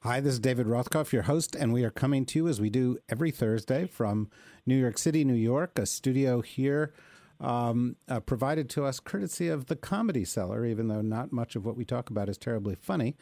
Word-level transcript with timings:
Hi, 0.00 0.20
this 0.20 0.34
is 0.34 0.40
David 0.40 0.66
Rothkopf, 0.66 1.12
your 1.12 1.22
host, 1.22 1.54
and 1.54 1.72
we 1.72 1.84
are 1.84 1.90
coming 1.90 2.24
to 2.26 2.38
you 2.38 2.48
as 2.48 2.60
we 2.60 2.70
do 2.70 2.98
every 3.08 3.30
Thursday 3.30 3.86
from 3.86 4.28
New 4.66 4.76
York 4.76 4.98
City, 4.98 5.24
New 5.24 5.34
York, 5.34 5.78
a 5.78 5.86
studio 5.86 6.40
here 6.40 6.92
um, 7.40 7.96
uh, 8.08 8.20
provided 8.20 8.70
to 8.70 8.84
us 8.84 9.00
courtesy 9.00 9.48
of 9.48 9.66
the 9.66 9.76
Comedy 9.76 10.24
Cellar, 10.24 10.64
even 10.64 10.88
though 10.88 11.00
not 11.00 11.32
much 11.32 11.56
of 11.56 11.64
what 11.64 11.76
we 11.76 11.84
talk 11.84 12.10
about 12.10 12.28
is 12.28 12.38
terribly 12.38 12.74
funny. 12.74 13.16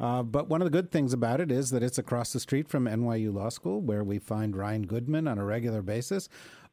Uh, 0.00 0.22
but 0.22 0.48
one 0.48 0.62
of 0.62 0.66
the 0.66 0.70
good 0.70 0.90
things 0.92 1.12
about 1.12 1.40
it 1.40 1.50
is 1.50 1.70
that 1.70 1.82
it's 1.82 1.98
across 1.98 2.32
the 2.32 2.40
street 2.40 2.68
from 2.68 2.84
NYU 2.84 3.34
Law 3.34 3.48
School, 3.48 3.80
where 3.80 4.04
we 4.04 4.18
find 4.18 4.56
Ryan 4.56 4.86
Goodman 4.86 5.26
on 5.26 5.38
a 5.38 5.44
regular 5.44 5.82
basis 5.82 6.28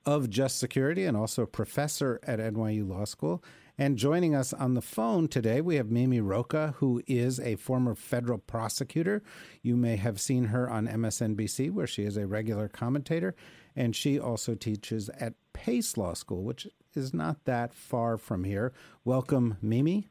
of 0.05 0.29
Just 0.29 0.59
Security 0.59 1.05
and 1.05 1.17
also 1.17 1.43
a 1.43 1.47
professor 1.47 2.19
at 2.23 2.39
NYU 2.39 2.87
Law 2.87 3.05
School. 3.05 3.43
And 3.77 3.97
joining 3.97 4.33
us 4.33 4.53
on 4.53 4.73
the 4.73 4.81
phone 4.81 5.27
today, 5.27 5.59
we 5.59 5.75
have 5.75 5.91
Mimi 5.91 6.21
Rocah, 6.21 6.75
who 6.75 7.01
is 7.07 7.39
a 7.39 7.55
former 7.55 7.93
federal 7.93 8.37
prosecutor. 8.37 9.21
You 9.61 9.75
may 9.75 9.97
have 9.97 10.19
seen 10.19 10.45
her 10.45 10.69
on 10.69 10.87
MSNBC, 10.87 11.71
where 11.71 11.87
she 11.87 12.03
is 12.03 12.15
a 12.15 12.25
regular 12.25 12.67
commentator. 12.69 13.35
And 13.75 13.95
she 13.95 14.17
also 14.17 14.55
teaches 14.55 15.09
at 15.19 15.33
Pace 15.51 15.97
Law 15.97 16.13
School, 16.13 16.43
which 16.43 16.67
is 16.93 17.13
not 17.13 17.43
that 17.45 17.73
far 17.73 18.17
from 18.17 18.45
here. 18.45 18.71
Welcome, 19.03 19.57
Mimi. 19.61 20.07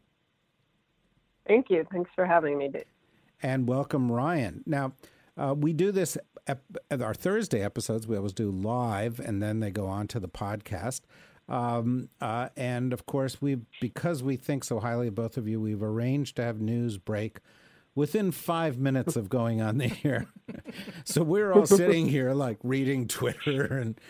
Thank 1.47 1.71
you. 1.71 1.87
Thanks 1.91 2.11
for 2.15 2.27
having 2.27 2.59
me, 2.59 2.69
Dave 2.69 2.85
and 3.45 3.69
welcome 3.69 4.11
Ryan. 4.11 4.63
Now, 4.65 4.95
uh, 5.37 5.55
we 5.57 5.75
do 5.75 5.93
this 5.93 6.17
ep- 6.47 6.65
our 6.91 7.13
Thursday 7.13 7.63
episodes. 7.63 8.07
We 8.07 8.17
always 8.17 8.33
do 8.33 8.51
live, 8.51 9.21
and 9.21 9.43
then 9.43 9.61
they 9.61 9.71
go 9.71 9.87
on 9.87 10.09
to 10.09 10.19
the 10.19 10.29
podcast. 10.29 11.03
Um, 11.49 12.09
uh, 12.21 12.49
and 12.57 12.93
of 12.93 13.07
course, 13.07 13.41
we 13.43 13.59
because 13.81 14.23
we 14.23 14.37
think 14.37 14.65
so 14.65 14.81
highly 14.81 15.09
of 15.09 15.15
both 15.15 15.37
of 15.37 15.47
you, 15.47 15.61
we've 15.61 15.83
arranged 15.83 16.37
to 16.37 16.43
have 16.43 16.61
news 16.61 16.97
break 16.97 17.41
within 17.95 18.33
five 18.33 18.79
minutes 18.79 19.15
of 19.15 19.29
going 19.29 19.61
on 19.61 19.79
the 19.79 19.93
air. 20.05 20.27
so 21.05 21.23
we're 21.23 21.53
all 21.53 21.67
sitting 21.67 22.09
here 22.09 22.33
like 22.33 22.59
reading 22.63 23.07
Twitter 23.07 23.79
and 23.79 24.01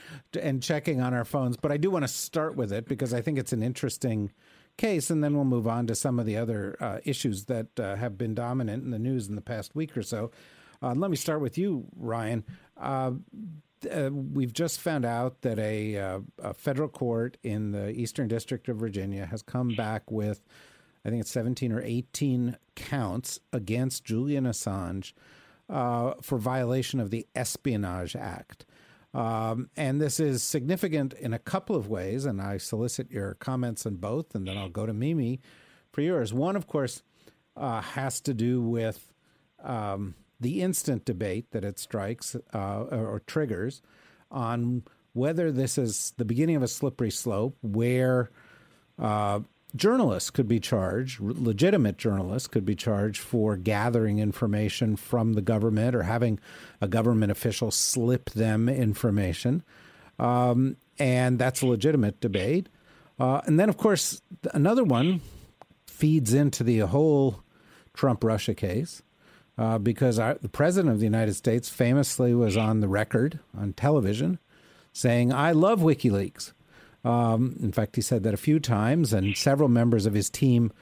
and 0.40 0.62
checking 0.62 1.00
on 1.00 1.12
our 1.12 1.24
phones. 1.24 1.56
But 1.56 1.72
I 1.72 1.76
do 1.76 1.90
want 1.90 2.04
to 2.04 2.08
start 2.08 2.56
with 2.56 2.72
it 2.72 2.86
because 2.86 3.12
I 3.12 3.20
think 3.20 3.38
it's 3.38 3.52
an 3.52 3.62
interesting 3.62 4.30
case, 4.76 5.10
and 5.10 5.22
then 5.22 5.34
we'll 5.34 5.44
move 5.44 5.66
on 5.66 5.86
to 5.88 5.94
some 5.94 6.18
of 6.18 6.26
the 6.26 6.36
other 6.36 6.76
uh, 6.80 6.98
issues 7.04 7.44
that 7.46 7.78
uh, 7.78 7.96
have 7.96 8.16
been 8.18 8.34
dominant 8.34 8.84
in 8.84 8.90
the 8.90 8.98
news 8.98 9.28
in 9.28 9.34
the 9.34 9.40
past 9.40 9.74
week 9.74 9.96
or 9.96 10.02
so. 10.02 10.30
Uh, 10.82 10.94
let 10.94 11.10
me 11.10 11.16
start 11.16 11.40
with 11.40 11.56
you, 11.56 11.86
Ryan. 11.96 12.44
Uh, 13.86 14.06
uh, 14.06 14.10
we've 14.10 14.52
just 14.52 14.80
found 14.80 15.04
out 15.04 15.42
that 15.42 15.58
a, 15.58 15.96
uh, 15.96 16.20
a, 16.38 16.54
federal 16.54 16.88
court 16.88 17.36
in 17.42 17.72
the 17.72 17.90
Eastern 17.90 18.28
District 18.28 18.68
of 18.68 18.76
Virginia 18.76 19.26
has 19.26 19.42
come 19.42 19.68
back 19.68 20.10
with, 20.10 20.40
I 21.04 21.10
think 21.10 21.20
it's 21.20 21.30
17 21.30 21.72
or 21.72 21.82
18 21.82 22.56
counts 22.74 23.40
against 23.52 24.04
Julian 24.04 24.44
Assange 24.44 25.12
for 25.68 26.38
violation 26.38 27.00
of 27.00 27.10
the 27.10 27.26
Espionage 27.34 28.16
Act. 28.16 28.66
Um, 29.14 29.70
and 29.76 30.00
this 30.00 30.18
is 30.18 30.42
significant 30.42 31.12
in 31.14 31.32
a 31.32 31.38
couple 31.38 31.76
of 31.76 31.88
ways, 31.88 32.24
and 32.24 32.42
I 32.42 32.58
solicit 32.58 33.12
your 33.12 33.34
comments 33.34 33.86
on 33.86 33.96
both, 33.96 34.34
and 34.34 34.46
then 34.46 34.58
I'll 34.58 34.68
go 34.68 34.86
to 34.86 34.92
Mimi 34.92 35.40
for 35.92 36.00
yours. 36.00 36.34
One, 36.34 36.56
of 36.56 36.66
course, 36.66 37.02
uh, 37.56 37.80
has 37.80 38.20
to 38.22 38.34
do 38.34 38.60
with 38.60 39.12
um, 39.62 40.16
the 40.44 40.60
instant 40.60 41.06
debate 41.06 41.50
that 41.52 41.64
it 41.64 41.78
strikes 41.78 42.36
uh, 42.52 42.82
or, 42.90 43.22
triggers 43.26 43.80
on 44.30 44.82
whether 45.14 45.50
this 45.50 45.78
is 45.78 46.12
the 46.18 46.24
beginning 46.24 46.54
of 46.54 46.62
a 46.62 46.68
slippery 46.68 47.10
slope 47.10 47.56
where 47.62 48.30
uh, 48.98 49.40
journalists 49.74 50.28
could 50.28 50.46
be 50.46 50.60
charged, 50.60 51.18
legitimate 51.18 51.96
journalists 51.96 52.46
could 52.46 52.66
be 52.66 52.74
charged 52.74 53.20
for 53.20 53.56
gathering 53.56 54.18
information 54.18 54.96
from 54.96 55.32
the 55.32 55.40
government 55.40 55.96
or 55.96 56.02
having 56.02 56.38
a 56.82 56.88
government 56.88 57.32
official 57.32 57.70
slip 57.70 58.28
them 58.30 58.68
information. 58.68 59.62
Um, 60.18 60.76
and 60.98 61.38
that's 61.38 61.62
a 61.62 61.66
legitimate 61.66 62.20
debate. 62.20 62.68
Uh, 63.18 63.40
and 63.46 63.58
then, 63.58 63.70
of 63.70 63.78
course, 63.78 64.20
another 64.52 64.84
one 64.84 65.22
feeds 65.86 66.34
into 66.34 66.62
the 66.62 66.80
whole 66.80 67.42
Trump 67.94 68.22
Russia 68.22 68.52
case. 68.54 69.02
Uh, 69.56 69.78
because 69.78 70.18
our, 70.18 70.34
the 70.34 70.48
president 70.48 70.92
of 70.92 70.98
the 70.98 71.04
United 71.04 71.34
States 71.34 71.68
famously 71.68 72.34
was 72.34 72.56
on 72.56 72.80
the 72.80 72.88
record 72.88 73.38
on 73.56 73.72
television 73.72 74.38
saying, 74.92 75.32
I 75.32 75.52
love 75.52 75.80
WikiLeaks. 75.80 76.52
Um, 77.04 77.56
in 77.62 77.70
fact, 77.70 77.96
he 77.96 78.02
said 78.02 78.22
that 78.22 78.34
a 78.34 78.38
few 78.38 78.58
times, 78.58 79.12
and 79.12 79.36
several 79.36 79.68
members 79.68 80.06
of 80.06 80.14
his 80.14 80.30
team 80.30 80.72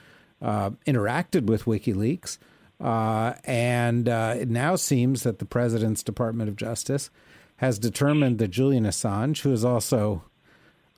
uh, 0.40 0.70
interacted 0.86 1.46
with 1.46 1.64
WikiLeaks. 1.64 2.38
Uh, 2.80 3.34
and 3.44 4.08
uh, 4.08 4.34
it 4.38 4.48
now 4.48 4.76
seems 4.76 5.22
that 5.22 5.38
the 5.38 5.44
president's 5.44 6.02
Department 6.02 6.48
of 6.48 6.56
Justice 6.56 7.10
has 7.56 7.78
determined 7.78 8.38
that 8.38 8.48
Julian 8.48 8.84
Assange, 8.84 9.42
who 9.42 9.52
is 9.52 9.64
also, 9.64 10.24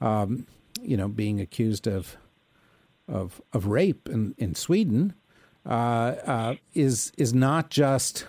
um, 0.00 0.46
you 0.80 0.96
know, 0.96 1.08
being 1.08 1.40
accused 1.40 1.86
of 1.86 2.16
of 3.06 3.42
of 3.52 3.66
rape 3.66 4.08
in 4.08 4.34
in 4.38 4.54
Sweden, 4.54 5.12
uh, 5.66 6.14
uh, 6.26 6.54
is 6.74 7.12
is 7.16 7.32
not 7.32 7.70
just, 7.70 8.26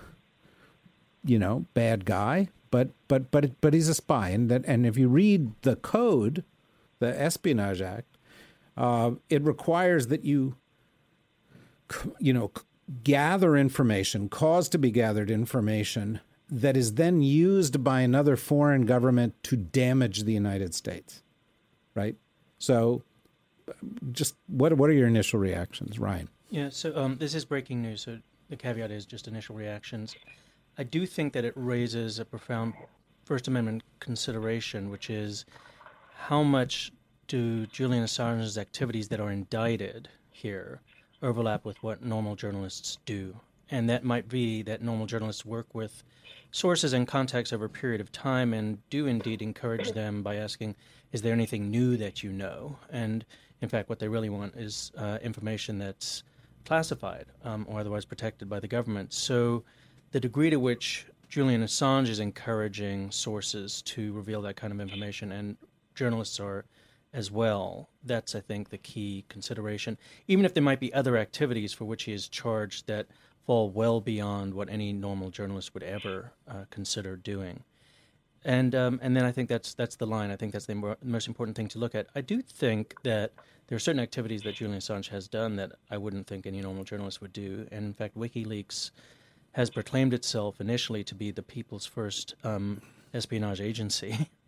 you 1.24 1.40
know, 1.40 1.66
bad 1.74 2.06
guy, 2.06 2.50
but 2.72 2.90
but 3.08 3.32
but 3.32 3.60
but 3.62 3.74
he's 3.74 3.90
a 3.90 3.94
spy, 3.94 4.30
and 4.30 4.50
that 4.50 4.64
and 4.66 4.86
if 4.86 4.98
you 4.98 5.08
read 5.08 5.52
the 5.62 5.76
code 5.76 6.44
the 7.00 7.22
Espionage 7.22 7.82
Act, 7.82 8.18
uh, 8.78 9.12
it 9.30 9.44
requires 9.44 10.08
that 10.08 10.24
you, 10.24 10.56
you 12.20 12.34
know, 12.34 12.52
gather 13.04 13.56
information, 13.56 14.30
cause 14.30 14.70
to 14.70 14.78
be 14.78 14.92
gathered 14.92 15.30
information 15.30 16.20
that 16.50 16.78
is 16.78 16.94
then 16.94 17.22
used 17.22 17.84
by 17.84 18.02
another 18.02 18.36
foreign 18.36 18.86
government 18.86 19.34
to 19.44 19.56
damage 19.56 20.24
the 20.24 20.34
United 20.34 20.76
States, 20.76 21.24
right? 21.96 22.16
So, 22.60 23.04
just 24.12 24.36
what 24.48 24.74
what 24.74 24.90
are 24.90 24.94
your 24.94 25.08
initial 25.08 25.40
reactions, 25.40 25.98
Ryan? 26.00 26.30
Yeah, 26.50 26.70
so 26.70 26.96
um, 26.96 27.18
this 27.18 27.34
is 27.36 27.46
breaking 27.46 27.82
news. 27.82 28.02
So 28.02 28.20
the 28.50 28.56
caveat 28.56 28.92
is 28.92 29.06
just 29.06 29.28
initial 29.28 29.56
reactions. 29.56 30.16
I 30.78 30.84
do 30.84 31.06
think 31.06 31.34
that 31.34 31.46
it 31.46 31.54
raises 31.56 32.20
a 32.20 32.26
profound 32.26 32.74
First 33.24 33.48
Amendment 33.48 33.84
consideration, 34.00 34.90
which 34.90 35.10
is 35.10 35.46
how 36.16 36.44
much 36.44 36.92
do 37.28 37.66
Julian 37.68 38.04
Assange's 38.04 38.58
activities 38.58 39.08
that 39.08 39.20
are 39.20 39.32
indicted 39.32 40.10
here 40.32 40.82
overlap 41.22 41.66
with 41.66 41.82
what 41.82 42.04
normal 42.04 42.36
journalists 42.36 43.00
do? 43.06 43.36
And 43.72 43.90
that 43.90 44.04
might 44.04 44.30
be 44.30 44.62
that 44.64 44.84
normal 44.84 45.08
journalists 45.08 45.44
work 45.44 45.74
with 45.74 46.04
sources 46.52 46.94
and 46.94 47.08
contacts 47.08 47.52
over 47.52 47.66
a 47.66 47.70
period 47.70 48.00
of 48.00 48.12
time 48.12 48.54
and 48.54 48.78
do 48.90 49.08
indeed 49.08 49.42
encourage 49.42 49.92
them 49.92 50.22
by 50.22 50.36
asking, 50.36 50.76
is 51.12 51.22
there 51.22 51.34
anything 51.34 51.72
new 51.72 51.98
that 51.98 52.22
you 52.22 52.32
know? 52.32 52.78
And 52.92 53.26
in 53.62 53.70
fact, 53.70 53.90
what 53.90 54.00
they 54.00 54.08
really 54.08 54.30
want 54.30 54.56
is 54.56 54.92
uh, 54.98 55.18
information 55.24 55.80
that's 55.80 56.24
classified 56.66 57.28
um, 57.44 57.66
or 57.70 57.80
otherwise 57.80 58.06
protected 58.06 58.50
by 58.50 58.60
the 58.60 58.68
government. 58.68 59.14
So 59.14 59.64
the 60.12 60.20
degree 60.20 60.50
to 60.50 60.58
which 60.58 61.06
Julian 61.30 61.64
Assange 61.64 62.10
is 62.10 62.20
encouraging 62.20 63.12
sources 63.12 63.82
to 63.84 64.14
reveal 64.14 64.42
that 64.44 64.56
kind 64.56 64.74
of 64.74 64.80
information 64.80 65.32
and 65.32 65.58
journalists 65.94 66.40
are 66.40 66.66
as 67.14 67.32
well. 67.32 67.90
That's, 68.04 68.36
I 68.36 68.42
think, 68.42 68.70
the 68.70 68.78
key 68.78 69.26
consideration. 69.30 69.98
Even 70.28 70.46
if 70.46 70.54
there 70.54 70.64
might 70.64 70.80
be 70.82 70.94
other 70.94 71.18
activities 71.18 71.72
for 71.74 71.86
which 71.86 72.04
he 72.04 72.14
is 72.14 72.28
charged 72.28 72.88
that 72.88 73.08
fall 73.46 73.70
well 73.70 74.02
beyond 74.02 74.54
what 74.54 74.70
any 74.70 74.92
normal 74.92 75.30
journalist 75.30 75.74
would 75.74 75.84
ever 75.84 76.34
uh, 76.48 76.66
consider 76.72 77.16
doing. 77.16 77.64
And 78.46 78.74
um, 78.76 79.00
and 79.02 79.18
then 79.18 79.26
I 79.26 79.32
think 79.32 79.50
that's 79.50 79.74
that's 79.74 79.96
the 79.96 80.06
line. 80.06 80.32
I 80.32 80.38
think 80.38 80.54
that's 80.54 80.68
the 80.68 80.76
more, 80.76 80.98
most 81.04 81.28
important 81.28 81.58
thing 81.58 81.68
to 81.70 81.80
look 81.80 81.96
at. 81.96 82.08
I 82.16 82.22
do 82.22 82.42
think 82.42 82.94
that 83.04 83.34
there 83.68 83.76
are 83.76 83.80
certain 83.80 84.00
activities 84.00 84.44
that 84.44 84.56
Julian 84.56 84.80
Assange 84.80 85.10
has 85.10 85.28
done 85.28 85.56
that 85.56 85.72
I 85.90 85.98
wouldn't 85.98 86.28
think 86.28 86.46
any 86.46 86.62
normal 86.62 86.84
journalist 86.84 87.22
would 87.22 87.34
do. 87.34 87.68
And 87.72 87.86
in 87.86 87.94
fact, 87.94 88.16
WikiLeaks 88.16 88.92
has 89.54 89.72
proclaimed 89.72 90.14
itself 90.14 90.62
initially 90.62 91.04
to 91.06 91.16
be 91.16 91.32
the 91.32 91.42
people's 91.42 91.88
first 91.88 92.36
um, 92.44 92.82
espionage 93.14 93.62
agency. 93.62 94.30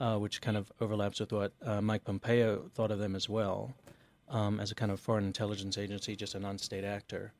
uh, 0.00 0.16
which 0.16 0.40
kind 0.40 0.56
of 0.56 0.70
overlaps 0.80 1.20
with 1.20 1.32
what 1.32 1.52
uh, 1.64 1.80
Mike 1.80 2.04
Pompeo 2.04 2.70
thought 2.74 2.90
of 2.90 2.98
them 2.98 3.16
as 3.16 3.28
well, 3.28 3.74
um, 4.28 4.60
as 4.60 4.70
a 4.70 4.74
kind 4.74 4.92
of 4.92 5.00
foreign 5.00 5.24
intelligence 5.24 5.76
agency, 5.78 6.14
just 6.14 6.34
a 6.34 6.38
non-state 6.38 6.84
actor. 6.84 7.32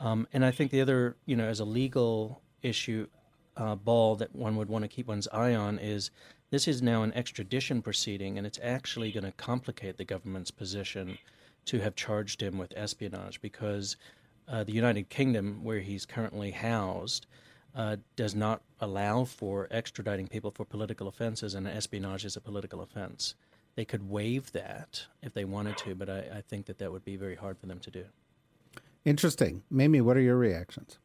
Um, 0.00 0.26
and 0.32 0.44
I 0.44 0.50
think 0.50 0.70
the 0.70 0.80
other, 0.80 1.16
you 1.26 1.36
know, 1.36 1.46
as 1.46 1.60
a 1.60 1.64
legal 1.64 2.42
issue, 2.62 3.06
uh, 3.56 3.74
ball 3.74 4.16
that 4.16 4.34
one 4.34 4.56
would 4.56 4.68
want 4.68 4.82
to 4.82 4.88
keep 4.88 5.06
one's 5.06 5.28
eye 5.28 5.54
on 5.54 5.78
is 5.78 6.10
this 6.50 6.68
is 6.68 6.82
now 6.82 7.02
an 7.02 7.12
extradition 7.14 7.80
proceeding, 7.80 8.36
and 8.36 8.46
it's 8.46 8.60
actually 8.62 9.10
going 9.10 9.24
to 9.24 9.32
complicate 9.32 9.96
the 9.96 10.04
government's 10.04 10.50
position 10.50 11.18
to 11.64 11.80
have 11.80 11.94
charged 11.94 12.42
him 12.42 12.58
with 12.58 12.72
espionage 12.76 13.40
because 13.40 13.96
uh, 14.48 14.64
the 14.64 14.72
United 14.72 15.08
Kingdom, 15.08 15.64
where 15.64 15.80
he's 15.80 16.04
currently 16.04 16.50
housed, 16.50 17.26
uh, 17.74 17.96
does 18.16 18.34
not 18.34 18.60
allow 18.80 19.24
for 19.24 19.66
extraditing 19.70 20.28
people 20.28 20.50
for 20.50 20.64
political 20.64 21.08
offenses, 21.08 21.54
and 21.54 21.66
espionage 21.66 22.24
is 22.24 22.36
a 22.36 22.40
political 22.40 22.82
offense. 22.82 23.34
They 23.74 23.86
could 23.86 24.10
waive 24.10 24.52
that 24.52 25.06
if 25.22 25.32
they 25.32 25.46
wanted 25.46 25.78
to, 25.78 25.94
but 25.94 26.10
I, 26.10 26.18
I 26.34 26.42
think 26.46 26.66
that 26.66 26.78
that 26.78 26.92
would 26.92 27.04
be 27.04 27.16
very 27.16 27.36
hard 27.36 27.58
for 27.58 27.66
them 27.66 27.78
to 27.80 27.90
do. 27.90 28.04
Interesting. 29.04 29.62
Mimi, 29.70 30.00
what 30.00 30.16
are 30.16 30.20
your 30.20 30.36
reactions? 30.36 30.98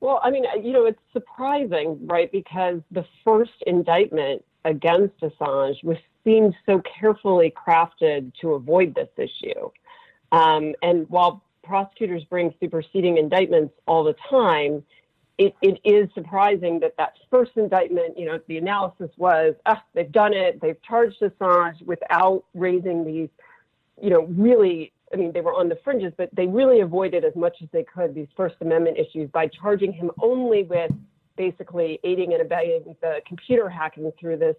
Well, 0.00 0.20
I 0.22 0.30
mean, 0.30 0.44
you 0.62 0.72
know, 0.72 0.86
it's 0.86 1.00
surprising, 1.12 1.98
right? 2.06 2.30
Because 2.32 2.80
the 2.90 3.04
first 3.24 3.52
indictment 3.66 4.42
against 4.64 5.18
Assange 5.20 5.82
was 5.84 5.98
seemed 6.24 6.54
so 6.66 6.82
carefully 7.00 7.52
crafted 7.56 8.32
to 8.40 8.52
avoid 8.52 8.94
this 8.94 9.08
issue. 9.16 9.70
Um, 10.32 10.74
and 10.82 11.08
while 11.08 11.42
prosecutors 11.62 12.24
bring 12.24 12.54
superseding 12.60 13.16
indictments 13.16 13.74
all 13.86 14.04
the 14.04 14.14
time, 14.28 14.82
it, 15.38 15.54
it 15.62 15.80
is 15.84 16.08
surprising 16.14 16.80
that 16.80 16.94
that 16.98 17.14
first 17.30 17.52
indictment, 17.56 18.18
you 18.18 18.26
know, 18.26 18.38
the 18.46 18.58
analysis 18.58 19.10
was, 19.16 19.54
ah, 19.64 19.82
they've 19.94 20.12
done 20.12 20.34
it, 20.34 20.60
they've 20.60 20.80
charged 20.82 21.20
Assange 21.22 21.82
without 21.82 22.44
raising 22.54 23.04
these, 23.04 23.30
you 24.00 24.10
know, 24.10 24.24
really, 24.24 24.92
I 25.12 25.16
mean, 25.16 25.32
they 25.32 25.40
were 25.40 25.54
on 25.54 25.68
the 25.68 25.78
fringes, 25.82 26.12
but 26.16 26.28
they 26.32 26.46
really 26.46 26.80
avoided 26.80 27.24
as 27.24 27.34
much 27.34 27.56
as 27.62 27.68
they 27.72 27.84
could 27.84 28.14
these 28.14 28.28
First 28.36 28.56
Amendment 28.60 28.96
issues 28.96 29.28
by 29.30 29.48
charging 29.48 29.92
him 29.92 30.10
only 30.22 30.62
with 30.62 30.92
basically 31.36 31.98
aiding 32.04 32.32
and 32.32 32.42
abetting 32.42 32.94
the 33.00 33.20
computer 33.26 33.68
hacking 33.68 34.12
through 34.20 34.36
this 34.36 34.56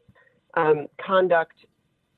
um, 0.56 0.88
conduct 1.00 1.56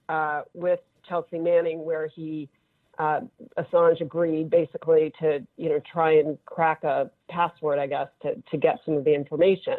uh, 0.09 0.41
with 0.53 0.79
Chelsea 1.07 1.37
Manning, 1.37 1.85
where 1.85 2.07
he 2.07 2.49
uh, 2.97 3.21
Assange 3.57 4.01
agreed 4.01 4.49
basically 4.49 5.11
to 5.19 5.45
you 5.57 5.69
know 5.69 5.81
try 5.91 6.13
and 6.13 6.37
crack 6.45 6.83
a 6.83 7.09
password, 7.29 7.79
I 7.79 7.87
guess, 7.87 8.07
to 8.21 8.35
to 8.51 8.57
get 8.57 8.79
some 8.85 8.95
of 8.95 9.03
the 9.03 9.13
information. 9.13 9.77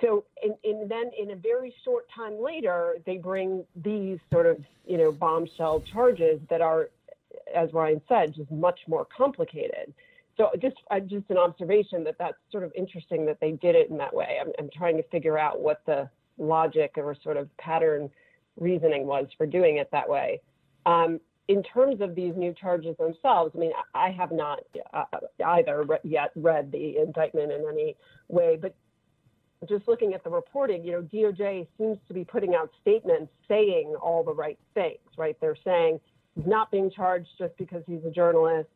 So, 0.00 0.24
and, 0.42 0.90
then 0.90 1.10
in 1.18 1.30
a 1.30 1.36
very 1.36 1.72
short 1.84 2.06
time 2.14 2.42
later, 2.42 2.96
they 3.06 3.16
bring 3.16 3.64
these 3.82 4.18
sort 4.32 4.46
of 4.46 4.58
you 4.86 4.98
know 4.98 5.12
bombshell 5.12 5.84
charges 5.92 6.40
that 6.50 6.60
are, 6.60 6.90
as 7.54 7.72
Ryan 7.72 8.00
said, 8.08 8.34
just 8.34 8.50
much 8.50 8.80
more 8.88 9.06
complicated. 9.16 9.92
So, 10.36 10.50
just 10.60 10.76
uh, 10.90 11.00
just 11.00 11.30
an 11.30 11.38
observation 11.38 12.04
that 12.04 12.16
that's 12.18 12.36
sort 12.52 12.64
of 12.64 12.72
interesting 12.76 13.24
that 13.26 13.38
they 13.40 13.52
did 13.52 13.74
it 13.74 13.88
in 13.90 13.96
that 13.98 14.14
way. 14.14 14.38
I'm, 14.40 14.52
I'm 14.58 14.68
trying 14.76 14.96
to 14.98 15.02
figure 15.04 15.38
out 15.38 15.60
what 15.60 15.80
the 15.86 16.10
logic 16.38 16.92
or 16.96 17.16
sort 17.22 17.38
of 17.38 17.54
pattern 17.56 18.10
reasoning 18.58 19.06
was 19.06 19.26
for 19.36 19.46
doing 19.46 19.78
it 19.78 19.88
that 19.92 20.08
way. 20.08 20.40
Um, 20.84 21.20
in 21.48 21.62
terms 21.62 22.00
of 22.00 22.14
these 22.14 22.34
new 22.36 22.52
charges 22.52 22.96
themselves, 22.98 23.52
I 23.54 23.58
mean, 23.58 23.72
I 23.94 24.10
have 24.10 24.32
not 24.32 24.60
uh, 24.92 25.04
either 25.44 25.84
re- 25.84 25.98
yet 26.02 26.30
read 26.34 26.72
the 26.72 26.98
indictment 26.98 27.52
in 27.52 27.64
any 27.70 27.96
way, 28.28 28.58
but 28.60 28.74
just 29.68 29.88
looking 29.88 30.12
at 30.12 30.24
the 30.24 30.30
reporting, 30.30 30.84
you 30.84 30.92
know, 30.92 31.02
DOJ 31.02 31.66
seems 31.78 31.98
to 32.08 32.14
be 32.14 32.24
putting 32.24 32.54
out 32.54 32.70
statements 32.80 33.32
saying 33.48 33.94
all 34.00 34.22
the 34.22 34.34
right 34.34 34.58
things, 34.74 34.98
right? 35.16 35.36
They're 35.40 35.56
saying 35.64 36.00
he's 36.36 36.46
not 36.46 36.70
being 36.70 36.90
charged 36.90 37.28
just 37.38 37.56
because 37.56 37.82
he's 37.86 38.04
a 38.06 38.10
journalist. 38.10 38.68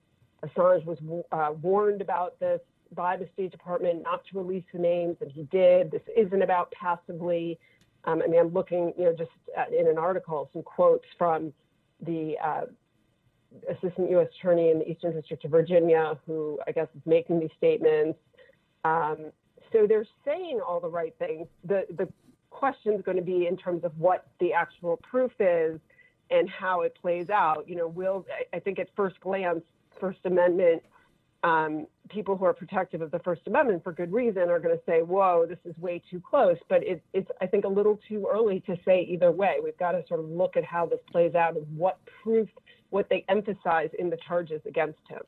Assange 0.44 0.84
was 0.84 0.98
uh, 1.32 1.52
warned 1.60 2.00
about 2.00 2.40
this 2.40 2.60
by 2.94 3.16
the 3.16 3.28
State 3.34 3.52
Department 3.52 4.02
not 4.02 4.22
to 4.32 4.38
release 4.38 4.64
the 4.72 4.78
names, 4.78 5.16
and 5.20 5.30
he 5.30 5.44
did. 5.44 5.90
This 5.90 6.02
isn't 6.16 6.42
about 6.42 6.72
passively. 6.72 7.58
Um, 8.04 8.22
I 8.24 8.26
mean, 8.26 8.40
I'm 8.40 8.52
looking, 8.52 8.92
you 8.98 9.04
know, 9.04 9.14
just 9.16 9.30
in 9.78 9.86
an 9.86 9.98
article, 9.98 10.48
some 10.52 10.62
quotes 10.62 11.04
from 11.18 11.52
the 12.04 12.36
uh, 12.42 12.62
assistant 13.70 14.10
U.S. 14.10 14.28
attorney 14.38 14.70
in 14.70 14.78
the 14.78 14.90
Eastern 14.90 15.12
District 15.12 15.44
of 15.44 15.50
Virginia, 15.50 16.18
who 16.26 16.58
I 16.66 16.72
guess 16.72 16.88
is 16.96 17.02
making 17.04 17.40
these 17.40 17.50
statements. 17.58 18.18
Um, 18.84 19.32
so 19.72 19.86
they're 19.86 20.06
saying 20.24 20.60
all 20.66 20.80
the 20.80 20.88
right 20.88 21.14
things. 21.18 21.46
The 21.64 21.84
the 21.96 22.08
question 22.48 22.94
is 22.94 23.02
going 23.02 23.16
to 23.16 23.22
be 23.22 23.46
in 23.46 23.56
terms 23.56 23.84
of 23.84 23.96
what 23.98 24.26
the 24.40 24.52
actual 24.52 24.96
proof 24.98 25.30
is 25.38 25.78
and 26.30 26.48
how 26.48 26.82
it 26.82 26.96
plays 27.00 27.30
out. 27.30 27.68
You 27.68 27.76
know, 27.76 27.88
will 27.88 28.26
I 28.52 28.58
think 28.58 28.78
at 28.78 28.88
first 28.96 29.20
glance, 29.20 29.62
First 29.98 30.20
Amendment 30.24 30.82
um, 31.42 31.86
people 32.10 32.36
who 32.36 32.44
are 32.44 32.52
protective 32.52 33.00
of 33.00 33.10
the 33.10 33.18
First 33.20 33.42
Amendment 33.46 33.82
for 33.82 33.92
good 33.92 34.12
reason 34.12 34.50
are 34.50 34.58
going 34.58 34.76
to 34.76 34.82
say, 34.84 35.00
whoa, 35.02 35.46
this 35.48 35.58
is 35.64 35.76
way 35.78 36.02
too 36.10 36.20
close. 36.20 36.58
But 36.68 36.82
it, 36.82 37.02
it's, 37.12 37.30
I 37.40 37.46
think, 37.46 37.64
a 37.64 37.68
little 37.68 37.98
too 38.08 38.28
early 38.30 38.60
to 38.66 38.76
say 38.84 39.06
either 39.08 39.30
way. 39.30 39.56
We've 39.62 39.76
got 39.78 39.92
to 39.92 40.04
sort 40.06 40.20
of 40.20 40.28
look 40.28 40.56
at 40.56 40.64
how 40.64 40.86
this 40.86 41.00
plays 41.10 41.34
out 41.34 41.56
and 41.56 41.66
what 41.76 41.98
proof, 42.22 42.48
what 42.90 43.08
they 43.08 43.24
emphasize 43.28 43.90
in 43.98 44.10
the 44.10 44.18
charges 44.26 44.60
against 44.66 45.00
him. 45.08 45.20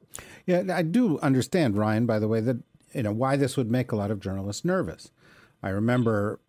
Yeah, 0.47 0.65
I 0.75 0.83
do 0.83 1.19
understand, 1.21 1.77
Ryan, 1.77 2.05
by 2.05 2.19
the 2.19 2.29
way, 2.29 2.41
that, 2.41 2.59
you 2.93 3.03
know, 3.03 3.13
why 3.13 3.37
this 3.37 3.57
would 3.57 3.71
make 3.71 3.93
a 3.93 3.97
lot 3.97 4.11
of 4.11 4.21
journalists 4.21 4.65
nervous. 4.65 5.11
I 5.63 5.71
remember 5.71 6.41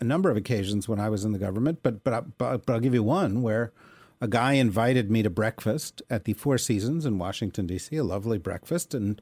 a 0.00 0.04
number 0.04 0.30
of 0.30 0.36
occasions 0.36 0.88
when 0.88 1.00
I 1.00 1.08
was 1.08 1.24
in 1.24 1.32
the 1.32 1.38
government, 1.38 1.80
but, 1.82 2.04
but, 2.04 2.38
but, 2.38 2.66
but 2.66 2.72
I'll 2.72 2.80
give 2.80 2.94
you 2.94 3.02
one 3.02 3.42
where 3.42 3.72
a 4.20 4.28
guy 4.28 4.54
invited 4.54 5.10
me 5.10 5.22
to 5.22 5.30
breakfast 5.30 6.02
at 6.08 6.24
the 6.24 6.32
Four 6.32 6.58
Seasons 6.58 7.04
in 7.04 7.18
Washington 7.18 7.66
D.C. 7.66 7.96
A 7.96 8.04
lovely 8.04 8.38
breakfast, 8.38 8.94
and 8.94 9.20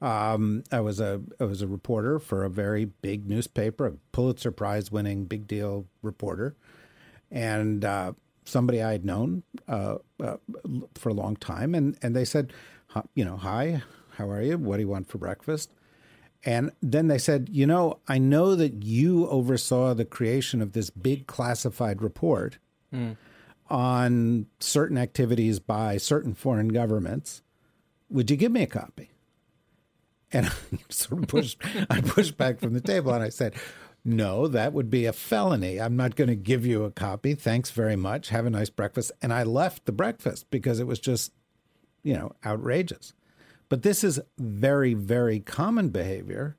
um, 0.00 0.64
I 0.72 0.80
was 0.80 0.98
a 0.98 1.20
I 1.38 1.44
was 1.44 1.62
a 1.62 1.66
reporter 1.68 2.18
for 2.18 2.44
a 2.44 2.50
very 2.50 2.86
big 2.86 3.28
newspaper, 3.28 3.86
a 3.86 3.92
Pulitzer 4.12 4.50
Prize 4.50 4.90
winning 4.90 5.26
big 5.26 5.46
deal 5.46 5.86
reporter, 6.02 6.56
and 7.30 7.84
uh, 7.84 8.12
somebody 8.44 8.82
I 8.82 8.92
had 8.92 9.04
known 9.04 9.42
uh, 9.68 9.98
uh, 10.22 10.36
for 10.94 11.10
a 11.10 11.14
long 11.14 11.36
time, 11.36 11.74
and 11.74 11.96
and 12.02 12.16
they 12.16 12.24
said, 12.24 12.52
you 13.14 13.24
know, 13.24 13.36
hi, 13.36 13.82
how 14.16 14.28
are 14.30 14.42
you? 14.42 14.58
What 14.58 14.76
do 14.76 14.82
you 14.82 14.88
want 14.88 15.08
for 15.08 15.18
breakfast? 15.18 15.70
And 16.44 16.72
then 16.80 17.08
they 17.08 17.18
said, 17.18 17.50
you 17.52 17.66
know, 17.66 17.98
I 18.08 18.18
know 18.18 18.54
that 18.54 18.82
you 18.82 19.28
oversaw 19.28 19.92
the 19.92 20.06
creation 20.06 20.62
of 20.62 20.72
this 20.72 20.88
big 20.88 21.26
classified 21.26 22.00
report. 22.00 22.58
Mm 22.94 23.16
on 23.70 24.46
certain 24.58 24.98
activities 24.98 25.60
by 25.60 25.96
certain 25.96 26.34
foreign 26.34 26.68
governments. 26.68 27.42
Would 28.10 28.30
you 28.30 28.36
give 28.36 28.50
me 28.50 28.62
a 28.62 28.66
copy? 28.66 29.12
And 30.32 30.46
I 30.72 30.78
sort 30.88 31.22
of 31.22 31.28
pushed, 31.28 31.62
I 31.88 32.00
pushed 32.00 32.36
back 32.36 32.58
from 32.58 32.74
the 32.74 32.80
table 32.80 33.14
and 33.14 33.22
I 33.22 33.28
said, 33.28 33.54
no, 34.04 34.48
that 34.48 34.72
would 34.72 34.90
be 34.90 35.04
a 35.06 35.12
felony. 35.12 35.80
I'm 35.80 35.96
not 35.96 36.16
going 36.16 36.28
to 36.28 36.36
give 36.36 36.66
you 36.66 36.84
a 36.84 36.90
copy. 36.90 37.34
Thanks 37.34 37.70
very 37.70 37.96
much. 37.96 38.30
Have 38.30 38.46
a 38.46 38.50
nice 38.50 38.70
breakfast. 38.70 39.12
And 39.22 39.32
I 39.32 39.42
left 39.44 39.84
the 39.84 39.92
breakfast 39.92 40.50
because 40.50 40.80
it 40.80 40.86
was 40.86 40.98
just, 40.98 41.32
you 42.02 42.14
know, 42.14 42.32
outrageous. 42.44 43.12
But 43.70 43.82
this 43.82 44.04
is 44.04 44.20
very, 44.38 44.92
very 44.92 45.40
common 45.40 45.88
behavior. 45.88 46.56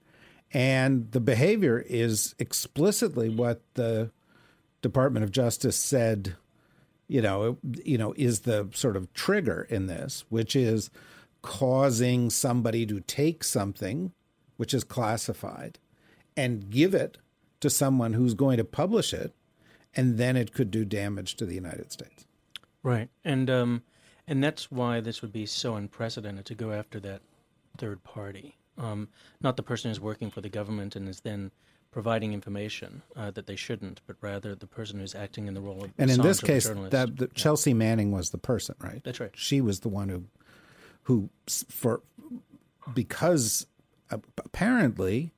And 0.52 1.12
the 1.12 1.20
behavior 1.20 1.86
is 1.88 2.34
explicitly 2.40 3.30
what 3.30 3.62
the 3.76 4.10
Department 4.82 5.24
of 5.24 5.32
Justice 5.32 5.78
said 5.78 6.36
you 7.12 7.22
know, 7.22 7.58
you 7.84 7.98
know, 7.98 8.14
is 8.16 8.42
the 8.42 8.70
sort 8.74 8.96
of 8.96 9.12
trigger 9.14 9.68
in 9.70 9.88
this, 9.88 10.24
which 10.30 10.56
is 10.56 10.90
causing 11.42 12.30
somebody 12.30 12.86
to 12.86 13.02
take 13.02 13.44
something 13.44 14.14
which 14.56 14.74
is 14.74 14.86
classified 14.86 15.78
and 16.38 16.70
give 16.70 16.94
it 16.94 17.18
to 17.60 17.70
someone 17.70 18.14
who's 18.14 18.34
going 18.34 18.56
to 18.56 18.64
publish 18.64 19.14
it, 19.14 19.36
and 19.94 20.18
then 20.18 20.38
it 20.38 20.54
could 20.54 20.72
do 20.72 20.86
damage 20.86 21.36
to 21.36 21.46
the 21.46 21.54
United 21.54 21.92
States. 21.92 22.26
Right, 22.82 23.10
and 23.26 23.50
um, 23.50 23.84
and 24.32 24.42
that's 24.42 24.72
why 24.72 25.02
this 25.02 25.22
would 25.22 25.34
be 25.34 25.46
so 25.46 25.76
unprecedented 25.76 26.46
to 26.46 26.56
go 26.56 26.72
after 26.72 27.02
that 27.02 27.22
third 27.78 28.02
party, 28.06 28.56
um, 28.78 29.10
not 29.42 29.58
the 29.58 29.64
person 29.64 29.92
who's 29.92 30.00
working 30.00 30.32
for 30.32 30.40
the 30.40 30.48
government 30.48 30.96
and 30.96 31.10
is 31.10 31.20
then 31.20 31.52
providing 31.92 32.32
information 32.32 33.02
uh, 33.18 33.30
that 33.32 33.46
they 33.46 33.58
shouldn't, 33.58 34.00
but 34.08 34.16
rather 34.22 34.56
the 34.56 34.66
person 34.66 35.02
who's 35.02 35.14
acting 35.14 35.48
in 35.48 35.54
the 35.54 35.60
role 35.60 35.84
of 35.84 35.92
and 35.98 36.10
in 36.10 36.22
this 36.22 36.40
case, 36.40 36.66
that 36.66 37.18
the, 37.18 37.28
Chelsea 37.36 37.74
Manning 37.74 38.14
was 38.14 38.30
the 38.30 38.38
person, 38.38 38.76
right? 38.80 39.04
That's 39.04 39.20
right. 39.20 39.32
She 39.36 39.60
was 39.60 39.82
the 39.82 39.90
one 39.90 40.08
who, 40.08 40.24
who 41.04 41.30
for 41.68 42.02
because 42.94 43.68
apparently 44.10 45.34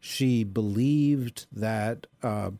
she 0.00 0.42
believed 0.42 1.46
that 1.52 2.08
uh, 2.20 2.50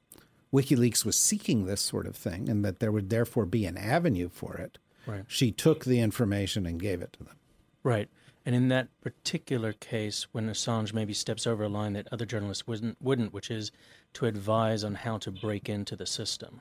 WikiLeaks 0.53 1.05
was 1.05 1.19
seeking 1.19 1.67
this 1.67 1.81
sort 1.81 2.07
of 2.07 2.15
thing, 2.15 2.49
and 2.49 2.65
that 2.65 2.79
there 2.79 2.93
would 2.93 3.11
therefore 3.11 3.45
be 3.45 3.67
an 3.67 3.77
avenue 3.77 4.29
for 4.29 4.55
it. 4.55 4.79
Right. 5.07 5.25
She 5.27 5.53
took 5.53 5.85
the 5.85 6.01
information 6.01 6.67
and 6.67 6.81
gave 6.81 7.03
it 7.03 7.13
to 7.15 7.25
them. 7.25 7.37
Right. 7.83 8.09
And 8.47 8.55
in 8.55 8.69
that 8.69 8.89
particular 9.01 9.73
case, 9.73 10.27
when 10.33 10.49
Assange 10.49 10.93
maybe 10.93 11.15
steps 11.15 11.47
over 11.47 11.65
a 11.65 11.69
line 11.69 11.95
that 11.95 12.09
other 12.13 12.27
journalists 12.27 12.67
wouldn't, 12.67 13.01
wouldn't, 13.01 13.33
which 13.33 13.51
is 13.51 13.73
to 14.15 14.27
advise 14.27 14.85
on 14.85 14.97
how 14.97 15.17
to 15.19 15.31
break 15.31 15.69
into 15.69 15.97
the 15.97 16.07
system, 16.07 16.61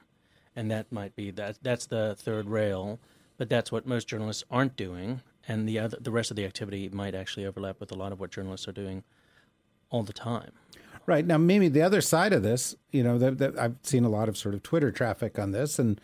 and 0.55 0.71
that 0.71 0.91
might 0.91 1.15
be 1.15 1.31
that 1.31 1.57
that's 1.61 1.85
the 1.87 2.15
third 2.17 2.47
rail, 2.47 2.99
but 3.37 3.49
that's 3.49 3.71
what 3.71 3.85
most 3.85 4.07
journalists 4.07 4.43
aren't 4.49 4.77
doing. 4.77 5.21
and 5.47 5.67
the 5.67 5.79
other 5.79 5.97
the 5.99 6.11
rest 6.11 6.31
of 6.31 6.37
the 6.37 6.45
activity 6.45 6.89
might 6.89 7.15
actually 7.15 7.45
overlap 7.45 7.79
with 7.79 7.91
a 7.91 7.95
lot 7.95 8.11
of 8.11 8.19
what 8.19 8.31
journalists 8.31 8.67
are 8.67 8.73
doing 8.73 9.03
all 9.89 10.03
the 10.03 10.13
time. 10.13 10.51
Right 11.05 11.25
now, 11.25 11.37
Mimi, 11.37 11.67
the 11.67 11.81
other 11.81 11.99
side 11.99 12.31
of 12.31 12.43
this, 12.43 12.75
you 12.91 13.03
know, 13.03 13.17
that, 13.17 13.37
that 13.39 13.59
I've 13.59 13.75
seen 13.83 14.05
a 14.05 14.09
lot 14.09 14.29
of 14.29 14.37
sort 14.37 14.55
of 14.55 14.63
Twitter 14.63 14.89
traffic 14.91 15.37
on 15.37 15.51
this, 15.51 15.77
and 15.77 15.99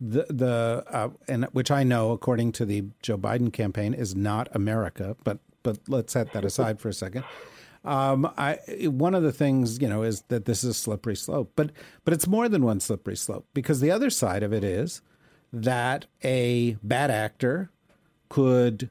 the 0.00 0.26
the 0.28 0.84
uh, 0.88 1.08
and 1.28 1.44
which 1.52 1.70
I 1.70 1.82
know, 1.82 2.12
according 2.12 2.52
to 2.52 2.64
the 2.64 2.84
Joe 3.02 3.18
Biden 3.18 3.52
campaign, 3.52 3.94
is 3.94 4.14
not 4.14 4.48
America. 4.54 5.16
But 5.24 5.38
but 5.62 5.78
let's 5.88 6.12
set 6.12 6.32
that 6.32 6.44
aside 6.44 6.80
for 6.80 6.88
a 6.88 6.92
second. 6.92 7.24
Um, 7.84 8.30
I 8.36 8.58
one 8.84 9.14
of 9.14 9.22
the 9.22 9.32
things 9.32 9.80
you 9.80 9.88
know 9.88 10.02
is 10.02 10.22
that 10.28 10.44
this 10.44 10.64
is 10.64 10.70
a 10.70 10.74
slippery 10.74 11.16
slope, 11.16 11.52
but 11.56 11.70
but 12.04 12.12
it's 12.12 12.26
more 12.26 12.48
than 12.48 12.62
one 12.62 12.80
slippery 12.80 13.16
slope 13.16 13.46
because 13.54 13.80
the 13.80 13.90
other 13.90 14.10
side 14.10 14.42
of 14.42 14.52
it 14.52 14.64
is 14.64 15.02
that 15.52 16.06
a 16.24 16.76
bad 16.82 17.10
actor 17.10 17.70
could 18.28 18.90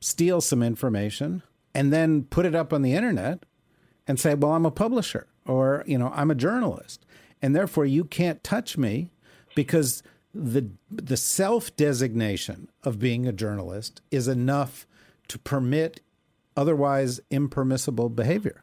steal 0.00 0.40
some 0.40 0.62
information 0.62 1.42
and 1.74 1.92
then 1.92 2.24
put 2.24 2.44
it 2.44 2.54
up 2.54 2.72
on 2.72 2.82
the 2.82 2.92
internet 2.92 3.44
and 4.06 4.20
say, 4.20 4.34
"Well, 4.34 4.52
I'm 4.52 4.66
a 4.66 4.70
publisher," 4.70 5.26
or 5.46 5.82
you 5.86 5.96
know, 5.96 6.12
"I'm 6.14 6.30
a 6.30 6.34
journalist," 6.34 7.06
and 7.40 7.56
therefore 7.56 7.86
you 7.86 8.04
can't 8.04 8.44
touch 8.44 8.76
me 8.76 9.10
because 9.54 10.02
the 10.36 10.70
the 10.90 11.16
self 11.16 11.74
designation 11.76 12.68
of 12.84 12.98
being 12.98 13.26
a 13.26 13.32
journalist 13.32 14.02
is 14.10 14.28
enough 14.28 14.86
to 15.28 15.38
permit 15.38 16.00
otherwise 16.56 17.20
impermissible 17.30 18.08
behavior. 18.08 18.62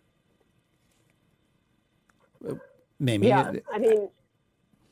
Maybe. 2.99 3.27
Yeah, 3.27 3.53
I 3.73 3.79
mean, 3.79 4.09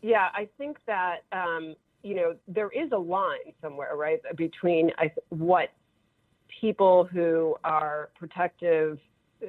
yeah, 0.02 0.30
I 0.34 0.50
think 0.58 0.78
that 0.88 1.24
um, 1.32 1.76
you 2.04 2.16
know 2.16 2.36
there 2.48 2.70
is 2.70 2.92
a 2.92 2.98
line 2.98 3.54
somewhere, 3.62 3.96
right, 3.96 4.20
between 4.36 4.92
I, 4.98 5.12
what 5.30 5.70
people 6.60 7.06
who 7.06 7.56
are 7.64 8.10
protective, 8.18 9.00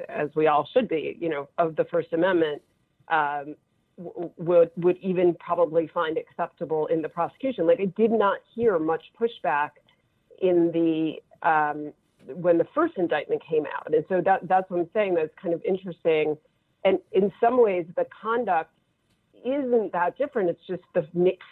as 0.08 0.28
we 0.34 0.46
all 0.46 0.68
should 0.72 0.88
be, 0.88 1.16
you 1.18 1.28
know, 1.28 1.48
of 1.58 1.76
the 1.76 1.84
First 1.84 2.12
Amendment. 2.12 2.62
Um, 3.08 3.56
would 3.96 4.70
would 4.76 4.96
even 4.98 5.34
probably 5.34 5.88
find 5.92 6.16
acceptable 6.18 6.86
in 6.86 7.02
the 7.02 7.08
prosecution. 7.08 7.66
Like 7.66 7.80
I 7.80 7.86
did 7.96 8.10
not 8.10 8.38
hear 8.54 8.78
much 8.78 9.02
pushback 9.20 9.70
in 10.40 10.70
the 10.72 11.48
um, 11.48 11.92
when 12.34 12.58
the 12.58 12.66
first 12.74 12.94
indictment 12.96 13.42
came 13.48 13.64
out, 13.66 13.92
and 13.92 14.04
so 14.08 14.22
that 14.24 14.48
that's 14.48 14.70
what 14.70 14.80
I'm 14.80 14.90
saying. 14.94 15.14
That's 15.14 15.32
kind 15.40 15.54
of 15.54 15.62
interesting, 15.64 16.36
and 16.84 16.98
in 17.12 17.32
some 17.40 17.62
ways 17.62 17.86
the 17.96 18.06
conduct 18.20 18.70
isn't 19.44 19.92
that 19.92 20.16
different. 20.16 20.50
It's 20.50 20.66
just 20.66 20.82
the 20.94 21.06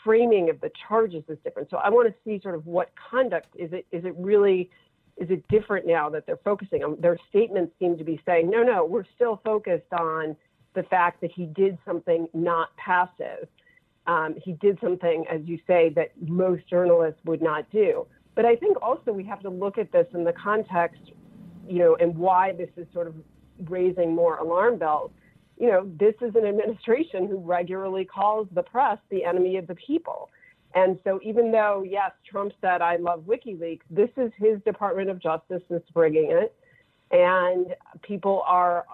framing 0.04 0.48
of 0.48 0.60
the 0.60 0.70
charges 0.88 1.24
is 1.28 1.38
different. 1.44 1.70
So 1.70 1.78
I 1.78 1.90
want 1.90 2.08
to 2.08 2.14
see 2.24 2.40
sort 2.42 2.54
of 2.54 2.66
what 2.66 2.90
conduct 3.10 3.48
is 3.56 3.72
it 3.72 3.86
is 3.92 4.04
it 4.04 4.14
really 4.16 4.70
is 5.16 5.28
it 5.28 5.46
different 5.48 5.86
now 5.86 6.08
that 6.08 6.24
they're 6.26 6.40
focusing 6.42 6.82
on 6.82 6.96
their 7.00 7.18
statements 7.28 7.72
seem 7.78 7.98
to 7.98 8.04
be 8.04 8.20
saying 8.24 8.48
no 8.48 8.62
no 8.62 8.84
we're 8.84 9.04
still 9.14 9.40
focused 9.44 9.92
on 9.92 10.34
the 10.74 10.82
fact 10.84 11.20
that 11.20 11.32
he 11.32 11.46
did 11.46 11.78
something 11.84 12.28
not 12.32 12.68
passive. 12.76 13.48
Um, 14.06 14.34
he 14.42 14.52
did 14.54 14.78
something, 14.82 15.24
as 15.30 15.40
you 15.44 15.58
say, 15.66 15.90
that 15.90 16.12
most 16.20 16.66
journalists 16.68 17.20
would 17.24 17.42
not 17.42 17.70
do. 17.70 18.06
But 18.34 18.44
I 18.44 18.56
think 18.56 18.80
also 18.80 19.12
we 19.12 19.24
have 19.24 19.40
to 19.40 19.50
look 19.50 19.78
at 19.78 19.92
this 19.92 20.06
in 20.14 20.24
the 20.24 20.32
context, 20.32 21.00
you 21.68 21.78
know, 21.78 21.96
and 22.00 22.16
why 22.16 22.52
this 22.52 22.70
is 22.76 22.86
sort 22.92 23.06
of 23.06 23.14
raising 23.68 24.14
more 24.14 24.38
alarm 24.38 24.78
bells. 24.78 25.10
You 25.58 25.68
know, 25.68 25.90
this 25.98 26.14
is 26.22 26.34
an 26.34 26.46
administration 26.46 27.26
who 27.26 27.38
regularly 27.38 28.04
calls 28.04 28.48
the 28.54 28.62
press 28.62 28.98
the 29.10 29.24
enemy 29.24 29.56
of 29.58 29.66
the 29.66 29.74
people. 29.74 30.30
And 30.74 30.98
so, 31.02 31.18
even 31.22 31.50
though, 31.50 31.84
yes, 31.86 32.12
Trump 32.30 32.52
said, 32.60 32.80
I 32.80 32.96
love 32.96 33.24
WikiLeaks, 33.24 33.80
this 33.90 34.10
is 34.16 34.30
his 34.38 34.60
Department 34.64 35.10
of 35.10 35.20
Justice 35.20 35.62
that's 35.68 35.90
bringing 35.90 36.30
it. 36.30 36.54
And 37.10 37.74
people 38.02 38.42
are 38.46 38.86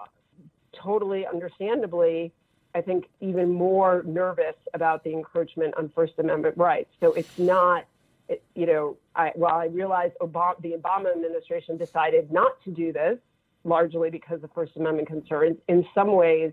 totally 0.81 1.25
understandably, 1.25 2.31
I 2.75 2.81
think, 2.81 3.05
even 3.19 3.49
more 3.49 4.03
nervous 4.05 4.55
about 4.73 5.03
the 5.03 5.11
encroachment 5.11 5.75
on 5.77 5.89
First 5.89 6.13
Amendment 6.17 6.57
rights. 6.57 6.93
So 6.99 7.13
it's 7.13 7.37
not, 7.37 7.85
it, 8.27 8.43
you 8.55 8.65
know, 8.65 8.97
I, 9.15 9.31
while 9.35 9.55
I 9.55 9.65
realize 9.65 10.11
Obama, 10.21 10.61
the 10.61 10.73
Obama 10.73 11.11
administration 11.11 11.77
decided 11.77 12.31
not 12.31 12.61
to 12.63 12.71
do 12.71 12.91
this, 12.93 13.17
largely 13.63 14.09
because 14.09 14.43
of 14.43 14.51
First 14.53 14.75
Amendment 14.77 15.07
concerns, 15.07 15.57
in 15.67 15.85
some 15.93 16.13
ways, 16.13 16.51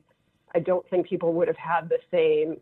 I 0.55 0.61
don't 0.61 0.89
think 0.89 1.09
people 1.09 1.33
would 1.35 1.49
have 1.49 1.57
had 1.57 1.89
the 1.89 1.99
same 2.11 2.59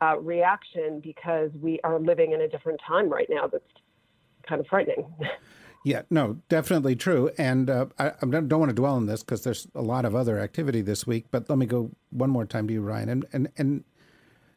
uh, 0.00 0.18
reaction 0.18 1.00
because 1.00 1.50
we 1.60 1.80
are 1.84 1.98
living 1.98 2.32
in 2.32 2.40
a 2.42 2.48
different 2.48 2.80
time 2.86 3.08
right 3.08 3.28
now 3.30 3.46
that's 3.46 3.64
kind 4.46 4.60
of 4.60 4.66
frightening. 4.66 5.06
Yeah, 5.86 6.02
no, 6.10 6.38
definitely 6.48 6.96
true. 6.96 7.30
And 7.38 7.70
uh, 7.70 7.86
I, 7.96 8.08
I, 8.08 8.26
don't 8.26 8.50
want 8.50 8.70
to 8.70 8.74
dwell 8.74 8.96
on 8.96 9.06
this 9.06 9.22
because 9.22 9.44
there's 9.44 9.68
a 9.72 9.82
lot 9.82 10.04
of 10.04 10.16
other 10.16 10.40
activity 10.40 10.80
this 10.80 11.06
week. 11.06 11.26
But 11.30 11.48
let 11.48 11.58
me 11.58 11.66
go 11.66 11.92
one 12.10 12.28
more 12.28 12.44
time 12.44 12.66
to 12.66 12.74
you, 12.74 12.80
Ryan, 12.80 13.08
and 13.08 13.26
and 13.32 13.48
and 13.56 13.84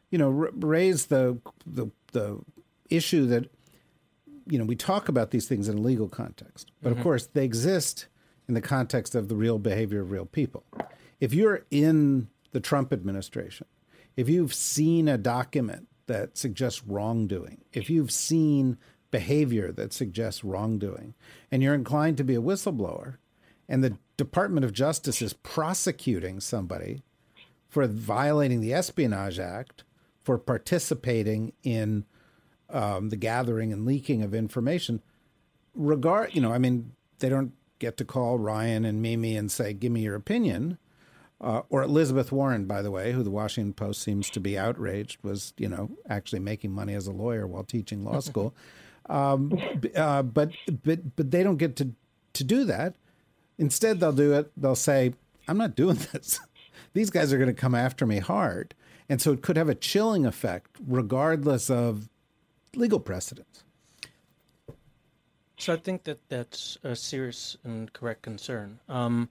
you 0.09 0.17
know 0.17 0.29
r- 0.29 0.49
raise 0.55 1.05
the 1.05 1.39
the 1.67 1.91
the 2.13 2.39
issue 2.89 3.27
that 3.27 3.47
you 4.47 4.57
know 4.57 4.65
we 4.65 4.75
talk 4.75 5.07
about 5.07 5.29
these 5.29 5.47
things 5.47 5.69
in 5.69 5.77
a 5.77 5.81
legal 5.81 6.09
context, 6.09 6.71
but 6.81 6.89
mm-hmm. 6.89 6.97
of 6.97 7.03
course 7.03 7.27
they 7.27 7.45
exist 7.45 8.07
in 8.47 8.55
the 8.55 8.61
context 8.61 9.13
of 9.13 9.27
the 9.27 9.35
real 9.35 9.59
behavior 9.59 10.01
of 10.01 10.09
real 10.09 10.25
people. 10.25 10.63
If 11.19 11.31
you're 11.31 11.63
in 11.69 12.29
the 12.53 12.59
Trump 12.59 12.91
administration, 12.91 13.67
if 14.15 14.29
you've 14.29 14.55
seen 14.55 15.07
a 15.07 15.19
document 15.19 15.89
that 16.07 16.39
suggests 16.39 16.83
wrongdoing, 16.87 17.61
if 17.71 17.87
you've 17.87 18.09
seen 18.09 18.79
behavior 19.11 19.71
that 19.71 19.93
suggests 19.93 20.43
wrongdoing, 20.43 21.13
and 21.51 21.61
you're 21.63 21.73
inclined 21.73 22.17
to 22.17 22.23
be 22.23 22.35
a 22.35 22.41
whistleblower, 22.41 23.17
and 23.67 23.83
the 23.83 23.97
Department 24.17 24.65
of 24.65 24.73
Justice 24.73 25.21
is 25.21 25.33
prosecuting 25.33 26.39
somebody 26.39 27.03
for 27.67 27.85
violating 27.87 28.61
the 28.61 28.73
Espionage 28.73 29.39
Act, 29.39 29.83
for 30.23 30.37
participating 30.37 31.53
in 31.63 32.05
um, 32.69 33.09
the 33.09 33.15
gathering 33.15 33.71
and 33.71 33.85
leaking 33.85 34.23
of 34.23 34.33
information, 34.33 35.01
regard, 35.73 36.33
you 36.35 36.41
know, 36.41 36.51
I 36.51 36.57
mean, 36.57 36.91
they 37.19 37.29
don't 37.29 37.53
get 37.79 37.97
to 37.97 38.05
call 38.05 38.37
Ryan 38.37 38.85
and 38.85 39.01
Mimi 39.01 39.35
and 39.35 39.51
say, 39.51 39.73
"Give 39.73 39.91
me 39.91 40.01
your 40.01 40.15
opinion." 40.15 40.77
Uh, 41.41 41.61
or 41.69 41.81
Elizabeth 41.81 42.33
Warren, 42.33 42.65
by 42.65 42.81
the 42.81 42.91
way, 42.91 43.13
who 43.13 43.23
the 43.23 43.29
Washington 43.29 43.71
Post 43.71 44.01
seems 44.01 44.29
to 44.31 44.41
be 44.41 44.57
outraged 44.57 45.23
was, 45.23 45.53
you 45.57 45.69
know, 45.69 45.89
actually 46.09 46.39
making 46.39 46.71
money 46.71 46.93
as 46.93 47.07
a 47.07 47.13
lawyer 47.13 47.47
while 47.47 47.63
teaching 47.63 48.03
law 48.03 48.19
school. 48.19 48.53
Um, 49.09 49.59
uh, 49.95 50.21
but 50.21 50.51
but 50.83 51.15
but 51.15 51.31
they 51.31 51.43
don't 51.43 51.57
get 51.57 51.75
to 51.77 51.89
to 52.33 52.43
do 52.43 52.63
that. 52.65 52.95
Instead, 53.57 53.99
they'll 53.99 54.13
do 54.13 54.33
it. 54.33 54.51
They'll 54.55 54.75
say, 54.75 55.13
"I'm 55.47 55.57
not 55.57 55.75
doing 55.75 55.97
this. 56.13 56.39
These 56.93 57.09
guys 57.09 57.33
are 57.33 57.37
going 57.37 57.53
to 57.53 57.53
come 57.53 57.75
after 57.75 58.05
me 58.05 58.19
hard," 58.19 58.75
and 59.09 59.21
so 59.21 59.33
it 59.33 59.41
could 59.41 59.57
have 59.57 59.69
a 59.69 59.75
chilling 59.75 60.25
effect, 60.25 60.77
regardless 60.87 61.69
of 61.69 62.07
legal 62.75 62.99
precedents. 62.99 63.63
So 65.57 65.73
I 65.73 65.77
think 65.77 66.05
that 66.05 66.19
that's 66.29 66.77
a 66.83 66.95
serious 66.95 67.57
and 67.65 67.91
correct 67.91 68.21
concern. 68.21 68.79
Um, 68.87 69.29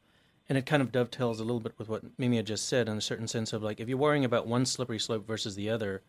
and 0.48 0.58
it 0.58 0.66
kind 0.66 0.82
of 0.82 0.92
dovetails 0.92 1.40
a 1.40 1.44
little 1.44 1.60
bit 1.60 1.72
with 1.78 1.88
what 1.88 2.02
Mimi 2.18 2.36
had 2.36 2.46
just 2.46 2.68
said 2.68 2.88
in 2.88 2.98
a 2.98 3.02
certain 3.02 3.28
sense 3.28 3.52
of 3.52 3.62
like, 3.62 3.80
if 3.80 3.88
you're 3.88 3.98
worrying 3.98 4.24
about 4.24 4.46
one 4.46 4.66
slippery 4.66 4.98
slope 4.98 5.26
versus 5.26 5.54
the 5.54 5.70
other, 5.70 6.02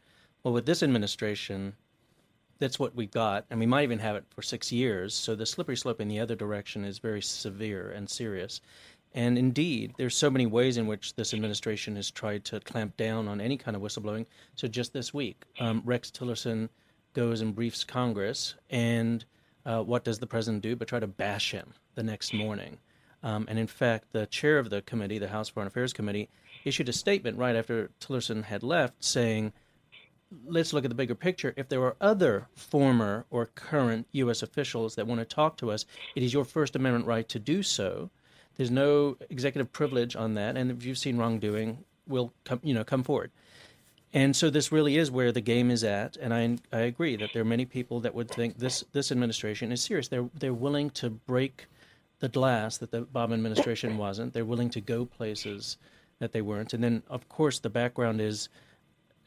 well, 0.44 0.54
with 0.54 0.66
this 0.66 0.84
administration, 0.84 1.74
that's 2.60 2.80
what 2.80 2.96
we've 2.96 3.12
got, 3.12 3.46
and 3.50 3.60
we 3.60 3.66
might 3.66 3.84
even 3.84 4.00
have 4.00 4.16
it 4.16 4.26
for 4.30 4.42
six 4.42 4.72
years. 4.72 5.14
So 5.14 5.36
the 5.36 5.46
slippery 5.46 5.78
slope 5.78 6.02
in 6.02 6.08
the 6.08 6.20
other 6.20 6.36
direction 6.36 6.86
is 6.86 7.00
very 7.00 7.22
severe 7.22 7.90
and 7.90 8.10
serious. 8.10 8.62
And 9.14 9.38
indeed, 9.38 9.94
there's 9.98 10.16
so 10.16 10.30
many 10.30 10.46
ways 10.46 10.78
in 10.78 10.86
which 10.86 11.16
this 11.16 11.34
administration 11.34 11.96
has 11.96 12.12
tried 12.12 12.46
to 12.46 12.60
clamp 12.60 12.96
down 12.96 13.28
on 13.28 13.42
any 13.42 13.58
kind 13.58 13.76
of 13.76 13.82
whistleblowing. 13.82 14.28
So 14.56 14.68
just 14.68 14.94
this 14.94 15.14
week, 15.14 15.44
um, 15.60 15.82
Rex 15.84 16.12
Tillerson 16.12 16.70
goes 17.14 17.42
and 17.42 17.56
briefs 17.56 17.84
Congress, 17.84 18.56
and 18.70 19.26
uh, 19.66 19.82
what 19.82 20.04
does 20.04 20.20
the 20.20 20.28
president 20.28 20.62
do 20.62 20.76
but 20.76 20.88
try 20.88 21.00
to 21.00 21.08
bash 21.08 21.52
him 21.52 21.74
the 21.96 22.04
next 22.04 22.34
morning? 22.34 22.78
Um, 23.24 23.48
and 23.50 23.58
in 23.58 23.68
fact, 23.68 24.12
the 24.12 24.28
chair 24.28 24.60
of 24.60 24.70
the 24.70 24.82
committee, 24.82 25.18
the 25.18 25.28
House 25.28 25.50
Foreign 25.50 25.68
Affairs 25.68 25.92
Committee, 25.92 26.30
issued 26.64 26.88
a 26.88 26.94
statement 26.94 27.38
right 27.38 27.56
after 27.56 27.90
Tillerson 28.00 28.44
had 28.44 28.64
left 28.64 29.04
saying 29.04 29.54
let's 30.46 30.74
look 30.74 30.86
at 30.86 30.90
the 30.90 30.96
bigger 30.96 31.16
picture. 31.16 31.54
If 31.58 31.70
there 31.70 31.84
are 31.84 31.96
other 32.00 32.48
former 32.56 33.26
or 33.30 33.48
current 33.48 34.08
U.S. 34.12 34.44
officials 34.44 34.96
that 34.96 35.08
want 35.08 35.20
to 35.20 35.26
talk 35.26 35.58
to 35.58 35.72
us, 35.72 35.86
it 36.16 36.24
is 36.24 36.34
your 36.34 36.46
First 36.46 36.76
Amendment 36.76 37.06
right 37.06 37.28
to 37.30 37.40
do 37.40 37.64
so. 37.64 38.10
There's 38.56 38.72
no 38.72 39.18
executive 39.30 39.72
privilege 39.72 40.16
on 40.16 40.34
that, 40.36 40.58
and 40.58 40.70
if 40.70 40.84
you've 40.84 40.98
seen 40.98 41.18
wrongdoing, 41.18 41.86
will 42.08 42.34
come, 42.44 42.60
you 42.64 42.74
know, 42.74 42.84
come 42.84 43.04
forward. 43.04 43.32
And 44.12 44.36
so 44.36 44.50
this 44.50 44.72
really 44.72 44.98
is 44.98 45.12
where 45.12 45.32
the 45.32 45.42
game 45.42 45.70
is 45.70 45.84
at, 45.84 46.18
and 46.18 46.34
I 46.34 46.58
I 46.76 46.82
agree 46.82 47.16
that 47.16 47.30
there 47.32 47.44
are 47.44 47.46
many 47.46 47.66
people 47.66 48.00
that 48.02 48.16
would 48.16 48.30
think 48.30 48.58
this 48.58 48.84
this 48.92 49.12
administration 49.12 49.72
is 49.72 49.82
serious. 49.82 50.08
They're 50.08 50.30
they're 50.34 50.54
willing 50.54 50.90
to 50.92 51.10
break 51.10 51.68
the 52.20 52.30
glass 52.30 52.78
that 52.78 52.92
the 52.92 53.04
Obama 53.04 53.34
administration 53.34 53.98
wasn't. 53.98 54.34
They're 54.34 54.46
willing 54.46 54.72
to 54.72 54.82
go 54.82 55.06
places 55.06 55.78
that 56.20 56.34
they 56.34 56.42
weren't. 56.42 56.74
And 56.74 56.84
then, 56.84 57.04
of 57.08 57.30
course, 57.30 57.60
the 57.60 57.70
background 57.70 58.20
is 58.20 58.50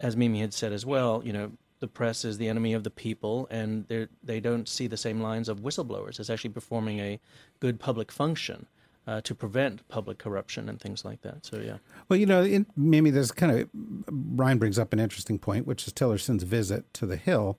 as 0.02 0.16
Mimi 0.16 0.40
had 0.40 0.52
said 0.52 0.73
as 0.73 0.85
well, 0.85 1.23
you 1.25 1.32
know, 1.32 1.52
the 1.80 1.88
press 1.88 2.25
is 2.25 2.38
the 2.38 2.49
enemy 2.49 2.75
of 2.75 2.85
the 2.85 2.90
people, 2.90 3.49
and 3.50 3.87
they 3.88 4.09
they 4.23 4.40
don't 4.40 4.68
see 4.68 4.87
the 4.87 4.97
same 4.97 5.21
lines 5.21 5.49
of 5.49 5.61
whistleblowers 5.61 6.21
as 6.21 6.28
actually 6.28 6.50
performing 6.50 7.00
a 7.00 7.18
good 7.61 7.80
public 7.80 8.12
function. 8.12 8.66
Uh, 9.04 9.21
to 9.21 9.35
prevent 9.35 9.88
public 9.88 10.16
corruption 10.18 10.68
and 10.68 10.80
things 10.80 11.04
like 11.04 11.23
that. 11.23 11.44
So, 11.44 11.59
yeah. 11.59 11.78
Well, 12.09 12.21
you 12.21 12.25
know, 12.25 12.44
in, 12.44 12.66
maybe 12.76 13.11
there's 13.11 13.32
kind 13.32 13.50
of, 13.50 13.68
Ryan 14.09 14.59
brings 14.59 14.78
up 14.78 14.92
an 14.92 15.00
interesting 15.00 15.40
point, 15.40 15.66
which 15.66 15.88
is 15.88 15.92
Tillerson's 15.92 16.44
visit 16.44 16.94
to 16.94 17.06
the 17.06 17.16
Hill, 17.16 17.59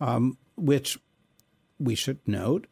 um, 0.00 0.38
which 0.56 0.98
we 1.78 1.94
should 1.94 2.20
note 2.26 2.68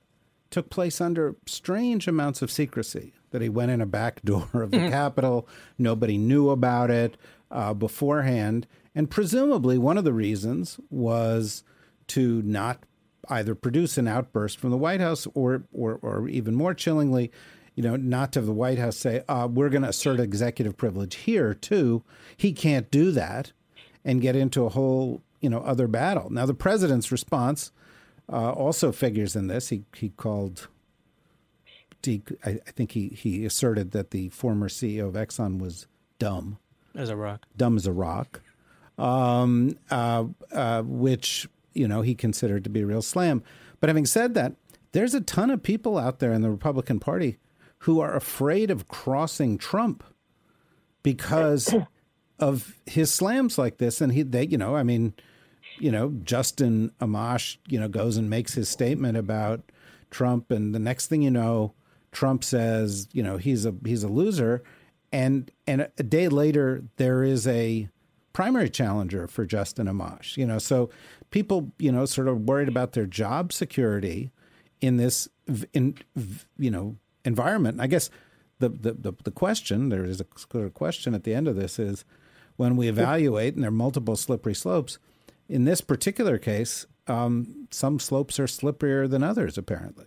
took 0.50 0.70
place 0.70 0.98
under 0.98 1.36
strange 1.44 2.08
amounts 2.08 2.40
of 2.40 2.50
secrecy. 2.50 3.12
That 3.32 3.42
he 3.42 3.50
went 3.50 3.70
in 3.70 3.82
a 3.82 3.86
back 3.86 4.22
door 4.22 4.48
of 4.54 4.70
the 4.70 4.78
Capitol, 4.90 5.46
nobody 5.76 6.16
knew 6.16 6.48
about 6.48 6.90
it 6.90 7.18
uh, 7.50 7.74
beforehand, 7.74 8.66
and 8.96 9.10
presumably 9.10 9.76
one 9.76 9.98
of 9.98 10.04
the 10.04 10.12
reasons 10.12 10.80
was 10.90 11.62
to 12.08 12.40
not 12.42 12.82
either 13.28 13.54
produce 13.54 13.98
an 13.98 14.08
outburst 14.08 14.58
from 14.58 14.70
the 14.70 14.76
White 14.76 15.00
House 15.00 15.28
or, 15.34 15.64
or, 15.72 15.98
or 16.00 16.28
even 16.28 16.54
more 16.54 16.72
chillingly, 16.72 17.30
you 17.74 17.82
know, 17.82 17.96
not 17.96 18.32
to 18.32 18.38
have 18.38 18.46
the 18.46 18.52
White 18.52 18.78
House 18.78 18.96
say, 18.96 19.22
uh, 19.28 19.46
we're 19.50 19.68
going 19.68 19.82
to 19.82 19.88
assert 19.88 20.18
executive 20.18 20.78
privilege 20.78 21.16
here 21.16 21.52
too. 21.52 22.02
He 22.36 22.52
can't 22.52 22.90
do 22.90 23.10
that 23.12 23.52
and 24.02 24.22
get 24.22 24.34
into 24.34 24.64
a 24.64 24.70
whole, 24.70 25.20
you 25.40 25.50
know, 25.50 25.60
other 25.60 25.88
battle. 25.88 26.30
Now, 26.30 26.46
the 26.46 26.54
president's 26.54 27.12
response 27.12 27.72
uh, 28.32 28.52
also 28.52 28.92
figures 28.92 29.36
in 29.36 29.48
this. 29.48 29.68
He 29.68 29.84
he 29.94 30.08
called. 30.10 30.68
He, 32.02 32.22
I, 32.44 32.50
I 32.50 32.70
think 32.70 32.92
he 32.92 33.08
he 33.08 33.44
asserted 33.44 33.90
that 33.90 34.10
the 34.10 34.28
former 34.28 34.68
CEO 34.68 35.08
of 35.08 35.14
Exxon 35.14 35.58
was 35.58 35.86
dumb 36.18 36.58
as 36.94 37.08
a 37.08 37.16
rock, 37.16 37.46
dumb 37.56 37.76
as 37.76 37.86
a 37.86 37.92
rock, 37.92 38.40
um, 38.98 39.76
uh, 39.90 40.24
uh, 40.52 40.82
which 40.82 41.48
you 41.74 41.88
know 41.88 42.02
he 42.02 42.14
considered 42.14 42.64
to 42.64 42.70
be 42.70 42.80
a 42.80 42.86
real 42.86 43.02
slam. 43.02 43.42
But 43.80 43.88
having 43.88 44.06
said 44.06 44.34
that, 44.34 44.54
there's 44.92 45.14
a 45.14 45.20
ton 45.20 45.50
of 45.50 45.62
people 45.62 45.98
out 45.98 46.18
there 46.18 46.32
in 46.32 46.42
the 46.42 46.50
Republican 46.50 47.00
Party 47.00 47.38
who 47.80 48.00
are 48.00 48.14
afraid 48.14 48.70
of 48.70 48.88
crossing 48.88 49.58
Trump 49.58 50.02
because 51.02 51.74
of 52.38 52.74
his 52.86 53.12
slams 53.12 53.58
like 53.58 53.78
this, 53.78 54.00
and 54.00 54.12
he 54.12 54.22
they 54.22 54.46
you 54.46 54.58
know 54.58 54.76
I 54.76 54.82
mean 54.82 55.14
you 55.78 55.90
know, 55.90 56.10
Justin 56.22 56.90
Amash, 57.00 57.58
you 57.68 57.78
know, 57.78 57.88
goes 57.88 58.16
and 58.16 58.30
makes 58.30 58.54
his 58.54 58.68
statement 58.68 59.16
about 59.16 59.60
Trump, 60.10 60.50
and 60.50 60.74
the 60.74 60.78
next 60.78 61.08
thing 61.08 61.22
you 61.22 61.30
know, 61.30 61.74
Trump 62.12 62.44
says, 62.44 63.08
you 63.12 63.22
know, 63.22 63.36
he's 63.36 63.66
a 63.66 63.74
he's 63.84 64.02
a 64.02 64.08
loser, 64.08 64.62
and 65.12 65.50
and 65.66 65.88
a 65.98 66.02
day 66.02 66.28
later 66.28 66.84
there 66.96 67.22
is 67.22 67.46
a 67.46 67.88
primary 68.36 68.68
challenger 68.68 69.26
for 69.26 69.46
Justin 69.46 69.86
Amash. 69.86 70.36
You 70.36 70.46
know, 70.46 70.58
so 70.58 70.90
people, 71.30 71.72
you 71.78 71.90
know, 71.90 72.04
sort 72.04 72.28
of 72.28 72.42
worried 72.42 72.68
about 72.68 72.92
their 72.92 73.06
job 73.06 73.50
security 73.50 74.30
in 74.82 74.98
this 74.98 75.26
in 75.72 75.96
you 76.58 76.70
know 76.70 76.96
environment. 77.24 77.80
I 77.80 77.86
guess 77.86 78.10
the 78.58 78.68
the 78.68 78.92
the, 78.92 79.12
the 79.24 79.30
question 79.30 79.88
there 79.88 80.04
is 80.04 80.20
a 80.20 80.70
question 80.70 81.14
at 81.14 81.24
the 81.24 81.32
end 81.32 81.48
of 81.48 81.56
this 81.56 81.78
is 81.78 82.04
when 82.56 82.76
we 82.76 82.88
evaluate, 82.88 83.54
and 83.54 83.62
there 83.62 83.68
are 83.68 83.82
multiple 83.86 84.16
slippery 84.16 84.54
slopes 84.54 84.98
in 85.48 85.64
this 85.64 85.80
particular 85.80 86.38
case, 86.38 86.86
um, 87.06 87.68
some 87.70 87.98
slopes 87.98 88.40
are 88.40 88.46
slipperier 88.46 89.08
than 89.08 89.22
others, 89.22 89.56
apparently. 89.56 90.06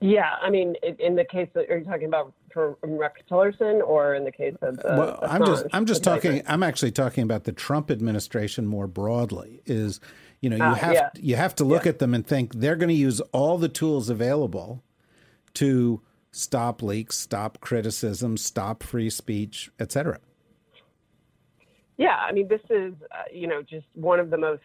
Yeah, 0.00 0.36
I 0.40 0.48
mean, 0.48 0.76
in 0.98 1.14
the 1.14 1.24
case 1.24 1.48
that 1.54 1.70
are 1.70 1.78
you 1.78 1.84
talking 1.84 2.06
about 2.06 2.32
for 2.52 2.78
Rex 2.82 3.20
Tillerson, 3.30 3.86
or 3.86 4.14
in 4.14 4.24
the 4.24 4.32
case 4.32 4.54
of 4.62 4.78
the, 4.78 4.82
well, 4.88 5.18
I'm 5.22 5.44
just 5.44 5.66
I'm 5.72 5.84
just 5.84 6.02
talking. 6.02 6.42
I'm 6.46 6.62
actually 6.62 6.92
talking 6.92 7.22
about 7.22 7.44
the 7.44 7.52
Trump 7.52 7.90
administration 7.90 8.66
more 8.66 8.86
broadly. 8.86 9.60
Is 9.66 10.00
you 10.40 10.48
know 10.48 10.56
you 10.56 10.62
uh, 10.62 10.74
have 10.74 10.94
yeah. 10.94 11.10
you 11.16 11.36
have 11.36 11.54
to 11.56 11.64
look 11.64 11.84
yeah. 11.84 11.90
at 11.90 11.98
them 11.98 12.14
and 12.14 12.26
think 12.26 12.54
they're 12.54 12.76
going 12.76 12.88
to 12.88 12.94
use 12.94 13.20
all 13.32 13.58
the 13.58 13.68
tools 13.68 14.08
available 14.08 14.82
to 15.54 16.00
stop 16.32 16.82
leaks, 16.82 17.18
stop 17.18 17.60
criticism, 17.60 18.36
stop 18.36 18.82
free 18.82 19.10
speech, 19.10 19.70
etc. 19.78 20.18
Yeah, 21.96 22.16
I 22.16 22.32
mean, 22.32 22.48
this 22.48 22.62
is, 22.70 22.94
uh, 23.10 23.24
you 23.30 23.46
know, 23.46 23.60
just 23.60 23.86
one 23.92 24.20
of 24.20 24.30
the 24.30 24.38
most 24.38 24.62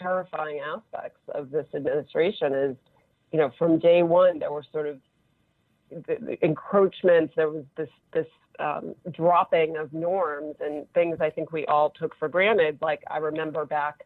terrifying 0.00 0.60
aspects 0.60 1.20
of 1.32 1.50
this 1.50 1.66
administration 1.74 2.52
is, 2.52 2.76
you 3.32 3.38
know, 3.38 3.50
from 3.58 3.78
day 3.78 4.02
one, 4.02 4.38
there 4.38 4.52
were 4.52 4.64
sort 4.72 4.86
of 4.86 4.98
the, 5.90 6.16
the 6.20 6.44
encroachments, 6.44 7.34
there 7.36 7.48
was 7.48 7.64
this, 7.76 7.88
this 8.12 8.26
um, 8.58 8.94
dropping 9.12 9.76
of 9.76 9.92
norms 9.92 10.56
and 10.60 10.90
things 10.94 11.18
I 11.20 11.30
think 11.30 11.52
we 11.52 11.66
all 11.66 11.90
took 11.90 12.16
for 12.18 12.28
granted. 12.28 12.78
Like 12.80 13.02
I 13.10 13.18
remember 13.18 13.64
back, 13.64 14.04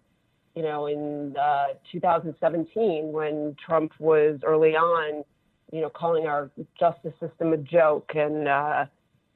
you 0.55 0.63
know, 0.63 0.87
in 0.87 1.37
uh, 1.37 1.69
2017 1.93 3.13
when 3.13 3.57
Trump 3.65 3.93
was 3.99 4.41
early 4.45 4.75
on, 4.77 5.25
you 5.73 5.81
know, 5.81 5.91
calling 5.91 6.27
our 6.27 6.51
justice 6.79 7.15
system 7.21 7.53
a 7.53 7.57
joke 7.57 8.11
and, 8.15 8.49
uh, 8.49 8.87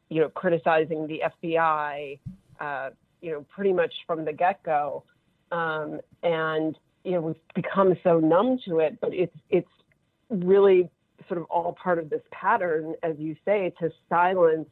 you 0.09 0.21
know, 0.21 0.29
criticizing 0.31 1.07
the 1.07 1.23
FBI, 1.45 2.19
uh, 2.61 2.91
you 3.21 3.31
know, 3.31 3.47
pretty 3.55 3.73
much 3.73 3.93
from 4.07 4.25
the 4.25 4.33
get 4.33 4.63
go. 4.65 5.05
Um, 5.53 6.01
and, 6.23 6.77
you 7.05 7.13
know, 7.13 7.21
we've 7.21 7.37
become 7.55 7.95
so 8.03 8.19
numb 8.19 8.59
to 8.67 8.81
it, 8.81 8.99
but 9.01 9.13
it's, 9.13 9.37
it's 9.51 9.69
really 10.31 10.91
sort 11.29 11.39
of 11.39 11.45
all 11.45 11.73
part 11.73 11.99
of 11.99 12.11
this 12.11 12.23
pattern, 12.31 12.95
as 13.03 13.17
you 13.19 13.37
say, 13.45 13.73
to 13.79 13.91
silence 14.09 14.69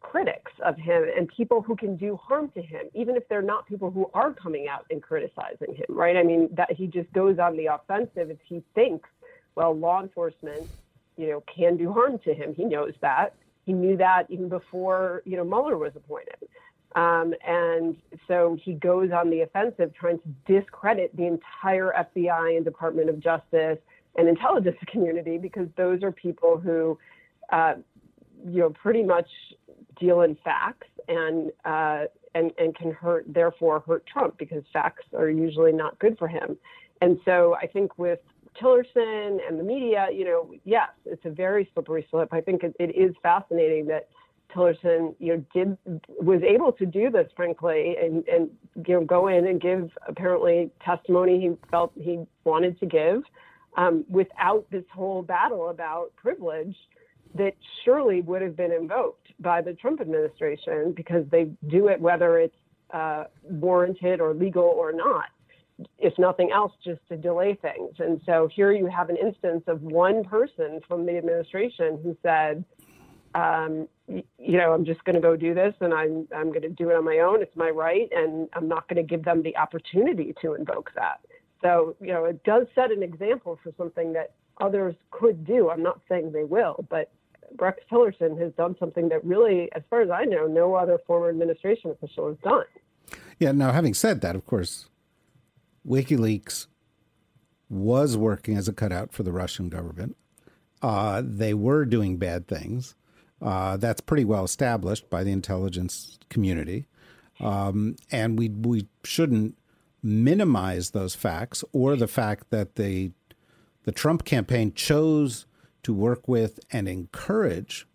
critics 0.00 0.52
of 0.64 0.76
him 0.76 1.04
and 1.16 1.28
people 1.28 1.60
who 1.60 1.74
can 1.74 1.96
do 1.96 2.16
harm 2.16 2.50
to 2.54 2.62
him, 2.62 2.86
even 2.94 3.16
if 3.16 3.28
they're 3.28 3.42
not 3.42 3.66
people 3.66 3.90
who 3.90 4.08
are 4.14 4.32
coming 4.32 4.68
out 4.68 4.86
and 4.90 5.02
criticizing 5.02 5.74
him, 5.74 5.86
right? 5.88 6.16
I 6.16 6.22
mean, 6.22 6.48
that 6.52 6.72
he 6.72 6.86
just 6.86 7.12
goes 7.12 7.38
on 7.38 7.56
the 7.56 7.66
offensive 7.66 8.30
if 8.30 8.38
he 8.44 8.62
thinks, 8.74 9.08
well, 9.56 9.76
law 9.76 10.02
enforcement, 10.02 10.70
you 11.16 11.28
know, 11.28 11.42
can 11.54 11.76
do 11.76 11.92
harm 11.92 12.18
to 12.24 12.34
him. 12.34 12.54
He 12.54 12.64
knows 12.64 12.92
that. 13.00 13.34
He 13.64 13.72
knew 13.72 13.96
that 13.96 14.26
even 14.28 14.48
before, 14.48 15.22
you 15.24 15.36
know, 15.36 15.44
Mueller 15.44 15.76
was 15.76 15.92
appointed. 15.96 16.36
Um, 16.94 17.34
and 17.46 17.96
so 18.26 18.56
he 18.62 18.74
goes 18.74 19.10
on 19.12 19.28
the 19.30 19.42
offensive 19.42 19.92
trying 19.94 20.18
to 20.20 20.28
discredit 20.60 21.14
the 21.16 21.26
entire 21.26 21.92
FBI 22.16 22.56
and 22.56 22.64
Department 22.64 23.10
of 23.10 23.20
Justice 23.20 23.78
and 24.16 24.28
intelligence 24.28 24.78
community 24.86 25.38
because 25.38 25.68
those 25.76 26.02
are 26.02 26.12
people 26.12 26.58
who, 26.58 26.98
uh, 27.52 27.74
you 28.46 28.60
know, 28.60 28.70
pretty 28.70 29.02
much 29.02 29.28
deal 30.00 30.22
in 30.22 30.36
facts 30.42 30.88
and, 31.08 31.50
uh, 31.64 32.04
and, 32.34 32.52
and 32.58 32.74
can 32.76 32.92
hurt, 32.92 33.24
therefore 33.28 33.80
hurt 33.86 34.06
Trump 34.06 34.38
because 34.38 34.62
facts 34.72 35.04
are 35.16 35.28
usually 35.28 35.72
not 35.72 35.98
good 35.98 36.16
for 36.18 36.28
him. 36.28 36.56
And 37.02 37.18
so 37.24 37.56
I 37.60 37.66
think 37.66 37.98
with 37.98 38.20
Tillerson 38.60 39.38
and 39.46 39.58
the 39.58 39.62
media, 39.62 40.08
you 40.12 40.24
know, 40.24 40.50
yes, 40.64 40.88
it's 41.04 41.24
a 41.24 41.30
very 41.30 41.68
slippery 41.74 42.06
slope. 42.10 42.30
I 42.32 42.40
think 42.40 42.62
it, 42.62 42.74
it 42.78 42.96
is 42.96 43.14
fascinating 43.22 43.86
that 43.86 44.08
Tillerson, 44.54 45.14
you 45.18 45.36
know, 45.36 45.44
did 45.54 45.76
was 46.08 46.42
able 46.42 46.72
to 46.72 46.86
do 46.86 47.10
this, 47.10 47.28
frankly, 47.36 47.96
and 48.00 48.26
and 48.28 48.50
you 48.86 48.94
know, 48.94 49.04
go 49.04 49.28
in 49.28 49.46
and 49.46 49.60
give 49.60 49.90
apparently 50.06 50.70
testimony 50.84 51.40
he 51.40 51.50
felt 51.70 51.92
he 51.94 52.24
wanted 52.44 52.78
to 52.80 52.86
give, 52.86 53.22
um, 53.76 54.04
without 54.08 54.66
this 54.70 54.84
whole 54.92 55.22
battle 55.22 55.70
about 55.70 56.14
privilege 56.16 56.76
that 57.34 57.54
surely 57.84 58.20
would 58.22 58.42
have 58.42 58.56
been 58.56 58.72
invoked 58.72 59.28
by 59.40 59.60
the 59.60 59.74
Trump 59.74 60.00
administration 60.00 60.92
because 60.96 61.24
they 61.30 61.50
do 61.68 61.88
it 61.88 62.00
whether 62.00 62.38
it's 62.38 62.56
uh, 62.92 63.24
warranted 63.42 64.20
or 64.20 64.32
legal 64.32 64.64
or 64.64 64.92
not, 64.92 65.26
if 65.98 66.14
nothing 66.18 66.50
else, 66.52 66.72
just 66.84 67.00
to 67.08 67.16
delay 67.16 67.58
things. 67.60 67.94
And 67.98 68.20
so 68.24 68.48
here 68.54 68.72
you 68.72 68.86
have 68.86 69.10
an 69.10 69.16
instance 69.16 69.64
of 69.66 69.82
one 69.82 70.24
person 70.24 70.80
from 70.86 71.04
the 71.04 71.18
administration 71.18 71.98
who 72.02 72.16
said 72.22 72.64
um, 73.36 73.86
you 74.08 74.56
know, 74.56 74.72
I'm 74.72 74.84
just 74.84 75.04
going 75.04 75.14
to 75.14 75.20
go 75.20 75.36
do 75.36 75.52
this 75.52 75.74
and 75.80 75.92
I'm, 75.92 76.26
I'm 76.34 76.48
going 76.48 76.62
to 76.62 76.70
do 76.70 76.90
it 76.90 76.96
on 76.96 77.04
my 77.04 77.18
own. 77.18 77.42
It's 77.42 77.54
my 77.54 77.68
right. 77.68 78.08
And 78.12 78.48
I'm 78.54 78.66
not 78.66 78.88
going 78.88 78.96
to 78.96 79.02
give 79.02 79.24
them 79.24 79.42
the 79.42 79.56
opportunity 79.56 80.34
to 80.40 80.54
invoke 80.54 80.90
that. 80.94 81.20
So, 81.62 81.96
you 82.00 82.12
know, 82.12 82.24
it 82.24 82.42
does 82.44 82.66
set 82.74 82.90
an 82.90 83.02
example 83.02 83.58
for 83.62 83.72
something 83.76 84.14
that 84.14 84.32
others 84.60 84.94
could 85.10 85.44
do. 85.44 85.68
I'm 85.68 85.82
not 85.82 86.00
saying 86.08 86.32
they 86.32 86.44
will, 86.44 86.86
but 86.88 87.10
Rex 87.58 87.80
Tillerson 87.90 88.40
has 88.40 88.52
done 88.54 88.74
something 88.78 89.08
that 89.10 89.22
really, 89.24 89.68
as 89.72 89.82
far 89.90 90.00
as 90.00 90.10
I 90.10 90.24
know, 90.24 90.46
no 90.46 90.74
other 90.74 90.98
former 91.06 91.28
administration 91.28 91.90
official 91.90 92.28
has 92.28 92.38
done. 92.42 92.64
Yeah. 93.38 93.52
Now, 93.52 93.72
having 93.72 93.94
said 93.94 94.22
that, 94.22 94.34
of 94.34 94.46
course, 94.46 94.88
WikiLeaks 95.86 96.68
was 97.68 98.16
working 98.16 98.56
as 98.56 98.66
a 98.66 98.72
cutout 98.72 99.12
for 99.12 99.24
the 99.24 99.32
Russian 99.32 99.68
government. 99.68 100.16
Uh, 100.80 101.22
they 101.24 101.52
were 101.52 101.84
doing 101.84 102.16
bad 102.16 102.48
things. 102.48 102.94
Uh, 103.40 103.76
that's 103.76 104.00
pretty 104.00 104.24
well 104.24 104.44
established 104.44 105.10
by 105.10 105.22
the 105.22 105.32
intelligence 105.32 106.18
community. 106.28 106.86
Um, 107.40 107.96
and 108.10 108.38
we, 108.38 108.48
we 108.48 108.88
shouldn't 109.04 109.56
minimize 110.02 110.90
those 110.90 111.14
facts 111.14 111.62
or 111.72 111.96
the 111.96 112.08
fact 112.08 112.50
that 112.50 112.76
the, 112.76 113.12
the 113.84 113.92
Trump 113.92 114.24
campaign 114.24 114.72
chose 114.72 115.46
to 115.82 115.92
work 115.92 116.26
with 116.26 116.60
and 116.70 116.88
encourage 116.88 117.86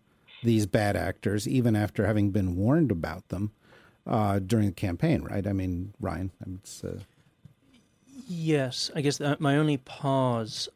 these 0.44 0.66
bad 0.66 0.96
actors, 0.96 1.46
even 1.48 1.76
after 1.76 2.06
having 2.06 2.30
been 2.30 2.56
warned 2.56 2.90
about 2.90 3.28
them. 3.28 3.52
uh, 4.06 4.38
during 4.38 4.66
the 4.66 4.72
campaign, 4.72 5.22
right? 5.22 5.46
I 5.46 5.52
mean, 5.52 5.94
Ryan, 6.00 6.30
it's. 6.54 6.84
Uh... 6.84 7.00
Yes, 8.28 8.90
I 8.94 9.00
guess 9.00 9.20
my 9.38 9.56
only 9.56 9.76
pause 9.76 10.68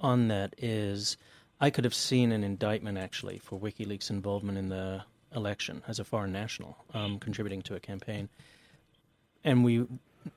on 0.00 0.28
that 0.28 0.54
is 0.58 1.16
I 1.60 1.70
could 1.70 1.84
have 1.84 1.94
seen 1.94 2.32
an 2.32 2.42
indictment 2.42 2.96
actually 2.96 3.38
for 3.38 3.58
WikiLeaks 3.58 4.10
involvement 4.10 4.56
in 4.56 4.68
the 4.68 5.02
election 5.34 5.82
as 5.86 5.98
a 5.98 6.04
foreign 6.04 6.32
national, 6.32 6.76
um, 6.94 7.18
contributing 7.18 7.62
to 7.62 7.74
a 7.74 7.80
campaign. 7.80 8.28
And 9.44 9.62
we, 9.62 9.86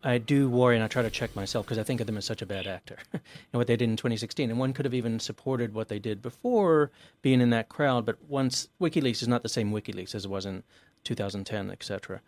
I 0.03 0.17
do 0.17 0.49
worry, 0.49 0.75
and 0.75 0.83
I 0.83 0.87
try 0.87 1.01
to 1.01 1.09
check 1.09 1.35
myself 1.35 1.65
because 1.65 1.79
I 1.79 1.83
think 1.83 2.01
of 2.01 2.07
them 2.07 2.17
as 2.17 2.25
such 2.25 2.41
a 2.41 2.45
bad 2.45 2.67
actor, 2.67 2.97
and 3.13 3.21
what 3.51 3.67
they 3.67 3.77
did 3.77 3.89
in 3.89 3.95
2016. 3.95 4.49
And 4.49 4.59
one 4.59 4.73
could 4.73 4.85
have 4.85 4.93
even 4.93 5.19
supported 5.19 5.73
what 5.73 5.87
they 5.87 5.99
did 5.99 6.21
before 6.21 6.91
being 7.21 7.41
in 7.41 7.49
that 7.51 7.69
crowd. 7.69 8.05
But 8.05 8.17
once 8.27 8.67
WikiLeaks 8.81 9.21
is 9.21 9.27
not 9.27 9.43
the 9.43 9.49
same 9.49 9.71
WikiLeaks 9.71 10.13
as 10.13 10.25
it 10.25 10.31
was 10.31 10.45
in 10.45 10.63
2010, 11.05 11.71
etc. 11.71 12.21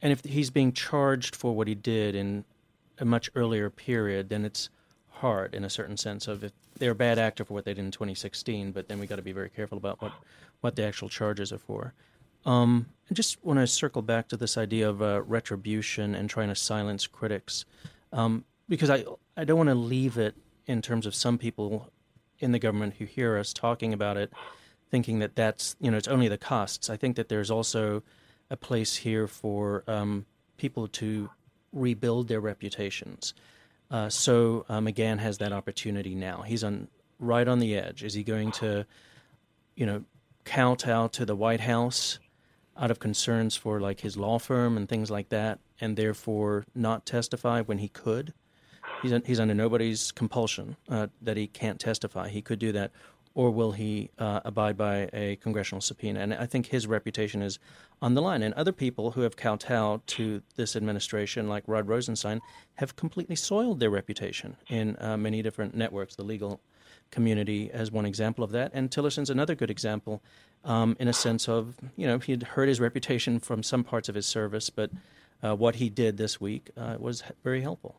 And 0.00 0.12
if 0.12 0.24
he's 0.24 0.50
being 0.50 0.72
charged 0.72 1.36
for 1.36 1.54
what 1.54 1.68
he 1.68 1.74
did 1.74 2.14
in 2.14 2.44
a 2.98 3.04
much 3.04 3.30
earlier 3.34 3.68
period, 3.68 4.30
then 4.30 4.44
it's 4.44 4.70
hard 5.20 5.54
in 5.54 5.64
a 5.64 5.70
certain 5.70 5.96
sense 5.96 6.28
of 6.28 6.44
if 6.44 6.52
they're 6.78 6.92
a 6.92 6.94
bad 6.94 7.18
actor 7.18 7.44
for 7.44 7.54
what 7.54 7.64
they 7.64 7.74
did 7.74 7.84
in 7.84 7.90
2016, 7.90 8.72
but 8.72 8.88
then 8.88 8.98
we 8.98 9.06
got 9.06 9.16
to 9.16 9.22
be 9.22 9.32
very 9.32 9.50
careful 9.50 9.78
about 9.78 10.00
what, 10.02 10.12
what 10.60 10.76
the 10.76 10.84
actual 10.84 11.08
charges 11.08 11.52
are 11.52 11.58
for. 11.58 11.94
Um, 12.44 12.86
I 13.10 13.14
just 13.14 13.42
want 13.44 13.58
to 13.58 13.66
circle 13.66 14.02
back 14.02 14.28
to 14.28 14.36
this 14.36 14.56
idea 14.56 14.88
of 14.88 15.02
uh, 15.02 15.22
retribution 15.22 16.14
and 16.14 16.28
trying 16.28 16.48
to 16.48 16.54
silence 16.54 17.06
critics, 17.06 17.64
um, 18.12 18.44
because 18.68 18.88
I 18.88 19.04
I 19.36 19.44
don't 19.44 19.58
want 19.58 19.68
to 19.68 19.74
leave 19.74 20.16
it 20.16 20.34
in 20.66 20.80
terms 20.80 21.06
of 21.06 21.14
some 21.14 21.36
people 21.36 21.90
in 22.38 22.52
the 22.52 22.58
government 22.58 22.94
who 22.98 23.04
hear 23.04 23.36
us 23.36 23.52
talking 23.52 23.92
about 23.92 24.16
it, 24.16 24.32
thinking 24.90 25.18
that 25.18 25.36
that's 25.36 25.76
you 25.80 25.90
know 25.90 25.98
it's 25.98 26.08
only 26.08 26.28
the 26.28 26.38
costs. 26.38 26.88
I 26.88 26.96
think 26.96 27.16
that 27.16 27.28
there's 27.28 27.50
also 27.50 28.02
a 28.48 28.56
place 28.56 28.96
here 28.96 29.26
for 29.26 29.84
um, 29.86 30.24
people 30.56 30.88
to 30.88 31.30
rebuild 31.72 32.28
their 32.28 32.40
reputations. 32.40 33.34
Uh, 33.90 34.08
so 34.08 34.64
uh, 34.68 34.78
McGahn 34.78 35.18
has 35.18 35.38
that 35.38 35.52
opportunity 35.52 36.14
now. 36.14 36.42
He's 36.42 36.62
on 36.62 36.88
right 37.18 37.46
on 37.46 37.58
the 37.58 37.76
edge. 37.76 38.04
Is 38.04 38.14
he 38.14 38.22
going 38.22 38.52
to, 38.52 38.86
you 39.74 39.84
know, 39.86 40.04
kowtow 40.44 41.08
to 41.08 41.24
the 41.24 41.36
White 41.36 41.60
House 41.60 42.18
out 42.76 42.90
of 42.90 42.98
concerns 42.98 43.56
for 43.56 43.80
like 43.80 44.00
his 44.00 44.16
law 44.16 44.38
firm 44.38 44.76
and 44.76 44.88
things 44.88 45.10
like 45.10 45.28
that, 45.30 45.58
and 45.80 45.96
therefore 45.96 46.64
not 46.74 47.04
testify 47.04 47.62
when 47.62 47.78
he 47.78 47.88
could? 47.88 48.32
He's 49.02 49.12
he's 49.26 49.40
under 49.40 49.54
nobody's 49.54 50.12
compulsion 50.12 50.76
uh, 50.88 51.08
that 51.20 51.36
he 51.36 51.46
can't 51.46 51.80
testify. 51.80 52.28
He 52.28 52.42
could 52.42 52.58
do 52.58 52.72
that, 52.72 52.92
or 53.34 53.50
will 53.50 53.72
he 53.72 54.10
uh, 54.18 54.40
abide 54.44 54.76
by 54.76 55.08
a 55.12 55.36
congressional 55.36 55.80
subpoena? 55.80 56.20
And 56.20 56.34
I 56.34 56.46
think 56.46 56.66
his 56.66 56.86
reputation 56.86 57.42
is 57.42 57.58
on 58.02 58.14
the 58.14 58.22
line. 58.22 58.42
And 58.42 58.54
other 58.54 58.72
people 58.72 59.12
who 59.12 59.20
have 59.22 59.36
kowtowed 59.36 60.06
to 60.08 60.42
this 60.56 60.74
administration, 60.74 61.48
like 61.48 61.62
Rod 61.66 61.86
Rosenstein, 61.86 62.40
have 62.74 62.96
completely 62.96 63.36
soiled 63.36 63.80
their 63.80 63.90
reputation 63.90 64.56
in 64.68 64.96
uh, 65.00 65.16
many 65.16 65.42
different 65.42 65.74
networks. 65.74 66.16
The 66.16 66.24
legal 66.24 66.60
community 67.10 67.70
as 67.72 67.90
one 67.90 68.06
example 68.06 68.44
of 68.44 68.52
that, 68.52 68.70
and 68.74 68.90
Tillerson's 68.90 69.30
another 69.30 69.54
good 69.54 69.70
example, 69.70 70.22
um, 70.64 70.96
in 71.00 71.08
a 71.08 71.12
sense 71.12 71.48
of 71.48 71.76
you 71.96 72.06
know 72.06 72.18
he 72.18 72.32
had 72.32 72.42
hurt 72.42 72.68
his 72.68 72.80
reputation 72.80 73.40
from 73.40 73.62
some 73.62 73.84
parts 73.84 74.08
of 74.08 74.14
his 74.14 74.26
service, 74.26 74.70
but 74.70 74.90
uh, 75.42 75.54
what 75.54 75.76
he 75.76 75.88
did 75.88 76.16
this 76.16 76.40
week 76.40 76.70
uh, 76.76 76.96
was 76.98 77.22
very 77.42 77.62
helpful. 77.62 77.96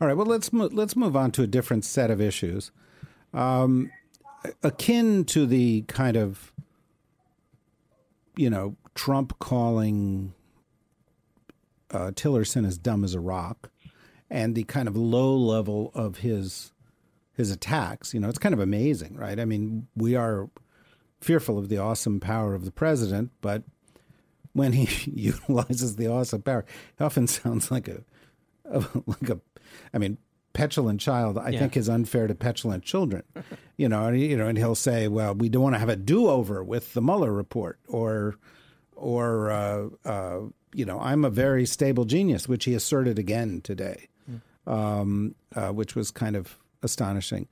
All 0.00 0.08
right, 0.08 0.16
well 0.16 0.26
let's 0.26 0.52
mo- 0.52 0.70
let's 0.72 0.96
move 0.96 1.16
on 1.16 1.30
to 1.32 1.42
a 1.42 1.46
different 1.46 1.84
set 1.84 2.10
of 2.10 2.20
issues. 2.20 2.70
Um, 3.32 3.90
akin 4.62 5.24
to 5.26 5.46
the 5.46 5.82
kind 5.82 6.16
of 6.16 6.52
you 8.36 8.50
know 8.50 8.76
Trump 8.94 9.38
calling 9.38 10.34
uh, 11.90 12.10
Tillerson 12.10 12.66
as 12.66 12.78
dumb 12.78 13.04
as 13.04 13.14
a 13.14 13.20
rock, 13.20 13.70
and 14.30 14.54
the 14.54 14.64
kind 14.64 14.88
of 14.88 14.96
low 14.96 15.36
level 15.36 15.90
of 15.94 16.18
his 16.18 16.72
his 17.32 17.50
attacks. 17.50 18.14
You 18.14 18.20
know, 18.20 18.28
it's 18.28 18.38
kind 18.38 18.52
of 18.52 18.60
amazing, 18.60 19.16
right? 19.16 19.38
I 19.38 19.44
mean, 19.44 19.88
we 19.96 20.14
are 20.14 20.48
fearful 21.20 21.58
of 21.58 21.68
the 21.68 21.78
awesome 21.78 22.20
power 22.20 22.54
of 22.54 22.64
the 22.64 22.70
president, 22.70 23.30
but 23.40 23.62
when 24.52 24.72
he 24.72 25.10
utilizes 25.14 25.96
the 25.96 26.06
awesome 26.06 26.42
power, 26.42 26.64
it 26.98 27.02
often 27.02 27.26
sounds 27.26 27.70
like 27.70 27.88
a, 27.88 28.02
a 28.64 28.84
like 29.06 29.30
a. 29.30 29.40
I 29.92 29.98
mean, 29.98 30.18
petulant 30.54 31.00
child, 31.00 31.36
I 31.36 31.50
yeah. 31.50 31.58
think 31.58 31.76
is 31.76 31.88
unfair 31.88 32.26
to 32.26 32.34
petulant 32.34 32.84
children. 32.84 33.24
you 33.76 33.88
know, 33.88 34.06
and, 34.06 34.18
you 34.18 34.36
know, 34.36 34.46
and 34.46 34.56
he'll 34.56 34.74
say, 34.74 35.08
"Well, 35.08 35.34
we 35.34 35.50
don't 35.50 35.62
want 35.62 35.74
to 35.74 35.78
have 35.78 35.90
a 35.90 35.96
do-over 35.96 36.64
with 36.64 36.94
the 36.94 37.02
Mueller 37.02 37.32
report," 37.32 37.78
or, 37.86 38.36
or 38.96 39.50
uh, 39.50 39.88
uh, 40.06 40.40
you 40.72 40.86
know, 40.86 40.98
I'm 40.98 41.24
a 41.24 41.30
very 41.30 41.66
stable 41.66 42.06
genius, 42.06 42.48
which 42.48 42.64
he 42.64 42.74
asserted 42.74 43.18
again 43.18 43.60
today, 43.60 44.08
mm. 44.30 44.40
um, 44.72 45.34
uh, 45.54 45.68
which 45.68 45.94
was 45.94 46.10
kind 46.10 46.36
of 46.36 46.58
astonishing. 46.82 47.48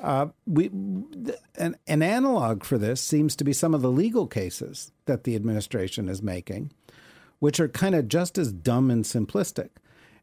Uh, 0.00 0.26
we 0.46 0.66
an, 0.66 1.76
an 1.86 2.02
analog 2.02 2.64
for 2.64 2.78
this 2.78 3.00
seems 3.00 3.36
to 3.36 3.44
be 3.44 3.52
some 3.52 3.74
of 3.74 3.82
the 3.82 3.90
legal 3.90 4.26
cases 4.26 4.90
that 5.06 5.24
the 5.24 5.36
administration 5.36 6.08
is 6.08 6.20
making, 6.20 6.72
which 7.38 7.60
are 7.60 7.68
kind 7.68 7.94
of 7.94 8.08
just 8.08 8.36
as 8.36 8.52
dumb 8.52 8.90
and 8.90 9.04
simplistic. 9.04 9.70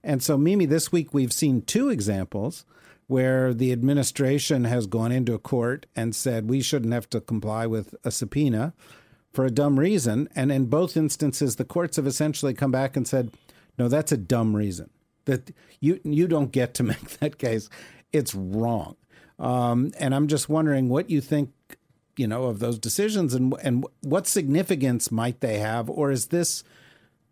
And 0.03 0.23
so, 0.23 0.37
Mimi, 0.37 0.65
this 0.65 0.91
week 0.91 1.13
we've 1.13 1.33
seen 1.33 1.61
two 1.61 1.89
examples 1.89 2.65
where 3.07 3.53
the 3.53 3.71
administration 3.71 4.63
has 4.63 4.87
gone 4.87 5.11
into 5.11 5.33
a 5.33 5.39
court 5.39 5.85
and 5.95 6.15
said 6.15 6.49
we 6.49 6.61
shouldn't 6.61 6.93
have 6.93 7.09
to 7.09 7.19
comply 7.19 7.67
with 7.67 7.93
a 8.03 8.11
subpoena 8.11 8.73
for 9.33 9.45
a 9.45 9.51
dumb 9.51 9.79
reason. 9.79 10.29
And 10.35 10.51
in 10.51 10.65
both 10.67 10.97
instances, 10.97 11.57
the 11.57 11.65
courts 11.65 11.97
have 11.97 12.07
essentially 12.07 12.53
come 12.53 12.71
back 12.71 12.95
and 12.95 13.07
said, 13.07 13.31
no, 13.77 13.87
that's 13.87 14.11
a 14.11 14.17
dumb 14.17 14.55
reason. 14.55 14.89
That 15.25 15.51
you 15.79 15.99
you 16.03 16.27
don't 16.27 16.51
get 16.51 16.73
to 16.75 16.83
make 16.91 17.19
that 17.19 17.37
case. 17.37 17.69
It's 18.11 18.33
wrong. 18.33 18.95
Um, 19.39 19.91
and 19.99 20.13
I'm 20.13 20.27
just 20.27 20.49
wondering 20.49 20.89
what 20.89 21.09
you 21.09 21.19
think, 21.21 21.51
you 22.15 22.27
know, 22.27 22.43
of 22.43 22.59
those 22.59 22.79
decisions 22.79 23.33
and 23.33 23.53
and 23.61 23.85
what 24.01 24.27
significance 24.27 25.11
might 25.11 25.41
they 25.41 25.59
have, 25.59 25.89
or 25.89 26.11
is 26.11 26.27
this, 26.27 26.63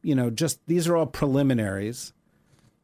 you 0.02 0.16
know, 0.16 0.30
just 0.30 0.60
these 0.68 0.88
are 0.88 0.98
all 0.98 1.06
preliminaries 1.06 2.14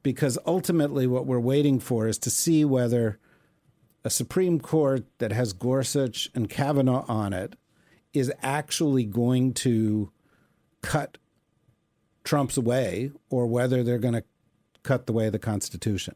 because 0.05 0.37
ultimately 0.45 1.07
what 1.07 1.25
we're 1.25 1.39
waiting 1.39 1.79
for 1.79 2.07
is 2.07 2.19
to 2.19 2.29
see 2.29 2.63
whether 2.63 3.17
a 4.03 4.09
Supreme 4.11 4.59
Court 4.59 5.03
that 5.17 5.31
has 5.31 5.51
Gorsuch 5.51 6.29
and 6.35 6.47
Kavanaugh 6.47 7.05
on 7.07 7.33
it 7.33 7.55
is 8.13 8.31
actually 8.43 9.03
going 9.03 9.55
to 9.55 10.11
cut 10.83 11.17
Trump's 12.23 12.59
way 12.59 13.09
or 13.31 13.47
whether 13.47 13.81
they're 13.81 13.97
going 13.97 14.13
to 14.13 14.23
cut 14.83 15.07
the 15.07 15.11
way 15.11 15.25
of 15.25 15.31
the 15.31 15.39
Constitution. 15.39 16.15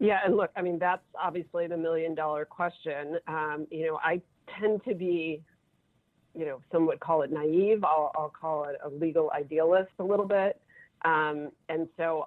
Yeah, 0.00 0.18
and 0.24 0.36
look, 0.36 0.50
I 0.56 0.62
mean, 0.62 0.80
that's 0.80 1.04
obviously 1.14 1.68
the 1.68 1.76
million 1.76 2.16
dollar 2.16 2.44
question. 2.44 3.18
Um, 3.28 3.68
you 3.70 3.86
know, 3.86 4.00
I 4.02 4.20
tend 4.58 4.82
to 4.88 4.96
be, 4.96 5.40
you 6.34 6.44
know, 6.44 6.60
some 6.72 6.88
would 6.88 6.98
call 6.98 7.22
it 7.22 7.30
naive. 7.30 7.84
I'll, 7.84 8.10
I'll 8.16 8.34
call 8.36 8.64
it 8.64 8.78
a 8.84 8.88
legal 8.88 9.30
idealist 9.30 9.92
a 10.00 10.04
little 10.04 10.26
bit. 10.26 10.60
Um, 11.04 11.50
and 11.68 11.88
so, 11.96 12.26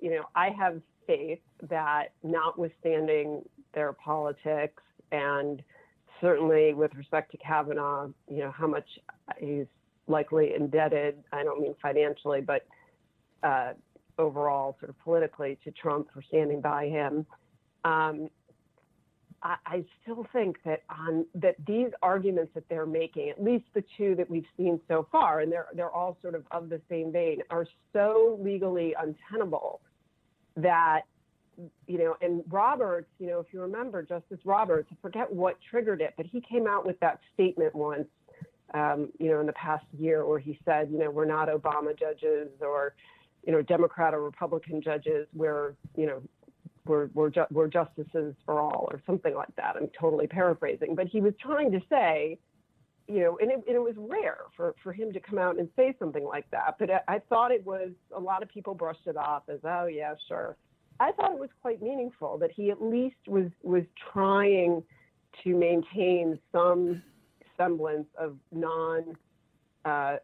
you 0.00 0.10
know, 0.10 0.24
I 0.34 0.50
have 0.50 0.80
faith 1.06 1.40
that 1.68 2.12
notwithstanding 2.22 3.42
their 3.74 3.92
politics 3.92 4.82
and 5.12 5.62
certainly 6.20 6.74
with 6.74 6.94
respect 6.94 7.30
to 7.32 7.36
Kavanaugh, 7.38 8.08
you 8.30 8.38
know, 8.38 8.50
how 8.50 8.66
much 8.66 8.86
he's 9.38 9.66
likely 10.06 10.54
indebted, 10.54 11.22
I 11.32 11.42
don't 11.42 11.60
mean 11.60 11.74
financially, 11.82 12.40
but 12.40 12.66
uh, 13.42 13.72
overall, 14.18 14.76
sort 14.80 14.90
of 14.90 14.98
politically, 15.00 15.58
to 15.64 15.70
Trump 15.70 16.08
for 16.12 16.22
standing 16.22 16.60
by 16.60 16.86
him. 16.86 17.26
Um, 17.84 18.28
I, 19.44 19.84
still 20.02 20.26
think 20.32 20.56
that 20.64 20.82
on 20.88 21.26
that 21.34 21.56
these 21.66 21.90
arguments 22.02 22.52
that 22.54 22.64
they're 22.70 22.86
making, 22.86 23.28
at 23.28 23.42
least 23.42 23.66
the 23.74 23.84
two 23.96 24.14
that 24.14 24.28
we've 24.30 24.46
seen 24.56 24.80
so 24.88 25.06
far, 25.12 25.40
and 25.40 25.52
they're 25.52 25.66
they're 25.74 25.90
all 25.90 26.16
sort 26.22 26.34
of 26.34 26.44
of 26.50 26.70
the 26.70 26.80
same 26.88 27.12
vein, 27.12 27.42
are 27.50 27.66
so 27.92 28.38
legally 28.42 28.94
untenable 28.98 29.82
that 30.56 31.02
you 31.86 31.98
know, 31.98 32.16
and 32.20 32.42
Roberts, 32.50 33.08
you 33.18 33.28
know, 33.28 33.38
if 33.38 33.46
you 33.52 33.60
remember 33.60 34.02
Justice 34.02 34.40
Roberts, 34.44 34.88
I 34.90 34.96
forget 35.00 35.32
what 35.32 35.56
triggered 35.70 36.00
it, 36.00 36.14
but 36.16 36.26
he 36.26 36.40
came 36.40 36.66
out 36.66 36.86
with 36.86 36.98
that 37.00 37.20
statement 37.32 37.74
once, 37.74 38.08
um, 38.72 39.10
you 39.18 39.30
know, 39.30 39.40
in 39.40 39.46
the 39.46 39.52
past 39.52 39.84
year 39.96 40.26
where 40.26 40.38
he 40.38 40.58
said, 40.64 40.88
you 40.90 40.98
know, 40.98 41.10
we're 41.10 41.24
not 41.24 41.48
Obama 41.48 41.96
judges 41.98 42.48
or, 42.60 42.94
you 43.46 43.52
know, 43.52 43.62
Democrat 43.62 44.14
or 44.14 44.22
Republican 44.22 44.82
judges. 44.82 45.28
We're, 45.34 45.74
you 45.96 46.06
know, 46.06 46.22
we're, 46.86 47.08
we're, 47.14 47.30
ju- 47.30 47.46
we're 47.50 47.68
justices 47.68 48.34
for 48.44 48.60
all 48.60 48.88
or 48.90 49.00
something 49.06 49.34
like 49.34 49.54
that. 49.56 49.76
I'm 49.76 49.88
totally 49.98 50.26
paraphrasing, 50.26 50.94
but 50.94 51.06
he 51.06 51.20
was 51.20 51.34
trying 51.40 51.72
to 51.72 51.80
say, 51.88 52.38
you 53.06 53.20
know, 53.20 53.38
and 53.40 53.50
it, 53.50 53.62
and 53.66 53.76
it 53.76 53.82
was 53.82 53.94
rare 53.96 54.38
for, 54.56 54.74
for 54.82 54.92
him 54.92 55.12
to 55.12 55.20
come 55.20 55.38
out 55.38 55.58
and 55.58 55.68
say 55.76 55.94
something 55.98 56.24
like 56.24 56.50
that. 56.50 56.76
But 56.78 56.90
I, 56.90 57.00
I 57.08 57.18
thought 57.28 57.50
it 57.50 57.64
was, 57.64 57.90
a 58.14 58.20
lot 58.20 58.42
of 58.42 58.48
people 58.48 58.74
brushed 58.74 59.06
it 59.06 59.16
off 59.16 59.44
as, 59.48 59.60
oh, 59.64 59.86
yeah, 59.86 60.14
sure. 60.28 60.56
I 61.00 61.12
thought 61.12 61.32
it 61.32 61.38
was 61.38 61.50
quite 61.60 61.82
meaningful 61.82 62.38
that 62.38 62.50
he 62.52 62.70
at 62.70 62.80
least 62.80 63.16
was, 63.26 63.50
was 63.62 63.82
trying 64.12 64.82
to 65.42 65.56
maintain 65.56 66.38
some 66.52 67.02
semblance 67.56 68.06
of 68.18 68.36
non, 68.52 69.16
uh, 69.84 70.16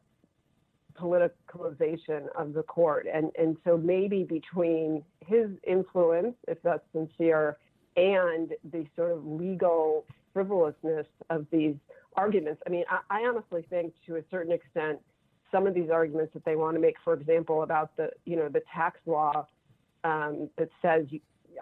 politicalization 1.01 2.29
of 2.37 2.53
the 2.53 2.63
court. 2.63 3.07
And, 3.13 3.31
and 3.39 3.57
so 3.65 3.77
maybe 3.77 4.25
between 4.25 5.03
his 5.27 5.51
influence, 5.67 6.35
if 6.49 6.59
that's 6.63 6.85
sincere, 6.93 7.57
and 7.97 8.53
the 8.73 8.87
sort 8.97 9.13
of 9.13 9.25
legal 9.27 10.05
frivolousness 10.33 11.07
of 11.29 11.47
these 11.51 11.75
arguments. 12.15 12.63
I 12.67 12.71
mean, 12.71 12.85
I, 12.89 13.01
I 13.11 13.21
honestly 13.23 13.65
think 13.69 13.95
to 14.07 14.17
a 14.17 14.23
certain 14.31 14.53
extent, 14.53 15.01
some 15.51 15.67
of 15.67 15.75
these 15.75 15.91
arguments 15.91 16.33
that 16.35 16.45
they 16.45 16.57
want 16.57 16.77
to 16.77 16.81
make, 16.81 16.95
for 17.03 17.15
example, 17.15 17.63
about 17.63 17.97
the, 17.97 18.11
you 18.25 18.37
know, 18.37 18.49
the 18.49 18.63
tax 18.73 19.01
law 19.07 19.47
um, 20.05 20.49
that 20.57 20.69
says 20.81 21.07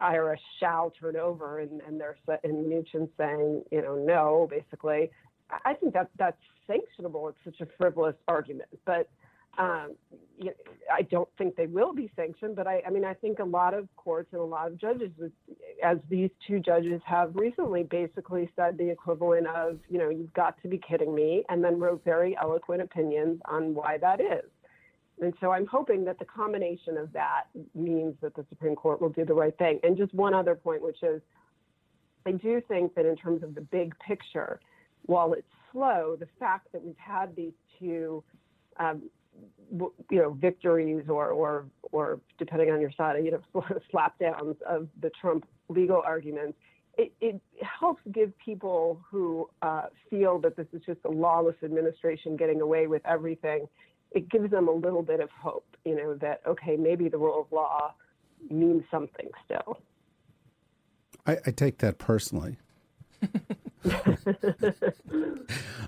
IRS 0.03 0.38
shall 0.61 0.92
turn 1.01 1.16
over, 1.16 1.61
and, 1.61 1.81
and 1.87 2.01
they're 2.01 2.16
and 2.44 2.66
Mnuchin 2.66 3.09
saying, 3.16 3.64
you 3.70 3.83
know, 3.83 3.96
no, 3.96 4.48
basically. 4.51 5.11
I 5.64 5.72
think 5.74 5.94
that 5.94 6.11
that's 6.18 6.37
sanctionable. 6.68 7.31
It's 7.31 7.38
such 7.44 7.66
a 7.66 7.70
frivolous 7.79 8.16
argument, 8.27 8.68
but 8.85 9.09
um, 9.59 9.94
I 10.92 11.03
don't 11.03 11.29
think 11.37 11.57
they 11.57 11.66
will 11.66 11.92
be 11.92 12.11
sanctioned, 12.14 12.55
but 12.55 12.66
I, 12.66 12.81
I 12.87 12.90
mean, 12.90 13.05
I 13.05 13.12
think 13.12 13.40
a 13.40 13.44
lot 13.44 13.75
of 13.75 13.88
courts 13.97 14.29
and 14.33 14.40
a 14.40 14.44
lot 14.44 14.68
of 14.68 14.79
judges, 14.79 15.11
as 15.83 15.99
these 16.09 16.31
two 16.47 16.61
judges 16.61 17.01
have 17.05 17.35
recently 17.35 17.83
basically 17.83 18.49
said 18.55 18.79
the 18.79 18.88
equivalent 18.88 19.49
of, 19.49 19.79
you 19.88 19.99
know, 19.99 20.09
you've 20.09 20.33
got 20.35 20.61
to 20.62 20.68
be 20.68 20.79
kidding 20.79 21.14
me, 21.14 21.44
and 21.49 21.62
then 21.62 21.79
wrote 21.79 22.05
very 22.05 22.37
eloquent 22.40 22.81
opinions 22.81 23.40
on 23.47 23.75
why 23.75 23.99
that 23.99 24.21
is. 24.21 24.49
And 25.21 25.35
so 25.40 25.51
I'm 25.51 25.66
hoping 25.66 26.05
that 26.05 26.21
the 26.21 26.25
combination 26.25 26.97
of 26.97 27.12
that 27.12 27.44
means 27.75 28.14
that 28.23 28.37
the 28.37 28.47
Supreme 28.49 28.77
Court 28.77 29.01
will 29.01 29.09
do 29.09 29.25
the 29.25 29.35
right 29.35 29.57
thing. 29.59 29.81
And 29.83 29.97
just 29.97 30.14
one 30.14 30.33
other 30.33 30.55
point, 30.55 30.81
which 30.81 31.03
is 31.03 31.21
I 32.25 32.33
do 32.33 32.62
think 32.68 32.94
that 32.94 33.07
in 33.07 33.16
terms 33.16 33.42
of 33.42 33.57
the 33.57 33.61
big 33.61 33.99
picture, 33.99 34.61
while 35.07 35.33
it's 35.33 35.49
slow, 35.73 36.16
the 36.18 36.29
fact 36.38 36.68
that 36.73 36.85
we've 36.85 36.94
had 36.99 37.35
these 37.35 37.53
two 37.79 38.23
um, 38.79 39.03
you 39.70 39.92
know 40.11 40.31
victories 40.31 41.05
or 41.09 41.29
or 41.29 41.66
or 41.92 42.20
depending 42.38 42.70
on 42.70 42.81
your 42.81 42.92
side 42.92 43.22
you 43.24 43.31
know 43.31 43.42
slapdowns 43.92 44.61
of 44.62 44.88
the 45.01 45.11
Trump 45.20 45.46
legal 45.68 46.03
arguments 46.05 46.57
it, 46.96 47.12
it 47.20 47.40
helps 47.62 48.03
give 48.12 48.33
people 48.44 49.01
who 49.09 49.48
uh, 49.62 49.85
feel 50.11 50.40
that 50.40 50.57
this 50.57 50.66
is 50.72 50.83
just 50.85 50.98
a 51.05 51.09
lawless 51.09 51.55
administration 51.62 52.37
getting 52.37 52.61
away 52.61 52.87
with 52.87 53.03
everything 53.05 53.66
it 54.12 54.29
gives 54.31 54.51
them 54.51 54.68
a 54.68 54.72
little 54.72 55.03
bit 55.03 55.20
of 55.20 55.29
hope 55.31 55.77
you 55.85 55.94
know 55.94 56.14
that 56.14 56.40
okay 56.46 56.77
maybe 56.77 57.09
the 57.09 57.18
rule 57.18 57.42
of 57.42 57.53
law 57.53 57.92
means 58.51 58.85
something 58.90 59.29
still. 59.44 59.79
I, 61.27 61.38
I 61.46 61.51
take 61.51 61.79
that 61.79 61.98
personally 61.98 62.57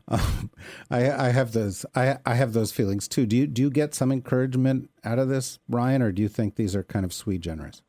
um, 0.09 0.51
I, 0.91 1.11
I 1.11 1.29
have 1.31 1.53
those. 1.53 1.85
I, 1.95 2.19
I 2.25 2.35
have 2.35 2.53
those 2.53 2.73
feelings 2.73 3.09
too. 3.09 3.27
Do 3.27 3.37
you 3.37 3.47
do 3.47 3.63
you 3.63 3.71
get 3.71 3.95
some 3.95 4.13
encouragement 4.13 4.91
out 5.05 5.19
of 5.19 5.29
this, 5.29 5.59
Ryan, 5.69 6.03
or 6.03 6.13
do 6.13 6.23
you 6.23 6.29
think 6.29 6.57
these 6.57 6.77
are 6.77 6.83
kind 6.83 7.05
of 7.05 7.13
sui 7.13 7.39
generis? 7.39 7.83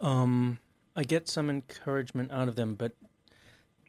Um, 0.00 0.58
I 0.94 1.02
get 1.02 1.28
some 1.28 1.50
encouragement 1.50 2.30
out 2.32 2.48
of 2.48 2.56
them, 2.56 2.74
but 2.74 2.92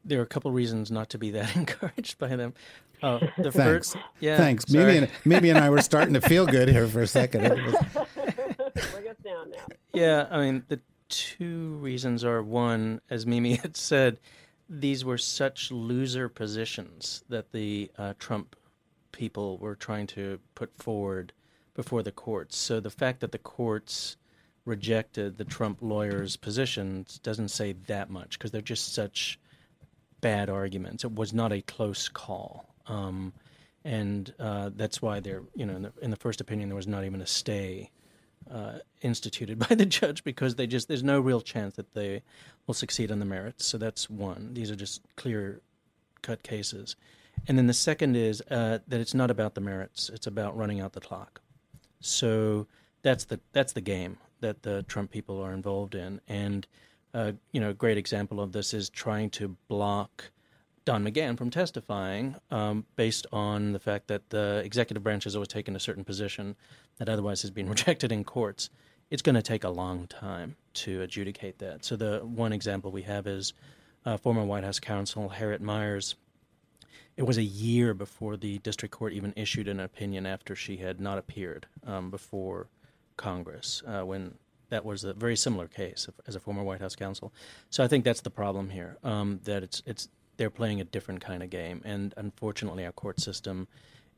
there 0.04 0.20
are 0.20 0.24
a 0.24 0.28
couple 0.28 0.52
reasons 0.52 0.92
not 0.92 1.10
to 1.10 1.18
be 1.18 1.32
that 1.32 1.56
encouraged 1.56 2.18
by 2.18 2.36
them. 2.36 2.54
Uh, 3.02 3.20
the 3.38 3.52
Thanks. 3.52 3.94
First, 3.94 3.98
yeah, 4.20 4.38
Thanks. 4.38 4.70
Mimi 4.70 4.98
and, 4.98 5.10
Mimi 5.24 5.50
and 5.50 5.60
I 5.60 5.70
were 5.70 5.82
starting 5.82 6.14
to 6.16 6.22
feel 6.22 6.46
good 6.46 6.68
here 6.68 6.88
for 6.88 7.02
a 7.02 7.08
second. 7.08 7.44
Bring 7.44 7.76
us 9.08 9.18
down 9.24 9.52
now. 9.52 9.66
Yeah, 9.94 10.28
I 10.30 10.40
mean 10.40 10.64
the 10.68 10.82
two 11.08 11.78
reasons 11.82 12.24
are 12.24 12.42
one, 12.42 13.02
as 13.10 13.26
Mimi 13.26 13.56
had 13.56 13.78
said, 13.78 14.20
these 14.70 15.04
were 15.04 15.18
such 15.18 15.72
loser 15.72 16.30
positions 16.30 17.24
that 17.28 17.52
the 17.52 17.92
uh, 17.98 18.14
Trump 18.20 18.56
people 19.12 19.58
were 19.58 19.76
trying 19.76 20.06
to 20.06 20.40
put 20.54 20.72
forward 20.78 21.34
before 21.74 22.04
the 22.04 22.12
courts. 22.12 22.56
So 22.58 22.80
the 22.80 22.92
fact 22.92 23.22
that 23.22 23.32
the 23.32 23.40
courts 23.40 24.16
rejected 24.66 25.38
the 25.38 25.46
Trump 25.46 25.80
lawyers' 25.82 26.36
positions 26.36 27.20
doesn't 27.20 27.50
say 27.50 27.74
that 27.88 28.10
much 28.10 28.38
because 28.38 28.52
they're 28.52 28.62
just 28.62 28.94
such 28.94 29.40
bad 30.22 30.50
arguments. 30.50 31.04
It 31.04 31.16
was 31.16 31.34
not 31.34 31.52
a 31.52 31.62
close 31.62 32.08
call. 32.08 32.76
Um, 32.86 33.34
and 33.84 34.34
uh, 34.40 34.70
that's 34.76 35.02
why 35.02 35.20
they're, 35.20 35.44
you 35.56 35.66
know, 35.66 35.76
in 35.76 35.82
the, 35.84 35.94
in 36.02 36.12
the, 36.12 36.18
first 36.18 36.42
opinion, 36.42 36.70
there 36.70 36.76
was 36.76 36.88
not 36.88 37.06
even 37.06 37.22
a 37.22 37.26
stay 37.26 37.90
uh, 38.52 38.80
instituted 39.02 39.60
by 39.70 39.76
the 39.76 39.86
judge 39.86 40.24
because 40.24 40.56
they 40.56 40.68
just 40.68 40.88
there's 40.88 41.04
no 41.04 41.20
real 41.20 41.42
chance 41.42 41.76
that 41.76 41.94
they 41.94 42.24
will 42.68 42.74
succeed 42.74 43.12
on 43.12 43.20
the 43.20 43.26
merits. 43.26 43.66
So 43.66 43.78
that's 43.78 44.10
one. 44.10 44.54
These 44.54 44.72
are 44.72 44.76
just 44.76 45.02
clear 45.16 45.62
cut 46.22 46.44
cases. 46.44 46.96
And 47.48 47.58
then 47.58 47.68
the 47.68 47.74
second 47.74 48.16
is 48.16 48.42
uh, 48.52 48.80
that 48.88 49.00
it's 49.00 49.14
not 49.14 49.32
about 49.32 49.56
the 49.56 49.62
merits; 49.62 50.10
it's 50.10 50.28
about 50.28 50.58
running 50.58 50.80
out 50.80 50.94
the 50.94 51.00
clock. 51.00 51.42
So 52.02 52.68
that's 53.02 53.26
the 53.26 53.40
that's 53.54 53.74
the 53.74 53.82
game 53.82 54.18
that 54.42 54.64
the 54.64 54.84
Trump 54.84 55.12
people 55.12 55.42
are 55.42 55.54
involved 55.54 55.96
in. 55.96 56.22
And 56.28 56.68
uh, 57.14 57.34
you 57.52 57.60
know, 57.60 57.70
a 57.70 57.74
great 57.74 57.98
example 57.98 58.40
of 58.42 58.52
this 58.52 58.74
is 58.74 58.90
trying 58.90 59.30
to 59.32 59.56
block 59.68 60.32
Don 60.90 61.06
McGahn 61.06 61.38
from 61.38 61.52
testifying 61.52 62.36
um, 62.50 62.84
based 62.96 63.28
on 63.32 63.74
the 63.74 63.80
fact 63.80 64.08
that 64.08 64.32
the 64.32 64.64
executive 64.66 65.04
branch 65.04 65.26
has 65.26 65.36
always 65.36 65.48
taken 65.48 65.76
a 65.76 65.80
certain 65.80 66.04
position 66.04 66.56
that 66.98 67.08
otherwise 67.08 67.44
has 67.44 67.52
been 67.52 67.70
rejected 67.76 68.12
in 68.12 68.24
courts. 68.24 68.72
It's 69.12 69.22
going 69.22 69.36
to 69.36 69.44
take 69.44 69.64
a 69.64 69.70
long 69.70 70.08
time 70.08 70.56
to 70.74 71.04
adjudicate 71.04 71.60
that. 71.60 71.86
So 71.86 71.96
the 71.96 72.22
one 72.24 72.52
example 72.52 72.90
we 72.92 73.04
have 73.04 73.28
is 73.28 73.54
uh, 74.04 74.18
former 74.18 74.44
White 74.44 74.64
House 74.64 74.80
counsel 74.80 75.30
Harriet 75.30 75.62
Miers. 75.62 76.16
It 77.18 77.22
was 77.22 77.38
a 77.38 77.44
year 77.44 77.94
before 77.94 78.36
the 78.36 78.58
district 78.58 78.92
court 78.92 79.14
even 79.14 79.32
issued 79.36 79.68
an 79.68 79.80
opinion 79.80 80.26
after 80.26 80.56
she 80.56 80.78
had 80.78 81.00
not 81.00 81.20
appeared 81.20 81.68
um, 81.86 82.10
before 82.10 82.66
Congress 83.16 83.84
uh, 83.86 84.02
when 84.02 84.34
that 84.70 84.86
was 84.86 85.04
a 85.04 85.14
very 85.14 85.36
similar 85.36 85.68
case 85.68 86.08
as 86.28 86.36
a 86.36 86.40
former 86.40 86.64
White 86.64 86.82
House 86.82 86.96
counsel. 86.96 87.32
So 87.70 87.84
I 87.84 87.88
think 87.88 88.06
that's 88.06 88.22
the 88.22 88.30
problem 88.32 88.70
here. 88.70 88.98
Um, 89.04 89.40
that 89.44 89.62
it's 89.62 89.84
it's 89.86 90.10
they're 90.40 90.50
playing 90.50 90.80
a 90.80 90.86
different 90.86 91.20
kind 91.20 91.44
of 91.44 91.50
game. 91.50 91.82
And 91.84 92.14
unfortunately, 92.16 92.86
our 92.86 92.94
court 92.94 93.20
system 93.20 93.68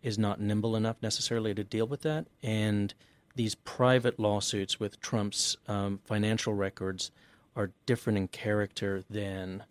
is 0.03 0.19
not 0.19 0.39
nimble 0.39 0.75
enough 0.75 0.97
necessarily 1.01 1.55
to 1.55 1.63
deal 1.63 1.87
with 1.87 2.03
that. 2.03 2.27
And 2.43 2.93
these 3.35 3.55
private 3.55 4.19
lawsuits 4.19 4.79
with 4.79 5.01
Trump's 5.01 5.57
um, 5.67 5.99
financial 6.05 6.53
records 6.53 7.09
are 7.55 7.71
different 7.87 8.19
in 8.19 8.27
character 8.27 9.03
than 9.09 9.63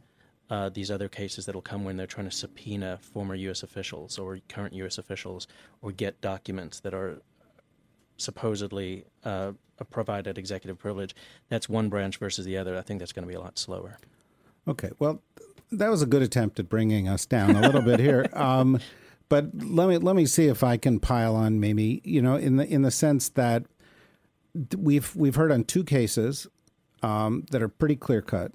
uh, 0.50 0.70
these 0.70 0.90
other 0.90 1.08
cases 1.08 1.46
that'll 1.46 1.62
come 1.62 1.84
when 1.84 1.96
they're 1.96 2.08
trying 2.08 2.28
to 2.28 2.36
subpoena 2.36 2.98
former 3.00 3.36
U.S. 3.36 3.62
officials 3.62 4.18
or 4.18 4.40
current 4.48 4.74
U.S. 4.74 4.98
officials 4.98 5.46
or 5.82 5.92
get 5.92 6.20
documents 6.20 6.80
that 6.80 6.92
are 6.92 7.22
supposedly 8.16 9.04
uh, 9.24 9.52
provided 9.90 10.36
executive 10.36 10.78
privilege. 10.78 11.14
That's 11.48 11.68
one 11.68 11.88
branch 11.88 12.16
versus 12.16 12.44
the 12.44 12.56
other. 12.56 12.76
I 12.76 12.80
think 12.80 12.98
that's 12.98 13.12
going 13.12 13.22
to 13.22 13.28
be 13.28 13.36
a 13.36 13.40
lot 13.40 13.56
slower. 13.56 13.98
Okay. 14.66 14.90
Well, 14.98 15.22
that 15.72 15.90
was 15.90 16.02
a 16.02 16.06
good 16.06 16.22
attempt 16.22 16.58
at 16.58 16.68
bringing 16.68 17.08
us 17.08 17.26
down 17.26 17.56
a 17.56 17.60
little 17.60 17.82
bit 17.82 18.00
here. 18.00 18.26
Um, 18.40 18.80
but 19.28 19.50
let 19.54 19.88
me 19.88 19.98
let 19.98 20.16
me 20.16 20.26
see 20.26 20.46
if 20.46 20.64
I 20.64 20.76
can 20.76 20.98
pile 20.98 21.36
on 21.36 21.60
maybe 21.60 22.00
you 22.04 22.20
know 22.20 22.34
in 22.36 22.56
the 22.56 22.66
in 22.66 22.82
the 22.82 22.90
sense 22.90 23.28
that 23.30 23.64
we've 24.76 25.14
we've 25.14 25.36
heard 25.36 25.52
on 25.52 25.64
two 25.64 25.84
cases 25.84 26.46
um, 27.02 27.44
that 27.50 27.62
are 27.62 27.68
pretty 27.68 27.96
clear 27.96 28.22
cut. 28.22 28.52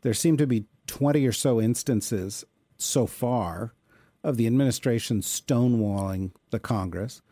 There 0.00 0.14
seem 0.14 0.36
to 0.38 0.46
be 0.46 0.64
twenty 0.86 1.26
or 1.26 1.32
so 1.32 1.60
instances 1.60 2.44
so 2.78 3.06
far 3.06 3.74
of 4.24 4.36
the 4.36 4.46
administration 4.46 5.20
stonewalling 5.20 6.32
the 6.50 6.58
Congress. 6.58 7.22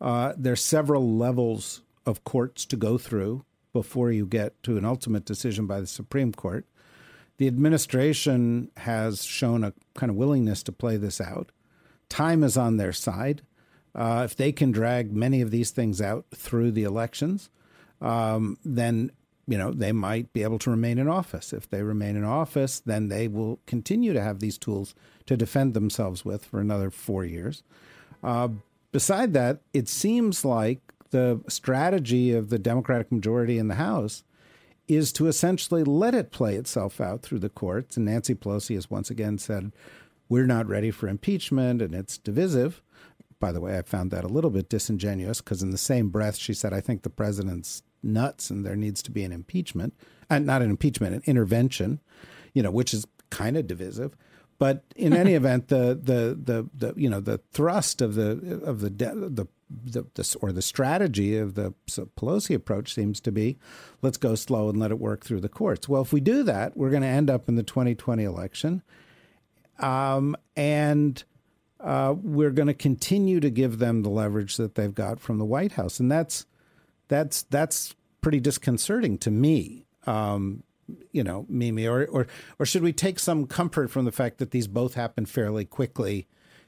Uh, 0.00 0.34
there's 0.36 0.64
several 0.64 1.16
levels 1.16 1.82
of 2.06 2.24
courts 2.24 2.64
to 2.66 2.76
go 2.76 2.98
through 2.98 3.44
before 3.72 4.10
you 4.10 4.26
get 4.26 4.60
to 4.62 4.76
an 4.76 4.84
ultimate 4.84 5.24
decision 5.24 5.66
by 5.66 5.80
the 5.80 5.86
Supreme 5.86 6.32
Court. 6.32 6.66
The 7.40 7.46
administration 7.46 8.70
has 8.76 9.24
shown 9.24 9.64
a 9.64 9.72
kind 9.94 10.10
of 10.10 10.16
willingness 10.16 10.62
to 10.64 10.72
play 10.72 10.98
this 10.98 11.22
out. 11.22 11.52
Time 12.10 12.44
is 12.44 12.58
on 12.58 12.76
their 12.76 12.92
side. 12.92 13.40
Uh, 13.94 14.24
if 14.26 14.36
they 14.36 14.52
can 14.52 14.72
drag 14.72 15.10
many 15.10 15.40
of 15.40 15.50
these 15.50 15.70
things 15.70 16.02
out 16.02 16.26
through 16.34 16.70
the 16.70 16.82
elections, 16.82 17.48
um, 18.02 18.58
then 18.62 19.10
you 19.46 19.56
know 19.56 19.72
they 19.72 19.90
might 19.90 20.30
be 20.34 20.42
able 20.42 20.58
to 20.58 20.70
remain 20.70 20.98
in 20.98 21.08
office. 21.08 21.54
If 21.54 21.70
they 21.70 21.82
remain 21.82 22.14
in 22.14 22.24
office, 22.24 22.78
then 22.78 23.08
they 23.08 23.26
will 23.26 23.58
continue 23.64 24.12
to 24.12 24.20
have 24.20 24.40
these 24.40 24.58
tools 24.58 24.94
to 25.24 25.34
defend 25.34 25.72
themselves 25.72 26.26
with 26.26 26.44
for 26.44 26.60
another 26.60 26.90
four 26.90 27.24
years. 27.24 27.62
Uh, 28.22 28.48
beside 28.92 29.32
that, 29.32 29.60
it 29.72 29.88
seems 29.88 30.44
like 30.44 30.80
the 31.08 31.40
strategy 31.48 32.34
of 32.34 32.50
the 32.50 32.58
Democratic 32.58 33.10
majority 33.10 33.56
in 33.56 33.68
the 33.68 33.76
House 33.76 34.24
is 34.90 35.12
to 35.12 35.26
essentially 35.28 35.84
let 35.84 36.14
it 36.14 36.32
play 36.32 36.56
itself 36.56 37.00
out 37.00 37.22
through 37.22 37.38
the 37.38 37.48
courts. 37.48 37.96
And 37.96 38.06
Nancy 38.06 38.34
Pelosi 38.34 38.74
has 38.74 38.90
once 38.90 39.10
again 39.10 39.38
said, 39.38 39.72
we're 40.28 40.46
not 40.46 40.66
ready 40.66 40.90
for 40.90 41.08
impeachment 41.08 41.80
and 41.80 41.94
it's 41.94 42.18
divisive. 42.18 42.82
By 43.38 43.52
the 43.52 43.60
way, 43.60 43.78
I 43.78 43.82
found 43.82 44.10
that 44.10 44.24
a 44.24 44.28
little 44.28 44.50
bit 44.50 44.68
disingenuous 44.68 45.40
because 45.40 45.62
in 45.62 45.70
the 45.70 45.78
same 45.78 46.08
breath, 46.08 46.36
she 46.36 46.54
said, 46.54 46.72
I 46.72 46.80
think 46.80 47.02
the 47.02 47.10
president's 47.10 47.82
nuts 48.02 48.50
and 48.50 48.64
there 48.64 48.76
needs 48.76 49.02
to 49.02 49.10
be 49.10 49.22
an 49.24 49.32
impeachment, 49.32 49.94
and 50.28 50.48
uh, 50.48 50.52
not 50.52 50.62
an 50.62 50.70
impeachment, 50.70 51.14
an 51.14 51.22
intervention, 51.26 52.00
you 52.52 52.62
know, 52.62 52.70
which 52.70 52.92
is 52.92 53.06
kind 53.30 53.56
of 53.56 53.66
divisive. 53.66 54.16
but 54.58 54.84
in 54.96 55.12
any 55.12 55.34
event, 55.40 55.68
the, 55.68 55.98
the 56.02 56.38
the 56.42 56.68
the 56.74 56.94
you 56.96 57.08
know 57.08 57.20
the 57.20 57.38
thrust 57.52 58.02
of 58.02 58.14
the 58.14 58.60
of 58.64 58.80
the 58.80 58.90
the 58.90 59.46
the, 59.70 60.04
the, 60.14 60.36
or 60.40 60.52
the 60.52 60.62
strategy 60.62 61.36
of 61.36 61.54
the 61.54 61.72
Pelosi 61.88 62.54
approach 62.54 62.94
seems 62.94 63.20
to 63.20 63.32
be 63.32 63.58
let's 64.02 64.16
go 64.16 64.34
slow 64.34 64.68
and 64.68 64.78
let 64.78 64.90
it 64.90 64.98
work 64.98 65.24
through 65.24 65.40
the 65.40 65.48
courts. 65.48 65.88
Well, 65.88 66.02
if 66.02 66.12
we 66.12 66.20
do 66.20 66.42
that, 66.42 66.76
we're 66.76 66.90
going 66.90 67.02
to 67.02 67.08
end 67.08 67.30
up 67.30 67.48
in 67.48 67.54
the 67.54 67.62
2020 67.62 68.24
election. 68.24 68.82
Um, 69.78 70.36
and 70.56 71.22
uh, 71.78 72.14
we're 72.20 72.50
going 72.50 72.68
to 72.68 72.74
continue 72.74 73.40
to 73.40 73.50
give 73.50 73.78
them 73.78 74.02
the 74.02 74.10
leverage 74.10 74.56
that 74.56 74.74
they've 74.74 74.94
got 74.94 75.20
from 75.20 75.38
the 75.38 75.44
White 75.44 75.72
House. 75.72 76.00
And 76.00 76.10
that's, 76.10 76.46
that's, 77.08 77.42
that's 77.44 77.94
pretty 78.20 78.40
disconcerting 78.40 79.18
to 79.18 79.30
me. 79.30 79.86
Um, 80.06 80.64
you 81.12 81.22
know, 81.22 81.46
Mimi, 81.48 81.86
or, 81.86 82.04
or, 82.06 82.26
or 82.58 82.66
should 82.66 82.82
we 82.82 82.92
take 82.92 83.20
some 83.20 83.46
comfort 83.46 83.90
from 83.90 84.04
the 84.04 84.12
fact 84.12 84.38
that 84.38 84.50
these 84.50 84.66
both 84.66 84.94
happen 84.94 85.24
fairly 85.24 85.64
quickly 85.64 86.26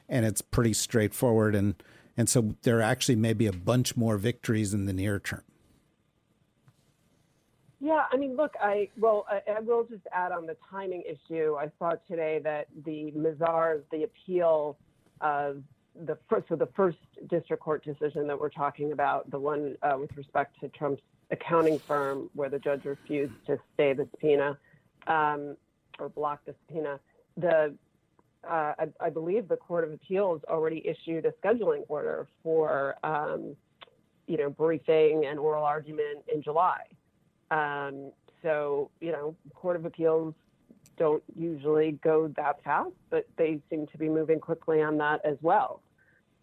and 0.08 0.24
it's 0.24 0.40
pretty 0.40 0.72
straightforward 0.72 1.56
and, 1.56 1.74
and 2.16 2.28
so 2.28 2.54
there 2.62 2.80
actually 2.80 3.16
may 3.16 3.32
be 3.32 3.46
a 3.46 3.52
bunch 3.52 3.96
more 3.96 4.16
victories 4.16 4.74
in 4.74 4.86
the 4.86 4.92
near 4.92 5.18
term. 5.18 5.42
Yeah, 7.80 8.04
I 8.12 8.16
mean, 8.16 8.36
look, 8.36 8.54
I 8.60 8.88
well, 8.96 9.26
I, 9.28 9.40
I, 9.50 9.60
will 9.60 9.82
just 9.82 10.06
add 10.12 10.30
on 10.30 10.46
the 10.46 10.56
timing 10.70 11.02
issue. 11.02 11.56
I 11.58 11.68
saw 11.80 11.94
today 12.08 12.40
that 12.44 12.68
the 12.84 13.12
Mazars, 13.16 13.82
the 13.90 14.04
appeal 14.04 14.78
of 15.20 15.64
the 16.06 16.16
first, 16.28 16.48
so 16.48 16.54
the 16.54 16.68
first 16.76 16.98
district 17.28 17.60
court 17.60 17.84
decision 17.84 18.28
that 18.28 18.38
we're 18.38 18.50
talking 18.50 18.92
about, 18.92 19.28
the 19.32 19.38
one 19.38 19.76
uh, 19.82 19.96
with 19.98 20.16
respect 20.16 20.60
to 20.60 20.68
Trump's 20.68 21.02
accounting 21.32 21.80
firm, 21.80 22.30
where 22.34 22.48
the 22.48 22.58
judge 22.60 22.84
refused 22.84 23.34
to 23.46 23.58
stay 23.74 23.92
the 23.94 24.06
subpoena 24.12 24.56
um, 25.08 25.56
or 25.98 26.08
block 26.08 26.44
the 26.44 26.54
subpoena, 26.66 27.00
the 27.36 27.74
uh, 28.48 28.72
I, 28.78 28.86
I, 29.00 29.10
believe 29.10 29.48
the 29.48 29.56
Court 29.56 29.84
of 29.84 29.92
Appeals 29.92 30.42
already 30.48 30.82
issued 30.86 31.26
a 31.26 31.32
scheduling 31.42 31.84
order 31.88 32.26
for, 32.42 32.96
um, 33.04 33.54
you 34.26 34.36
know, 34.36 34.50
briefing 34.50 35.26
and 35.26 35.38
oral 35.38 35.64
argument 35.64 36.24
in 36.32 36.42
July. 36.42 36.80
Um, 37.50 38.10
so, 38.42 38.90
you 39.00 39.12
know, 39.12 39.36
Court 39.54 39.76
of 39.76 39.84
Appeals 39.84 40.34
don't 40.98 41.22
usually 41.38 41.92
go 42.02 42.32
that 42.36 42.62
fast, 42.64 42.90
but 43.10 43.26
they 43.36 43.60
seem 43.70 43.86
to 43.88 43.98
be 43.98 44.08
moving 44.08 44.40
quickly 44.40 44.82
on 44.82 44.98
that 44.98 45.20
as 45.24 45.36
well. 45.40 45.80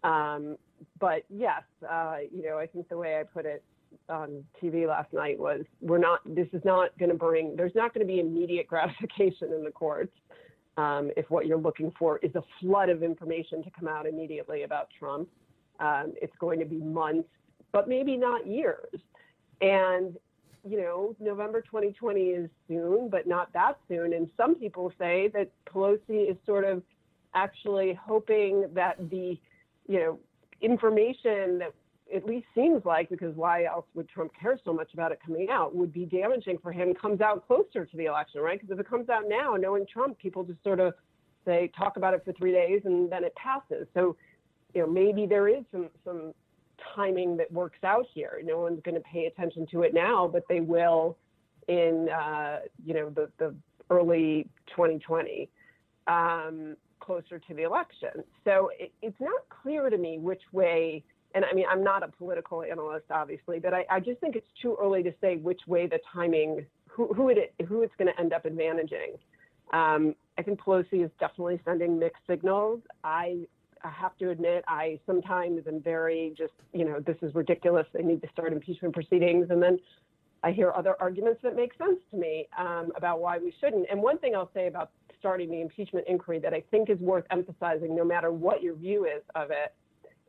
Um, 0.02 0.56
but 0.98 1.24
yes, 1.28 1.62
uh, 1.88 2.18
you 2.34 2.42
know, 2.42 2.58
I 2.58 2.66
think 2.66 2.88
the 2.88 2.96
way 2.96 3.20
I 3.20 3.24
put 3.24 3.44
it 3.44 3.62
on 4.08 4.44
TV 4.62 4.88
last 4.88 5.12
night 5.12 5.38
was 5.38 5.62
we're 5.80 5.98
not, 5.98 6.20
this 6.24 6.48
is 6.52 6.62
not 6.64 6.96
going 6.98 7.10
to 7.10 7.16
bring, 7.16 7.56
there's 7.56 7.74
not 7.74 7.92
going 7.92 8.06
to 8.06 8.10
be 8.10 8.20
immediate 8.20 8.66
gratification 8.68 9.52
in 9.52 9.62
the 9.62 9.70
courts 9.70 10.12
um, 10.80 11.10
if 11.16 11.28
what 11.30 11.46
you're 11.46 11.58
looking 11.58 11.92
for 11.98 12.18
is 12.18 12.34
a 12.34 12.42
flood 12.58 12.88
of 12.88 13.02
information 13.02 13.62
to 13.62 13.70
come 13.70 13.86
out 13.86 14.06
immediately 14.06 14.62
about 14.62 14.88
Trump. 14.98 15.28
Um, 15.78 16.14
it's 16.20 16.34
going 16.38 16.58
to 16.60 16.64
be 16.64 16.76
months, 16.76 17.28
but 17.72 17.88
maybe 17.88 18.16
not 18.16 18.46
years. 18.46 18.94
And, 19.60 20.16
you 20.66 20.78
know, 20.80 21.14
November 21.20 21.60
2020 21.60 22.20
is 22.20 22.50
soon, 22.66 23.10
but 23.10 23.26
not 23.26 23.52
that 23.52 23.78
soon. 23.88 24.14
And 24.14 24.30
some 24.36 24.54
people 24.54 24.90
say 24.98 25.28
that 25.34 25.50
Pelosi 25.66 26.30
is 26.30 26.36
sort 26.46 26.64
of 26.64 26.82
actually 27.34 27.98
hoping 28.02 28.68
that 28.74 28.96
the, 29.10 29.38
you 29.86 30.00
know, 30.00 30.18
information 30.62 31.58
that 31.58 31.74
at 32.14 32.26
least 32.26 32.46
seems 32.54 32.84
like, 32.84 33.08
because 33.08 33.34
why 33.36 33.64
else 33.64 33.86
would 33.94 34.08
Trump 34.08 34.32
care 34.40 34.58
so 34.64 34.72
much 34.72 34.92
about 34.94 35.12
it 35.12 35.18
coming 35.24 35.48
out, 35.50 35.74
would 35.74 35.92
be 35.92 36.04
damaging 36.04 36.58
for 36.62 36.72
him 36.72 36.94
comes 36.94 37.20
out 37.20 37.46
closer 37.46 37.84
to 37.84 37.96
the 37.96 38.06
election, 38.06 38.40
right? 38.40 38.60
Because 38.60 38.72
if 38.72 38.80
it 38.80 38.88
comes 38.88 39.08
out 39.08 39.24
now, 39.28 39.54
knowing 39.54 39.86
Trump, 39.86 40.18
people 40.18 40.44
just 40.44 40.62
sort 40.62 40.80
of 40.80 40.94
say 41.44 41.70
talk 41.76 41.96
about 41.96 42.14
it 42.14 42.22
for 42.24 42.32
three 42.32 42.52
days 42.52 42.82
and 42.84 43.10
then 43.10 43.24
it 43.24 43.34
passes. 43.34 43.86
So, 43.94 44.16
you 44.74 44.82
know, 44.82 44.86
maybe 44.86 45.26
there 45.26 45.48
is 45.48 45.64
some 45.72 45.88
some 46.04 46.32
timing 46.94 47.36
that 47.36 47.50
works 47.52 47.78
out 47.84 48.06
here. 48.12 48.40
No 48.44 48.60
one's 48.60 48.80
going 48.82 48.94
to 48.94 49.00
pay 49.00 49.26
attention 49.26 49.66
to 49.72 49.82
it 49.82 49.92
now, 49.92 50.28
but 50.28 50.44
they 50.48 50.60
will 50.60 51.16
in 51.68 52.08
uh, 52.08 52.60
you 52.84 52.94
know 52.94 53.10
the 53.10 53.30
the 53.38 53.54
early 53.90 54.48
2020. 54.74 55.48
Um, 56.06 56.76
closer 57.00 57.38
to 57.38 57.54
the 57.54 57.62
election. 57.62 58.10
So 58.44 58.70
it, 58.78 58.92
it's 59.02 59.20
not 59.20 59.40
clear 59.62 59.90
to 59.90 59.98
me 59.98 60.18
which 60.18 60.42
way 60.52 61.02
and 61.34 61.44
I 61.44 61.52
mean, 61.52 61.66
I'm 61.70 61.84
not 61.84 62.02
a 62.02 62.08
political 62.08 62.62
analyst, 62.62 63.06
obviously, 63.10 63.58
but 63.60 63.72
I, 63.72 63.84
I 63.90 64.00
just 64.00 64.20
think 64.20 64.36
it's 64.36 64.46
too 64.60 64.76
early 64.80 65.02
to 65.02 65.12
say 65.20 65.36
which 65.36 65.60
way 65.66 65.86
the 65.86 65.98
timing, 66.12 66.66
who, 66.88 67.12
who, 67.14 67.28
it, 67.28 67.54
who 67.68 67.82
it's 67.82 67.94
going 67.98 68.12
to 68.12 68.20
end 68.20 68.32
up 68.32 68.44
advantaging. 68.44 69.18
Um, 69.72 70.14
I 70.38 70.42
think 70.42 70.60
Pelosi 70.60 71.04
is 71.04 71.10
definitely 71.20 71.60
sending 71.64 71.98
mixed 71.98 72.22
signals. 72.28 72.80
I, 73.04 73.46
I 73.84 73.90
have 73.90 74.16
to 74.18 74.30
admit, 74.30 74.64
I 74.66 74.98
sometimes 75.06 75.66
am 75.68 75.80
very 75.80 76.34
just, 76.36 76.52
you 76.72 76.84
know, 76.84 77.00
this 77.00 77.16
is 77.22 77.34
ridiculous. 77.34 77.86
They 77.92 78.02
need 78.02 78.22
to 78.22 78.28
start 78.32 78.52
impeachment 78.52 78.94
proceedings. 78.94 79.46
And 79.50 79.62
then 79.62 79.78
I 80.42 80.50
hear 80.52 80.72
other 80.74 80.96
arguments 81.00 81.40
that 81.42 81.54
make 81.54 81.72
sense 81.78 81.98
to 82.10 82.16
me 82.16 82.48
um, 82.58 82.90
about 82.96 83.20
why 83.20 83.38
we 83.38 83.54
shouldn't. 83.60 83.86
And 83.90 84.02
one 84.02 84.18
thing 84.18 84.34
I'll 84.34 84.50
say 84.54 84.66
about 84.66 84.90
starting 85.18 85.50
the 85.50 85.60
impeachment 85.60 86.06
inquiry 86.08 86.38
that 86.40 86.54
I 86.54 86.64
think 86.70 86.88
is 86.90 86.98
worth 86.98 87.24
emphasizing, 87.30 87.94
no 87.94 88.04
matter 88.04 88.32
what 88.32 88.62
your 88.62 88.74
view 88.74 89.04
is 89.04 89.22
of 89.34 89.50
it, 89.50 89.74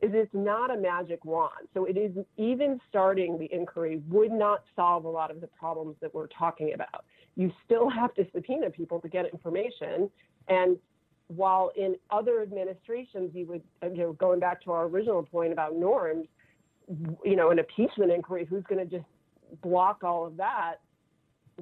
is 0.02 0.10
it's 0.14 0.34
not 0.34 0.70
a 0.70 0.76
magic 0.76 1.24
wand. 1.24 1.68
So 1.74 1.84
it 1.84 1.96
is 1.96 2.10
even 2.36 2.80
starting 2.88 3.38
the 3.38 3.48
inquiry 3.52 4.02
would 4.08 4.32
not 4.32 4.64
solve 4.74 5.04
a 5.04 5.08
lot 5.08 5.30
of 5.30 5.40
the 5.40 5.46
problems 5.46 5.96
that 6.00 6.12
we're 6.12 6.26
talking 6.26 6.74
about. 6.74 7.04
You 7.36 7.52
still 7.64 7.88
have 7.88 8.12
to 8.14 8.26
subpoena 8.34 8.70
people 8.70 9.00
to 9.00 9.08
get 9.08 9.26
information. 9.32 10.10
And 10.48 10.76
while 11.28 11.70
in 11.76 11.94
other 12.10 12.42
administrations, 12.42 13.30
you 13.32 13.46
would, 13.46 13.62
you 13.82 14.02
know, 14.02 14.12
going 14.14 14.40
back 14.40 14.60
to 14.64 14.72
our 14.72 14.84
original 14.84 15.22
point 15.22 15.52
about 15.52 15.76
norms, 15.76 16.26
you 17.24 17.36
know, 17.36 17.50
an 17.50 17.58
impeachment 17.60 18.10
inquiry, 18.10 18.44
who's 18.44 18.64
going 18.64 18.86
to 18.86 18.96
just 18.98 19.08
block 19.62 20.02
all 20.02 20.26
of 20.26 20.36
that? 20.36 20.76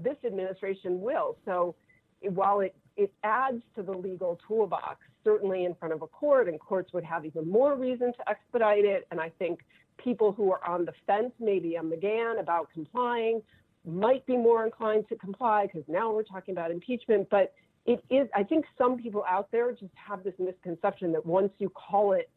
This 0.00 0.16
administration 0.24 1.00
will. 1.00 1.36
So 1.44 1.74
while 2.22 2.60
it, 2.60 2.74
it 2.96 3.12
adds 3.24 3.62
to 3.76 3.82
the 3.82 3.92
legal 3.92 4.38
toolbox, 4.46 4.98
certainly 5.24 5.64
in 5.64 5.74
front 5.74 5.94
of 5.94 6.02
a 6.02 6.06
court, 6.06 6.48
and 6.48 6.58
courts 6.58 6.92
would 6.92 7.04
have 7.04 7.24
even 7.24 7.50
more 7.50 7.76
reason 7.76 8.12
to 8.12 8.28
expedite 8.28 8.84
it. 8.84 9.06
And 9.10 9.20
I 9.20 9.30
think 9.38 9.60
people 9.98 10.32
who 10.32 10.52
are 10.52 10.64
on 10.66 10.84
the 10.84 10.92
fence, 11.06 11.32
maybe 11.38 11.76
on 11.76 11.90
McGahn, 11.90 12.40
about 12.40 12.68
complying, 12.72 13.42
might 13.84 14.24
be 14.26 14.36
more 14.36 14.64
inclined 14.64 15.08
to 15.08 15.16
comply 15.16 15.66
because 15.66 15.84
now 15.88 16.12
we're 16.12 16.22
talking 16.22 16.52
about 16.52 16.70
impeachment. 16.70 17.28
But 17.30 17.52
it 17.86 18.04
is, 18.10 18.28
I 18.34 18.42
think 18.42 18.66
some 18.76 18.98
people 18.98 19.24
out 19.28 19.50
there 19.50 19.72
just 19.72 19.94
have 19.94 20.22
this 20.22 20.34
misconception 20.38 21.12
that 21.12 21.24
once 21.24 21.52
you 21.58 21.70
call 21.70 22.12
it, 22.12 22.30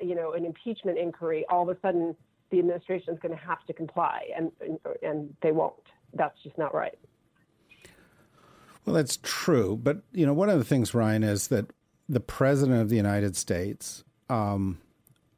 you 0.00 0.14
know, 0.14 0.34
an 0.34 0.44
impeachment 0.44 0.98
inquiry, 0.98 1.44
all 1.48 1.68
of 1.68 1.76
a 1.76 1.80
sudden 1.80 2.14
the 2.50 2.58
administration 2.58 3.14
is 3.14 3.20
going 3.20 3.36
to 3.36 3.44
have 3.44 3.64
to 3.66 3.72
comply, 3.72 4.28
and, 4.36 4.52
and 4.60 4.78
and 5.02 5.36
they 5.42 5.52
won't. 5.52 5.74
That's 6.14 6.36
just 6.42 6.56
not 6.56 6.74
right. 6.74 6.98
Well, 8.86 8.94
that's 8.94 9.18
true, 9.20 9.76
but 9.82 10.02
you 10.12 10.24
know, 10.24 10.32
one 10.32 10.48
of 10.48 10.58
the 10.58 10.64
things, 10.64 10.94
Ryan, 10.94 11.24
is 11.24 11.48
that 11.48 11.72
the 12.08 12.20
president 12.20 12.80
of 12.80 12.88
the 12.88 12.96
United 12.96 13.36
States, 13.36 14.04
um, 14.30 14.78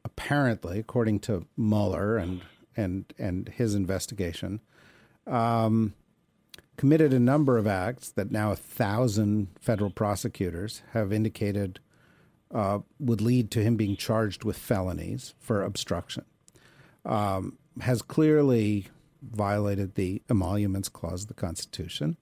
apparently, 0.05 0.79
according 0.79 1.21
to 1.21 1.47
Mueller 1.57 2.19
and 2.19 2.43
and 2.77 3.13
and 3.19 3.49
his 3.49 3.75
investigation, 3.75 4.61
um, 5.27 5.95
committed 6.77 7.15
a 7.15 7.19
number 7.19 7.57
of 7.57 7.67
acts 7.67 8.11
that 8.11 8.31
now 8.31 8.53
a 8.53 8.57
thousand 8.57 9.49
federal 9.59 9.91
prosecutors 9.91 10.83
have 10.93 11.11
indicated 11.11 11.81
uh, 12.55 12.81
would 12.99 13.23
lead 13.23 13.51
to 13.53 13.63
him 13.63 13.77
being 13.77 13.97
charged 13.97 14.45
with 14.45 14.59
felonies 14.59 15.35
for 15.39 15.63
obstruction. 15.63 16.27
Um, 17.07 17.57
has 17.81 18.03
clearly 18.03 18.89
violated 19.23 19.95
the 19.95 20.21
emoluments 20.29 20.91
clause 20.91 21.23
of 21.23 21.29
the 21.29 21.35
Constitution. 21.35 22.19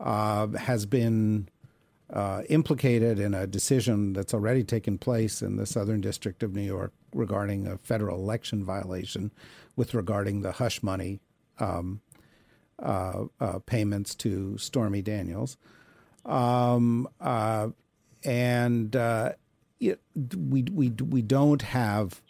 Uh, 0.00 0.46
has 0.56 0.86
been 0.86 1.48
uh, 2.12 2.42
implicated 2.48 3.18
in 3.18 3.34
a 3.34 3.46
decision 3.46 4.12
that's 4.12 4.32
already 4.32 4.64
taken 4.64 4.96
place 4.96 5.42
in 5.42 5.56
the 5.56 5.66
Southern 5.66 6.00
District 6.00 6.42
of 6.42 6.54
New 6.54 6.62
York 6.62 6.92
regarding 7.12 7.66
a 7.66 7.76
federal 7.76 8.18
election 8.18 8.64
violation 8.64 9.32
with 9.76 9.94
regarding 9.94 10.42
the 10.42 10.52
hush 10.52 10.82
money 10.82 11.20
um, 11.58 12.00
uh, 12.80 13.24
uh, 13.40 13.58
payments 13.60 14.14
to 14.14 14.56
Stormy 14.56 15.02
Daniels. 15.02 15.56
Um, 16.24 17.08
uh, 17.20 17.68
and 18.24 18.94
uh, 18.94 19.32
it, 19.80 20.00
we, 20.36 20.62
we, 20.62 20.90
we 20.90 21.22
don't 21.22 21.62
have 21.62 22.22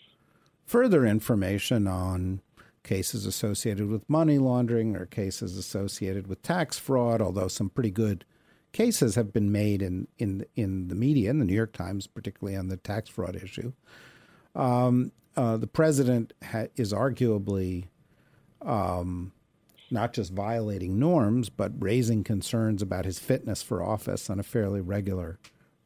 further 0.64 1.06
information 1.06 1.86
on 1.86 2.40
cases 2.88 3.26
associated 3.26 3.88
with 3.88 4.08
money 4.08 4.38
laundering 4.38 4.96
or 4.96 5.06
cases 5.06 5.56
associated 5.56 6.26
with 6.26 6.42
tax 6.42 6.78
fraud, 6.78 7.20
although 7.20 7.48
some 7.48 7.70
pretty 7.70 7.90
good– 7.90 8.24
cases 8.72 9.14
have 9.14 9.32
been 9.32 9.50
made 9.50 9.82
in 9.82 10.08
in 10.18 10.44
in 10.54 10.88
the 10.88 10.94
media, 10.94 11.30
in 11.30 11.38
the 11.38 11.44
New 11.44 11.54
York 11.54 11.72
Times, 11.72 12.06
particularly 12.06 12.56
on 12.56 12.68
the 12.68 12.76
tax 12.76 13.08
fraud 13.08 13.36
issue. 13.36 13.72
Um, 14.54 15.12
uh, 15.36 15.56
the 15.56 15.66
president 15.66 16.32
ha- 16.42 16.66
is 16.76 16.92
arguably 16.92 17.86
um, 18.62 19.32
not 19.90 20.12
just 20.12 20.32
violating 20.32 20.98
norms, 20.98 21.48
but 21.48 21.72
raising 21.78 22.24
concerns 22.24 22.82
about 22.82 23.04
his 23.04 23.18
fitness 23.18 23.62
for 23.62 23.82
office 23.82 24.28
on 24.28 24.40
a 24.40 24.42
fairly 24.42 24.80
regular 24.80 25.38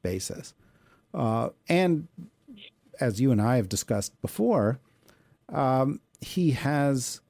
basis. 0.02 0.54
Uh, 1.12 1.50
and 1.68 2.08
as 2.98 3.20
you 3.20 3.30
and 3.30 3.42
I 3.42 3.56
have 3.56 3.68
discussed 3.68 4.20
before, 4.22 4.80
um, 5.50 6.00
he 6.22 6.52
has, 6.52 7.20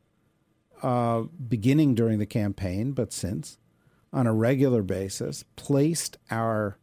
uh, 0.82 1.22
beginning 1.48 1.94
during 1.94 2.18
the 2.18 2.26
campaign, 2.26 2.92
but 2.92 3.12
since, 3.12 3.58
on 4.12 4.26
a 4.26 4.32
regular 4.32 4.82
basis, 4.82 5.44
placed 5.56 6.18
our 6.30 6.78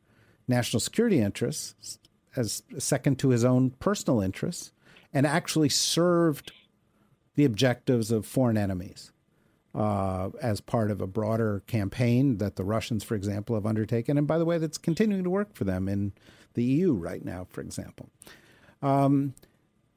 national 0.48 0.80
security 0.80 1.20
interests 1.20 2.00
as 2.36 2.64
second 2.78 3.20
to 3.20 3.30
his 3.30 3.44
own 3.44 3.72
personal 3.72 4.22
interests 4.22 4.72
and 5.14 5.26
actually 5.26 5.70
served 5.70 6.52
the 7.36 7.46
objectives 7.46 8.12
of 8.12 8.26
foreign 8.26 8.58
enemies 8.58 9.12
uh, 9.76 10.30
as 10.42 10.62
part 10.62 10.92
of 10.92 11.02
a 11.02 11.08
broader 11.08 11.64
campaign 11.68 12.38
that 12.38 12.56
the 12.56 12.64
Russians, 12.64 13.04
for 13.04 13.16
example, 13.16 13.56
have 13.56 13.66
undertaken. 13.66 14.18
And 14.18 14.28
by 14.28 14.38
the 14.38 14.46
way, 14.46 14.58
that's 14.58 14.78
continuing 14.78 15.24
to 15.24 15.30
work 15.30 15.54
for 15.54 15.64
them 15.64 15.88
in 15.88 16.14
the 16.54 16.64
EU 16.64 16.94
right 16.94 17.24
now, 17.24 17.48
for 17.50 17.62
example. 17.62 18.10
Um, 18.82 19.36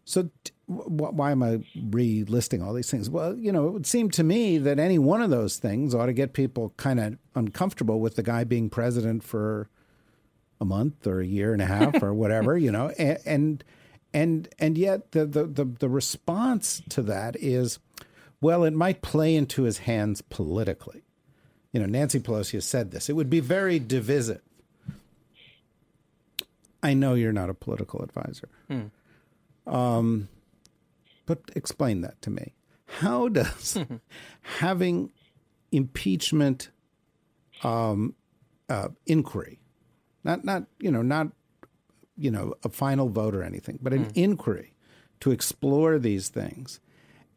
so, 0.05 0.31
t- 0.45 0.53
why 0.67 1.31
am 1.31 1.43
I 1.43 1.59
relisting 1.77 2.65
all 2.65 2.73
these 2.73 2.91
things? 2.91 3.09
Well, 3.09 3.37
you 3.37 3.53
know, 3.53 3.69
it 3.69 3.73
would 3.73 3.87
seem 3.87 4.11
to 4.13 4.25
me 4.25 4.59
that 4.59 4.79
any 4.79 4.99
one 4.99 5.23
of 5.23 5.31
those 5.31 5.59
things 5.59 5.95
ought 5.95 6.07
to 6.07 6.13
get 6.13 6.33
people 6.33 6.73
kind 6.77 6.99
of 6.99 7.19
uncomfortable 7.35 8.01
with 8.01 8.17
the 8.17 8.23
guy 8.23 8.45
being 8.45 8.71
president 8.71 9.23
for 9.23 9.69
a 10.61 10.65
month 10.65 11.07
or 11.07 11.21
a 11.21 11.27
year 11.27 11.53
and 11.53 11.63
a 11.63 11.67
half 11.67 12.03
or 12.03 12.15
whatever, 12.23 12.57
you 12.57 12.73
know, 12.73 12.89
and 12.99 13.19
and 13.25 13.65
and, 14.15 14.49
and 14.59 14.77
yet 14.77 15.13
the, 15.13 15.25
the 15.25 15.45
the 15.45 15.65
the 15.65 15.89
response 15.89 16.83
to 16.89 17.03
that 17.03 17.37
is 17.37 17.79
well, 18.41 18.65
it 18.65 18.73
might 18.73 19.03
play 19.03 19.37
into 19.37 19.63
his 19.63 19.79
hands 19.79 20.21
politically. 20.21 21.05
You 21.73 21.81
know, 21.81 21.87
Nancy 21.87 22.19
Pelosi 22.19 22.53
has 22.53 22.67
said 22.67 22.91
this. 22.91 23.09
It 23.09 23.15
would 23.15 23.31
be 23.31 23.41
very 23.41 23.79
divisive. 23.79 24.43
I 26.83 26.95
know 26.95 27.15
you're 27.15 27.33
not 27.33 27.49
a 27.49 27.55
political 27.55 28.03
advisor. 28.03 28.49
Hmm. 28.69 28.87
Um, 29.67 30.29
but 31.27 31.41
explain 31.55 32.01
that 32.03 32.21
to 32.23 32.31
me. 32.31 32.55
How 32.87 33.29
does 33.29 33.79
having 34.43 35.13
impeachment 35.71 36.71
um, 37.63 38.15
uh, 38.69 38.89
inquiry, 39.07 39.61
not 40.25 40.45
not 40.45 40.65
you 40.79 40.91
know 40.91 41.03
not 41.03 41.29
you 42.17 42.31
know 42.31 42.55
a 42.65 42.69
final 42.69 43.09
vote 43.09 43.35
or 43.35 43.43
anything, 43.43 43.79
but 43.81 43.93
an 43.93 44.05
hmm. 44.05 44.11
inquiry 44.15 44.75
to 45.21 45.31
explore 45.31 45.99
these 45.99 46.29
things 46.29 46.81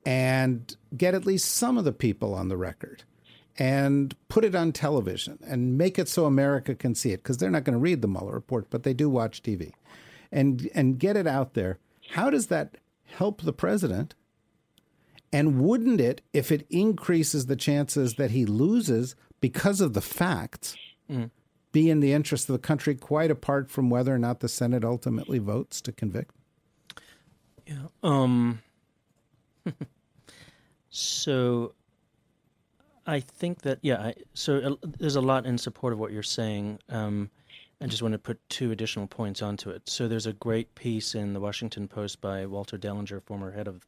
and 0.06 0.76
get 0.96 1.14
at 1.14 1.26
least 1.26 1.52
some 1.52 1.78
of 1.78 1.86
the 1.86 1.92
people 1.92 2.34
on 2.34 2.48
the 2.48 2.58
record 2.58 3.04
and 3.58 4.16
put 4.28 4.44
it 4.44 4.54
on 4.54 4.72
television 4.72 5.40
and 5.48 5.78
make 5.78 5.98
it 5.98 6.10
so 6.10 6.26
America 6.26 6.76
can 6.76 6.94
see 6.94 7.12
it 7.12 7.24
because 7.24 7.38
they're 7.38 7.50
not 7.50 7.64
going 7.64 7.74
to 7.74 7.80
read 7.80 8.02
the 8.02 8.08
Mueller 8.08 8.34
report, 8.34 8.68
but 8.70 8.84
they 8.84 8.94
do 8.94 9.10
watch 9.10 9.42
TV 9.42 9.72
and 10.32 10.70
and 10.74 11.00
get 11.00 11.16
it 11.16 11.28
out 11.28 11.54
there. 11.54 11.80
How 12.12 12.30
does 12.30 12.48
that 12.48 12.78
help 13.06 13.42
the 13.42 13.54
president? 13.54 14.16
And 15.34 15.60
wouldn't 15.62 16.00
it, 16.00 16.22
if 16.34 16.52
it 16.52 16.66
increases 16.70 17.48
the 17.48 17.56
chances 17.56 18.16
that 18.16 18.32
he 18.32 18.46
loses 18.46 19.16
because 19.42 19.82
of 19.82 19.94
the 19.94 20.02
facts, 20.02 20.78
mm. 21.10 21.30
be 21.72 21.90
in 21.90 22.00
the 22.00 22.14
interest 22.14 22.48
of 22.50 22.54
the 22.54 22.60
country, 22.60 22.96
quite 22.96 23.32
apart 23.32 23.70
from 23.70 23.90
whether 23.90 24.14
or 24.14 24.20
not 24.20 24.40
the 24.40 24.48
Senate 24.48 24.86
ultimately 24.86 25.40
votes 25.40 25.82
to 25.82 25.92
convict? 25.92 26.34
Yeah. 27.68 27.88
Um. 28.04 28.62
So 30.98 31.74
I 33.06 33.20
think 33.20 33.64
that 33.64 33.80
yeah. 33.82 33.98
I, 33.98 34.14
so 34.34 34.58
uh, 34.60 34.88
there's 34.98 35.18
a 35.18 35.22
lot 35.22 35.46
in 35.46 35.58
support 35.58 35.92
of 35.92 36.00
what 36.00 36.14
you're 36.14 36.24
saying. 36.24 36.80
Um, 36.88 37.30
I 37.82 37.88
just 37.88 38.02
want 38.02 38.14
to 38.14 38.20
put 38.20 38.40
two 38.50 38.72
additional 38.72 39.08
points 39.08 39.42
onto 39.42 39.70
it. 39.70 39.90
So 39.90 40.08
there's 40.08 40.26
a 40.26 40.34
great 40.34 40.76
piece 40.76 41.14
in 41.14 41.34
the 41.34 41.40
Washington 41.40 41.88
Post 41.88 42.22
by 42.22 42.46
Walter 42.46 42.78
Dellinger, 42.78 43.22
former 43.24 43.52
head 43.52 43.68
of 43.68 43.86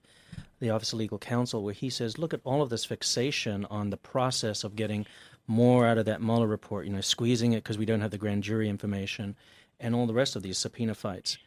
the 0.59 0.69
Office 0.69 0.91
of 0.91 0.99
Legal 0.99 1.17
Counsel, 1.17 1.63
where 1.63 1.73
he 1.73 1.89
says, 1.89 2.17
look 2.17 2.33
at 2.33 2.41
all 2.43 2.61
of 2.61 2.69
this 2.69 2.85
fixation 2.85 3.65
on 3.69 3.89
the 3.89 3.97
process 3.97 4.63
of 4.63 4.75
getting 4.75 5.05
more 5.47 5.88
out 5.88 5.97
of 5.97 6.05
that 6.05 6.21
Mueller 6.21 6.47
report. 6.47 6.85
You 6.85 6.93
know, 6.93 7.01
squeezing 7.01 7.53
it 7.53 7.63
because 7.63 7.77
we 7.77 7.85
don't 7.85 8.01
have 8.01 8.11
the 8.11 8.17
grand 8.17 8.43
jury 8.43 8.67
information, 8.67 9.35
and 9.79 9.95
all 9.95 10.05
the 10.05 10.13
rest 10.13 10.35
of 10.35 10.43
these 10.43 10.57
subpoena 10.57 10.93
fights. 10.93 11.38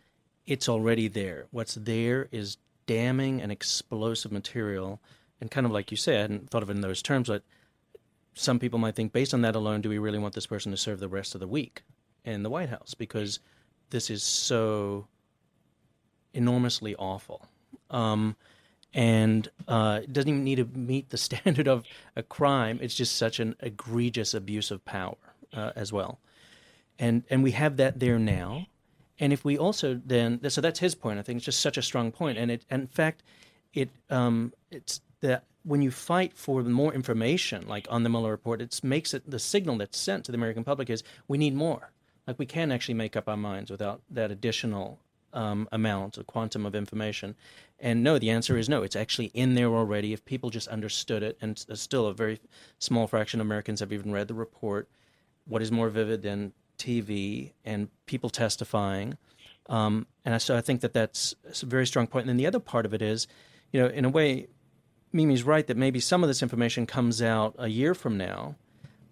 It's 0.47 0.69
already 0.69 1.09
there. 1.09 1.47
What's 1.51 1.75
there 1.75 2.29
is 2.33 2.57
damning 2.87 3.43
and 3.43 3.53
explosive 3.53 4.33
material 4.33 5.01
and 5.41 5.51
kind 5.51 5.67
of 5.67 5.73
like 5.73 5.91
you 5.91 5.97
say, 5.97 6.19
I 6.19 6.23
hadn't 6.23 6.51
thought 6.51 6.63
of 6.63 6.71
it 6.71 6.77
in 6.77 6.81
those 6.81 7.03
terms, 7.03 7.29
but 7.29 7.43
some 8.35 8.59
people 8.59 8.79
might 8.79 8.95
think, 8.95 9.13
based 9.13 9.35
on 9.35 9.43
that 9.43 9.57
alone, 9.57 9.81
do 9.81 9.89
we 9.89 9.99
really 9.99 10.19
want 10.19 10.35
this 10.35 10.47
person 10.47 10.71
to 10.73 10.79
serve 10.79 11.01
the 11.01 11.09
rest 11.09 11.35
of 11.35 11.41
the 11.41 11.49
week 11.49 11.83
in 12.25 12.43
the 12.43 12.51
White 12.51 12.69
House? 12.69 12.95
Because 12.95 13.41
this 13.91 14.11
is 14.11 14.23
so 14.23 15.07
enormously 16.33 16.95
awful. 16.97 17.47
Um, 17.91 18.37
and 18.93 19.49
uh, 19.69 20.01
it 20.03 20.13
doesn't 20.13 20.29
even 20.29 20.45
need 20.45 20.57
to 20.57 20.65
meet 20.65 21.11
the 21.11 21.19
standard 21.29 21.69
of 21.69 21.85
a 22.17 22.23
crime. 22.23 22.79
It's 22.83 22.95
just 22.95 23.17
such 23.17 23.41
an 23.41 23.57
egregious 23.61 24.35
abuse 24.35 24.71
of 24.71 24.85
power 24.85 25.17
uh, 25.53 25.73
as 25.77 25.93
well. 25.93 26.19
And, 26.99 27.25
and 27.31 27.43
we 27.43 27.53
have 27.53 27.77
that 27.79 27.99
there 27.99 28.19
now. 28.19 28.67
And 29.19 29.33
if 29.33 29.45
we 29.45 29.59
also 29.59 30.01
then, 30.05 30.49
so 30.49 30.61
that's 30.61 30.81
his 30.81 30.95
point. 30.95 31.19
I 31.19 31.23
think 31.23 31.39
it's 31.39 31.47
just 31.47 31.61
such 31.61 31.77
a 31.77 31.83
strong 31.83 32.11
point. 32.11 32.39
And 32.39 32.51
it, 32.51 32.65
and 32.71 32.83
in 32.83 32.89
fact, 32.89 33.23
it, 33.75 33.91
um, 34.09 34.53
it's 34.71 35.01
that 35.21 35.45
when 35.63 35.83
you 35.83 35.91
fight 35.91 36.37
for 36.37 36.63
more 36.63 36.93
information, 36.95 37.67
like 37.69 37.87
on 37.91 38.03
the 38.03 38.09
Mueller 38.09 38.31
report, 38.31 38.63
it 38.63 38.81
makes 38.83 39.13
it 39.13 39.31
the 39.31 39.39
signal 39.39 39.77
that's 39.79 39.99
sent 39.99 40.25
to 40.25 40.33
the 40.33 40.39
American 40.39 40.65
public 40.65 40.89
is 40.89 41.03
we 41.29 41.39
need 41.39 41.55
more. 41.55 41.93
Like 42.31 42.39
we 42.39 42.47
can 42.47 42.71
actually 42.71 42.95
make 42.95 43.17
up 43.17 43.29
our 43.29 43.37
minds 43.37 43.73
without 43.73 44.03
that 44.09 44.31
additional 44.31 45.01
um, 45.33 45.69
amount, 45.73 46.17
a 46.17 46.23
quantum 46.23 46.65
of 46.65 46.77
information. 46.77 47.35
And 47.81 48.05
no, 48.05 48.21
the 48.21 48.31
answer 48.31 48.57
is 48.57 48.69
no. 48.69 48.85
It's 48.85 48.95
actually 48.95 49.33
in 49.35 49.57
there 49.57 49.67
already. 49.67 50.13
If 50.13 50.25
people 50.25 50.49
just 50.49 50.69
understood 50.69 51.25
it, 51.25 51.37
and 51.41 51.59
still 51.59 52.07
a 52.07 52.15
very 52.15 52.39
small 52.79 53.09
fraction 53.09 53.41
of 53.41 53.49
Americans 53.49 53.81
have 53.81 53.93
even 53.93 54.13
read 54.13 54.29
the 54.29 54.35
report, 54.35 54.89
what 55.45 55.61
is 55.61 55.73
more 55.73 55.89
vivid 55.89 56.23
than 56.23 56.53
TV 56.79 57.51
and 57.65 57.89
people 58.07 58.31
testifying? 58.31 59.19
Um, 59.69 60.07
and 60.25 60.41
so 60.41 60.57
I 60.57 60.61
think 60.61 60.83
that 60.83 60.93
that's 60.93 61.35
a 61.61 61.67
very 61.67 61.85
strong 61.85 62.07
point. 62.07 62.23
And 62.23 62.29
then 62.29 62.37
the 62.37 62.47
other 62.47 62.61
part 62.61 62.87
of 62.87 62.95
it 62.95 63.03
is, 63.03 63.27
you 63.73 63.83
know, 63.83 63.89
in 63.89 64.05
a 64.05 64.09
way, 64.09 64.47
Mimi's 65.13 65.43
right 65.43 65.67
that 65.67 65.77
maybe 65.77 65.99
some 65.99 66.23
of 66.23 66.29
this 66.29 66.45
information 66.45 66.87
comes 66.87 67.21
out 67.21 67.57
a 67.59 67.67
year 67.67 67.93
from 67.93 68.17
now, 68.17 68.55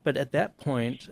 but 0.04 0.16
at 0.16 0.30
that 0.30 0.56
point, 0.56 1.08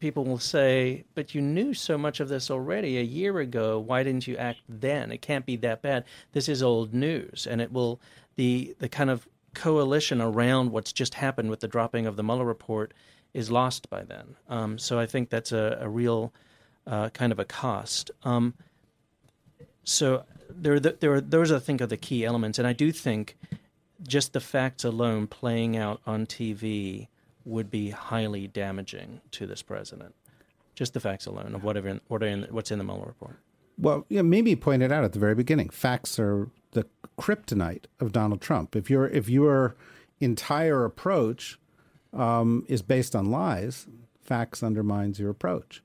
people 0.00 0.24
will 0.24 0.38
say, 0.38 1.04
"But 1.14 1.34
you 1.34 1.40
knew 1.40 1.74
so 1.74 1.98
much 1.98 2.20
of 2.20 2.28
this 2.28 2.50
already 2.50 2.98
a 2.98 3.02
year 3.02 3.38
ago. 3.38 3.78
Why 3.78 4.02
didn't 4.02 4.26
you 4.26 4.36
act 4.36 4.60
then? 4.68 5.12
It 5.12 5.22
can't 5.22 5.46
be 5.46 5.56
that 5.56 5.82
bad. 5.82 6.04
This 6.32 6.48
is 6.48 6.62
old 6.62 6.94
news." 6.94 7.46
And 7.48 7.60
it 7.60 7.72
will 7.72 8.00
the 8.36 8.74
the 8.78 8.88
kind 8.88 9.10
of 9.10 9.28
coalition 9.54 10.20
around 10.20 10.72
what's 10.72 10.92
just 10.92 11.14
happened 11.14 11.50
with 11.50 11.60
the 11.60 11.68
dropping 11.68 12.06
of 12.06 12.16
the 12.16 12.22
Mueller 12.22 12.44
report 12.44 12.94
is 13.34 13.50
lost 13.50 13.90
by 13.90 14.02
then. 14.02 14.36
Um, 14.48 14.78
so 14.78 14.98
I 14.98 15.06
think 15.06 15.30
that's 15.30 15.52
a, 15.52 15.78
a 15.80 15.88
real 15.88 16.32
uh, 16.86 17.10
kind 17.10 17.32
of 17.32 17.38
a 17.38 17.44
cost. 17.44 18.10
Um, 18.22 18.54
so 19.84 20.24
there, 20.48 20.78
there 20.80 21.12
are 21.14 21.20
those 21.20 21.52
I 21.52 21.58
think 21.58 21.80
are 21.80 21.86
the 21.86 21.96
key 21.96 22.24
elements, 22.24 22.58
and 22.58 22.66
I 22.66 22.72
do 22.72 22.92
think 22.92 23.36
just 24.06 24.32
the 24.32 24.40
facts 24.40 24.84
alone 24.84 25.26
playing 25.26 25.76
out 25.76 26.00
on 26.06 26.26
TV 26.26 27.08
would 27.44 27.70
be 27.70 27.90
highly 27.90 28.46
damaging 28.46 29.20
to 29.32 29.46
this 29.46 29.62
president. 29.62 30.14
Just 30.74 30.94
the 30.94 31.00
facts 31.00 31.26
alone 31.26 31.54
of 31.54 31.64
whatever 31.64 32.00
what 32.08 32.22
in, 32.22 32.44
what's 32.50 32.70
in 32.70 32.78
the 32.78 32.84
Mueller 32.84 33.06
report. 33.06 33.38
Well, 33.78 34.06
yeah, 34.08 34.22
Mimi 34.22 34.56
pointed 34.56 34.92
out 34.92 35.04
at 35.04 35.12
the 35.12 35.18
very 35.18 35.34
beginning, 35.34 35.70
facts 35.70 36.18
are 36.18 36.50
the 36.72 36.86
kryptonite 37.18 37.84
of 38.00 38.12
Donald 38.12 38.40
Trump. 38.40 38.76
If 38.76 38.90
your 38.90 39.08
if 39.08 39.28
your 39.28 39.76
entire 40.20 40.84
approach 40.84 41.58
um, 42.12 42.64
is 42.68 42.82
based 42.82 43.14
on 43.14 43.30
lies, 43.30 43.86
facts 44.20 44.62
undermines 44.62 45.18
your 45.18 45.30
approach. 45.30 45.82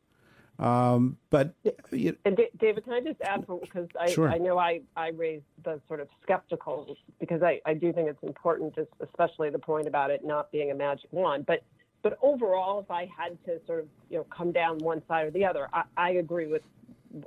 Um, 0.64 1.18
but 1.30 1.54
you, 1.92 2.16
David, 2.24 2.86
can 2.86 2.94
I 2.94 3.02
just 3.02 3.20
add 3.22 3.46
because 3.46 3.90
I, 4.00 4.10
sure. 4.10 4.30
I 4.30 4.38
know 4.38 4.58
I, 4.58 4.80
I 4.96 5.10
raised 5.10 5.44
the 5.66 5.82
sort 5.90 6.00
of 6.00 6.08
skeptical 6.22 6.96
because 7.20 7.44
I, 7.44 7.60
I 7.66 7.74
do 7.74 7.92
think 7.92 8.08
it's 8.08 8.24
important, 8.24 8.74
just 8.74 8.90
especially 9.02 9.50
the 9.50 9.60
point 9.60 9.90
about 9.90 10.10
it 10.10 10.24
not 10.24 10.54
being 10.54 10.72
a 10.72 10.74
magic 10.74 11.12
wand. 11.12 11.46
But 11.46 11.64
but 12.02 12.18
overall, 12.22 12.80
if 12.80 12.90
I 12.90 13.10
had 13.18 13.38
to 13.44 13.60
sort 13.68 13.82
of 13.82 13.88
you 14.10 14.20
know 14.20 14.24
come 14.26 14.54
down 14.54 14.78
one 14.78 15.02
side 15.06 15.28
or 15.28 15.32
the 15.32 15.44
other, 15.44 15.68
I, 15.74 15.84
I 15.98 16.10
agree 16.12 16.48
with 16.48 16.62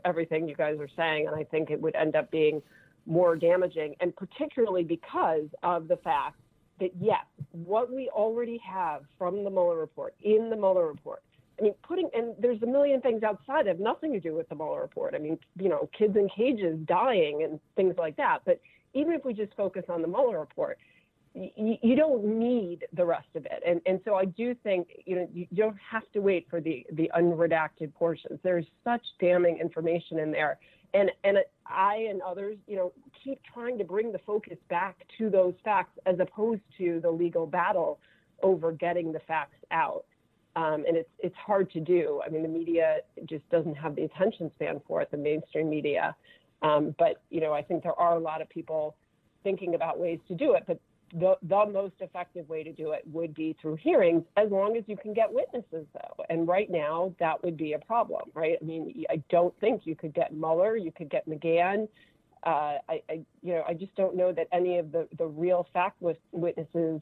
everything 0.07 0.49
you 0.49 0.55
guys 0.55 0.79
are 0.81 0.89
saying, 0.97 1.27
and 1.27 1.37
I 1.37 1.45
think 1.45 1.71
it 1.71 1.79
would 1.79 1.95
end 1.95 2.17
up 2.17 2.31
being 2.31 2.63
more 3.05 3.37
damaging, 3.37 3.97
and 4.01 4.17
particularly 4.17 4.83
because 4.83 5.49
of 5.63 5.89
the 5.89 5.99
fact 5.99 6.41
that 6.81 6.93
yes, 6.99 7.27
what 7.53 7.93
we 7.93 8.09
already 8.09 8.59
have 8.67 9.03
from 9.19 9.45
the 9.45 9.51
Mueller 9.51 9.77
report 9.77 10.15
in 10.23 10.49
the 10.49 10.57
Mueller 10.57 10.87
report 10.87 11.23
I 11.59 11.63
mean, 11.63 11.75
putting 11.83 12.11
and 12.15 12.35
there's 12.39 12.63
a 12.63 12.67
million 12.67 13.01
things 13.01 13.23
outside 13.23 13.67
that 13.67 13.71
have 13.71 13.81
nothing 13.81 14.13
to 14.13 14.21
do 14.21 14.35
with 14.35 14.49
the 14.49 14.55
Mueller 14.55 14.83
report. 14.83 15.15
I 15.15 15.19
mean, 15.19 15.39
you 15.59 15.69
know, 15.69 15.89
kids 15.97 16.17
in 16.17 16.29
cages 16.29 16.79
dying 16.87 17.43
and 17.43 17.59
things 17.77 17.95
like 17.99 18.17
that. 18.17 18.41
But 18.45 18.61
even 18.95 19.15
if 19.15 19.25
we 19.25 19.33
just 19.33 19.55
focus 19.57 19.85
on 19.89 20.03
the 20.03 20.09
Mueller 20.09 20.39
report, 20.39 20.79
you, 21.35 21.77
you 21.83 21.97
don't 21.97 22.25
need 22.25 22.87
the 22.95 23.05
rest 23.05 23.29
of 23.35 23.45
it. 23.47 23.63
And, 23.67 23.81
and 23.87 24.01
so 24.05 24.15
I 24.15 24.25
do 24.25 24.55
think, 24.55 24.89
you 25.05 25.17
know, 25.17 25.29
you 25.33 25.47
don't 25.55 25.77
have 25.91 26.11
to 26.13 26.21
wait 26.21 26.47
for 26.49 26.61
the, 26.61 26.85
the 26.93 27.11
unredacted 27.17 27.93
portions. 27.95 28.39
There's 28.43 28.67
such 28.85 29.03
damning 29.21 29.59
information 29.59 30.19
in 30.19 30.31
there. 30.31 30.59
And, 30.95 31.11
and 31.25 31.39
I 31.67 32.07
and 32.09 32.23
others, 32.23 32.57
you 32.67 32.77
know, 32.77 32.93
keep 33.23 33.41
trying 33.53 33.77
to 33.79 33.85
bring 33.85 34.13
the 34.13 34.21
focus 34.21 34.57
back 34.71 34.97
to 35.19 35.29
those 35.29 35.55
facts 35.63 35.99
as 36.07 36.19
opposed 36.21 36.63
to 36.79 37.01
the 37.01 37.11
legal 37.11 37.47
battle 37.47 37.99
over 38.43 38.73
getting 38.73 39.13
the 39.13 39.21
facts 39.21 39.59
out. 39.71 40.05
Um, 40.57 40.85
and 40.89 40.97
it's 40.97 41.11
it's 41.19 41.37
hard 41.37 41.71
to 41.73 41.81
do. 41.81 42.23
I 42.27 42.31
mean, 42.31 42.43
the 42.43 42.49
media 42.49 42.99
just 43.27 43.49
doesn't 43.51 43.75
have 43.75 43.95
the 43.95 44.05
attention 44.05 44.51
span 44.55 44.81
for 44.89 45.03
it, 45.03 45.11
the 45.11 45.19
mainstream 45.19 45.69
media. 45.69 46.17
Um, 46.63 46.95
but 46.99 47.23
you 47.31 47.41
know, 47.41 47.53
I 47.53 47.63
think 47.63 47.83
there 47.83 47.99
are 48.01 48.17
a 48.17 48.19
lot 48.19 48.41
of 48.41 48.49
people 48.49 48.97
thinking 49.45 49.75
about 49.75 50.01
ways 50.01 50.19
to 50.29 50.35
do 50.35 50.55
it. 50.55 50.65
But 50.67 50.81
the, 51.13 51.37
the 51.43 51.67
most 51.73 51.95
effective 52.01 52.49
way 52.49 52.65
to 52.65 52.73
do 52.73 52.93
it 52.93 53.03
would 53.13 53.35
be 53.35 53.57
through 53.61 53.77
hearings 53.77 54.25
as 54.37 54.51
long 54.51 54.77
as 54.77 54.85
you 54.87 54.97
can 54.97 55.15
get 55.15 55.33
witnesses 55.33 55.87
though 55.93 56.25
and 56.31 56.49
right 56.49 56.69
now 56.71 57.15
that 57.21 57.43
would 57.45 57.57
be 57.57 57.75
a 57.75 57.79
problem 57.79 58.23
right 58.35 58.59
i 58.61 58.65
mean 58.65 59.05
i 59.09 59.23
don't 59.31 59.55
think 59.61 59.83
you 59.85 59.95
could 59.95 60.13
get 60.15 60.35
mueller 60.35 60.77
you 60.77 60.91
could 60.91 61.09
get 61.09 61.29
mcgahn 61.29 61.89
uh, 62.45 62.79
I, 62.89 63.03
I, 63.09 63.21
you 63.43 63.55
know 63.55 63.63
i 63.69 63.73
just 63.73 63.95
don't 63.95 64.17
know 64.17 64.33
that 64.33 64.49
any 64.53 64.79
of 64.79 64.91
the, 64.91 65.07
the 65.17 65.27
real 65.27 65.69
fact 65.73 66.03
witnesses 66.33 67.01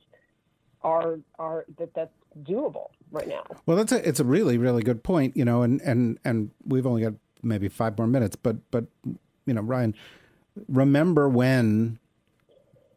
are 0.85 1.19
are 1.39 1.65
that 1.79 1.93
that's 1.95 2.15
doable 2.43 2.89
right 3.11 3.29
now 3.29 3.43
well 3.67 3.77
that's 3.77 3.93
a 3.93 4.07
it's 4.09 4.21
a 4.21 4.25
really 4.25 4.59
really 4.59 4.83
good 4.83 5.03
point 5.03 5.37
you 5.37 5.45
know 5.45 5.63
and 5.63 5.81
and 5.83 6.19
and 6.25 6.51
we've 6.67 6.87
only 6.87 7.03
got 7.03 7.15
maybe 7.43 7.69
five 7.69 7.97
more 7.99 8.07
minutes 8.07 8.37
but 8.37 8.57
but 8.71 8.85
you 9.47 9.55
know 9.55 9.63
ryan 9.63 9.95
remember 10.69 11.29
when 11.29 11.99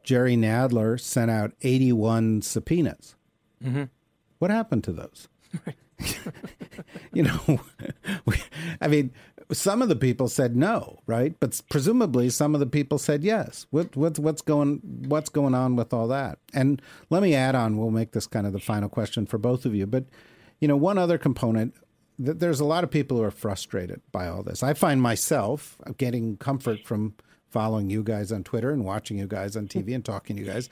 Jerry 0.03 0.37
Nadler 0.37 0.97
sent 0.97 1.29
out 1.29 1.51
81 1.63 2.41
subpoenas. 2.41 3.15
Mm-hmm. 3.61 3.83
What 4.39 4.51
happened 4.51 4.85
to 4.85 4.93
those? 4.93 5.27
you 7.13 7.23
know, 7.23 7.59
we, 8.25 8.41
I 8.79 8.87
mean, 8.87 9.11
some 9.51 9.81
of 9.81 9.89
the 9.89 9.95
people 9.95 10.27
said 10.27 10.55
no, 10.55 10.99
right? 11.05 11.35
But 11.39 11.61
presumably 11.69 12.29
some 12.29 12.53
of 12.53 12.59
the 12.59 12.65
people 12.65 12.97
said 12.97 13.23
yes. 13.23 13.65
What, 13.71 13.95
what's 13.95 14.19
what's 14.19 14.41
going 14.41 14.81
what's 15.07 15.29
going 15.29 15.55
on 15.55 15.75
with 15.75 15.93
all 15.93 16.07
that? 16.09 16.39
And 16.53 16.81
let 17.09 17.21
me 17.21 17.33
add 17.33 17.55
on. 17.55 17.77
We'll 17.77 17.91
make 17.91 18.11
this 18.11 18.27
kind 18.27 18.45
of 18.45 18.53
the 18.53 18.59
final 18.59 18.89
question 18.89 19.25
for 19.25 19.37
both 19.37 19.65
of 19.65 19.73
you. 19.73 19.85
But 19.85 20.05
you 20.59 20.67
know, 20.67 20.77
one 20.77 20.97
other 20.97 21.17
component. 21.17 21.75
There's 22.19 22.59
a 22.59 22.65
lot 22.65 22.83
of 22.83 22.89
people 22.89 23.17
who 23.17 23.23
are 23.23 23.31
frustrated 23.31 24.01
by 24.11 24.27
all 24.27 24.41
this. 24.41 24.63
I 24.63 24.73
find 24.73 24.99
myself 24.99 25.77
getting 25.97 26.35
comfort 26.37 26.79
from 26.83 27.13
following 27.51 27.91
you 27.91 28.01
guys 28.01 28.31
on 28.31 28.43
Twitter 28.43 28.71
and 28.71 28.83
watching 28.83 29.19
you 29.19 29.27
guys 29.27 29.55
on 29.55 29.67
TV 29.67 29.93
and 29.93 30.03
talking 30.03 30.35
to 30.35 30.41
you 30.41 30.47
guys. 30.51 30.67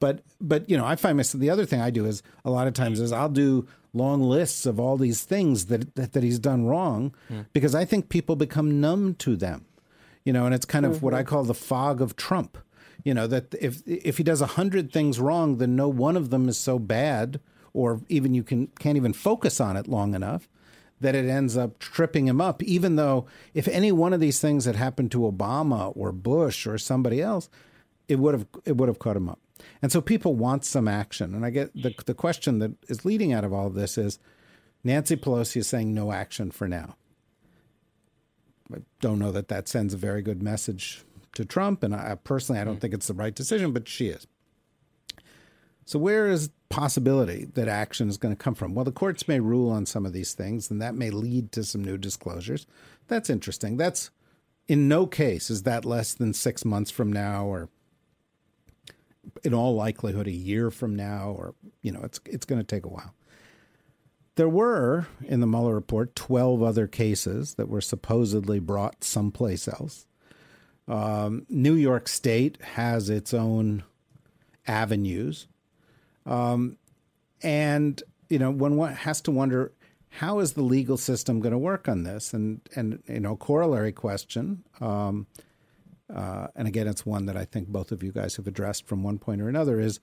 But 0.00 0.22
but 0.40 0.68
you 0.68 0.76
know, 0.76 0.84
I 0.84 0.96
find 0.96 1.16
myself 1.16 1.40
the 1.40 1.50
other 1.50 1.64
thing 1.64 1.80
I 1.80 1.90
do 1.90 2.04
is 2.04 2.22
a 2.44 2.50
lot 2.50 2.66
of 2.66 2.74
times 2.74 3.00
is 3.00 3.12
I'll 3.12 3.28
do 3.28 3.66
long 3.94 4.22
lists 4.22 4.66
of 4.66 4.78
all 4.78 4.96
these 4.96 5.22
things 5.22 5.66
that 5.66 5.94
that, 5.94 6.12
that 6.12 6.22
he's 6.22 6.38
done 6.38 6.66
wrong 6.66 7.14
mm. 7.30 7.46
because 7.52 7.74
I 7.74 7.84
think 7.84 8.08
people 8.08 8.36
become 8.36 8.80
numb 8.80 9.14
to 9.16 9.36
them. 9.36 9.64
You 10.24 10.32
know, 10.32 10.44
and 10.44 10.54
it's 10.54 10.66
kind 10.66 10.84
of 10.84 10.96
mm-hmm. 10.96 11.04
what 11.04 11.14
I 11.14 11.22
call 11.22 11.44
the 11.44 11.54
fog 11.54 12.00
of 12.00 12.16
Trump. 12.16 12.58
You 13.04 13.14
know, 13.14 13.26
that 13.28 13.54
if 13.60 13.82
if 13.86 14.18
he 14.18 14.24
does 14.24 14.40
a 14.40 14.46
hundred 14.46 14.92
things 14.92 15.20
wrong, 15.20 15.58
then 15.58 15.76
no 15.76 15.88
one 15.88 16.16
of 16.16 16.30
them 16.30 16.48
is 16.48 16.58
so 16.58 16.78
bad 16.78 17.40
or 17.72 18.00
even 18.08 18.34
you 18.34 18.42
can 18.42 18.66
can't 18.78 18.96
even 18.96 19.12
focus 19.12 19.60
on 19.60 19.76
it 19.76 19.86
long 19.86 20.14
enough 20.14 20.48
that 21.00 21.14
it 21.14 21.28
ends 21.28 21.56
up 21.56 21.78
tripping 21.78 22.26
him 22.26 22.40
up, 22.40 22.62
even 22.62 22.96
though 22.96 23.26
if 23.52 23.68
any 23.68 23.92
one 23.92 24.12
of 24.14 24.20
these 24.20 24.40
things 24.40 24.64
had 24.64 24.76
happened 24.76 25.10
to 25.12 25.20
Obama 25.20 25.92
or 25.94 26.10
Bush 26.10 26.66
or 26.66 26.78
somebody 26.78 27.20
else, 27.20 27.50
it 28.08 28.18
would 28.18 28.34
have 28.34 28.46
it 28.64 28.76
would 28.76 28.88
have 28.88 28.98
caught 28.98 29.16
him 29.16 29.28
up. 29.28 29.38
And 29.82 29.90
so 29.90 30.00
people 30.00 30.34
want 30.34 30.64
some 30.64 30.88
action. 30.88 31.34
And 31.34 31.44
I 31.44 31.50
get 31.50 31.72
the 31.74 31.94
the 32.04 32.14
question 32.14 32.58
that 32.60 32.72
is 32.88 33.04
leading 33.04 33.32
out 33.32 33.44
of 33.44 33.52
all 33.52 33.66
of 33.66 33.74
this 33.74 33.96
is 33.98 34.18
Nancy 34.84 35.16
Pelosi 35.16 35.58
is 35.58 35.66
saying 35.66 35.92
no 35.92 36.12
action 36.12 36.50
for 36.50 36.68
now. 36.68 36.96
I 38.72 38.78
don't 39.00 39.18
know 39.18 39.32
that 39.32 39.48
that 39.48 39.68
sends 39.68 39.94
a 39.94 39.98
very 39.98 40.22
good 40.22 40.42
message 40.42 41.04
to 41.34 41.44
Trump, 41.44 41.82
and 41.82 41.94
I 41.94 42.16
personally 42.22 42.60
I 42.60 42.64
don't 42.64 42.76
mm. 42.76 42.80
think 42.80 42.94
it's 42.94 43.06
the 43.06 43.14
right 43.14 43.34
decision, 43.34 43.72
but 43.72 43.88
she 43.88 44.08
is. 44.08 44.26
So 45.84 46.00
where 46.00 46.26
is 46.26 46.50
possibility 46.68 47.44
that 47.54 47.68
action 47.68 48.08
is 48.08 48.16
going 48.16 48.34
to 48.34 48.42
come 48.42 48.56
from? 48.56 48.74
Well, 48.74 48.84
the 48.84 48.90
courts 48.92 49.28
may 49.28 49.38
rule 49.38 49.70
on 49.70 49.86
some 49.86 50.04
of 50.04 50.12
these 50.12 50.34
things, 50.34 50.70
and 50.70 50.82
that 50.82 50.96
may 50.96 51.10
lead 51.10 51.52
to 51.52 51.62
some 51.62 51.84
new 51.84 51.96
disclosures. 51.96 52.66
That's 53.06 53.30
interesting. 53.30 53.76
That's 53.76 54.10
in 54.66 54.88
no 54.88 55.06
case 55.06 55.48
is 55.48 55.62
that 55.62 55.84
less 55.84 56.12
than 56.12 56.34
six 56.34 56.64
months 56.64 56.90
from 56.90 57.12
now, 57.12 57.46
or 57.46 57.68
in 59.44 59.54
all 59.54 59.74
likelihood 59.74 60.26
a 60.26 60.32
year 60.32 60.70
from 60.70 60.94
now, 60.94 61.30
or 61.30 61.54
you 61.82 61.92
know, 61.92 62.00
it's 62.02 62.20
it's 62.26 62.46
going 62.46 62.60
to 62.60 62.66
take 62.66 62.84
a 62.84 62.90
while. 62.90 63.14
There 64.36 64.48
were 64.48 65.06
in 65.24 65.40
the 65.40 65.46
Mueller 65.46 65.74
report 65.74 66.14
twelve 66.14 66.62
other 66.62 66.86
cases 66.86 67.54
that 67.54 67.68
were 67.68 67.80
supposedly 67.80 68.58
brought 68.58 69.04
someplace 69.04 69.68
else. 69.68 70.06
Um, 70.88 71.46
New 71.48 71.74
York 71.74 72.06
State 72.06 72.60
has 72.62 73.10
its 73.10 73.34
own 73.34 73.82
avenues 74.66 75.48
um, 76.26 76.76
and 77.42 78.02
you 78.28 78.38
know, 78.38 78.50
one 78.50 78.76
has 78.92 79.20
to 79.22 79.30
wonder 79.30 79.72
how 80.08 80.40
is 80.40 80.54
the 80.54 80.62
legal 80.62 80.96
system 80.96 81.40
going 81.40 81.52
to 81.52 81.58
work 81.58 81.88
on 81.88 82.02
this? 82.02 82.34
And 82.34 82.60
and 82.74 83.02
you 83.06 83.20
know, 83.20 83.36
corollary 83.36 83.92
question. 83.92 84.64
Um, 84.80 85.26
uh, 86.12 86.48
and 86.54 86.68
again, 86.68 86.86
it's 86.86 87.04
one 87.04 87.26
that 87.26 87.36
I 87.36 87.44
think 87.44 87.68
both 87.68 87.92
of 87.92 88.02
you 88.02 88.12
guys 88.12 88.36
have 88.36 88.46
addressed 88.46 88.86
from 88.86 89.02
one 89.02 89.18
point 89.18 89.40
or 89.40 89.48
another. 89.48 89.80
Is 89.80 90.00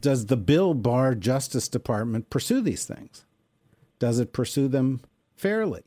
does 0.00 0.26
the 0.26 0.36
Bill 0.36 0.74
Barr 0.74 1.14
Justice 1.14 1.68
Department 1.68 2.30
pursue 2.30 2.60
these 2.60 2.84
things? 2.84 3.24
Does 3.98 4.18
it 4.18 4.32
pursue 4.32 4.68
them 4.68 5.00
fairly? 5.36 5.82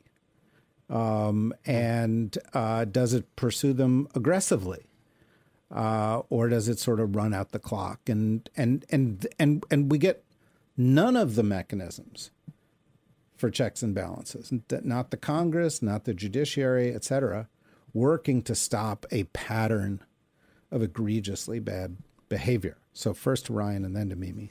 Um, 0.90 1.54
and 1.64 2.36
uh, 2.52 2.84
does 2.84 3.14
it 3.14 3.34
pursue 3.36 3.72
them 3.72 4.08
aggressively? 4.14 4.86
uh, 5.72 6.22
or 6.28 6.48
does 6.48 6.68
it 6.68 6.78
sort 6.78 7.00
of 7.00 7.16
run 7.16 7.32
out 7.32 7.52
the 7.52 7.58
clock? 7.58 8.08
And 8.08 8.48
and 8.56 8.84
and 8.90 9.26
and 9.38 9.64
and 9.70 9.90
we 9.90 9.98
get 9.98 10.24
none 10.76 11.16
of 11.16 11.34
the 11.34 11.42
mechanisms 11.42 12.30
for 13.36 13.50
checks 13.50 13.82
and 13.82 13.94
balances. 13.94 14.52
Not 14.82 15.10
the 15.10 15.16
Congress, 15.16 15.82
not 15.82 16.04
the 16.04 16.14
judiciary, 16.14 16.94
et 16.94 17.04
cetera, 17.04 17.48
working 17.94 18.42
to 18.42 18.54
stop 18.54 19.06
a 19.10 19.24
pattern 19.24 20.00
of 20.70 20.82
egregiously 20.82 21.58
bad 21.58 21.96
behavior. 22.28 22.78
So 22.92 23.14
first 23.14 23.46
to 23.46 23.52
Ryan 23.52 23.84
and 23.84 23.96
then 23.96 24.08
to 24.08 24.16
Mimi. 24.16 24.50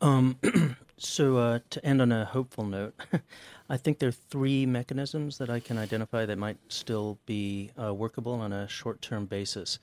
Um, 0.00 0.38
so 0.98 1.36
uh, 1.36 1.58
to 1.70 1.84
end 1.84 2.02
on 2.02 2.12
a 2.12 2.24
hopeful 2.24 2.64
note, 2.64 2.94
I 3.68 3.76
think 3.76 3.98
there 3.98 4.08
are 4.08 4.12
three 4.12 4.66
mechanisms 4.66 5.38
that 5.38 5.50
I 5.50 5.60
can 5.60 5.78
identify 5.78 6.26
that 6.26 6.38
might 6.38 6.58
still 6.68 7.18
be 7.26 7.70
uh, 7.80 7.94
workable 7.94 8.34
on 8.34 8.52
a 8.52 8.68
short-term 8.68 9.26
basis. 9.26 9.78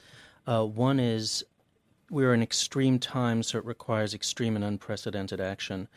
Uh, 0.48 0.66
one 0.66 1.00
is 1.00 1.44
we're 2.10 2.34
in 2.34 2.44
extreme 2.44 3.00
times, 3.00 3.48
so 3.48 3.58
it 3.58 3.66
requires 3.66 4.14
extreme 4.14 4.56
and 4.56 4.64
unprecedented 4.64 5.42
action. 5.42 5.88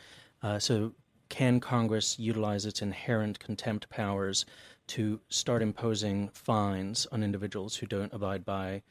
Uh, 0.41 0.57
so, 0.57 0.93
can 1.29 1.59
Congress 1.59 2.17
utilize 2.17 2.65
its 2.65 2.81
inherent 2.81 3.39
contempt 3.39 3.87
powers 3.89 4.47
to 4.89 5.19
start 5.29 5.61
imposing 5.61 6.29
fines 6.29 7.07
on 7.11 7.23
individuals 7.23 7.77
who 7.77 7.85
don't 7.85 8.13
abide 8.13 8.45
by 8.45 8.81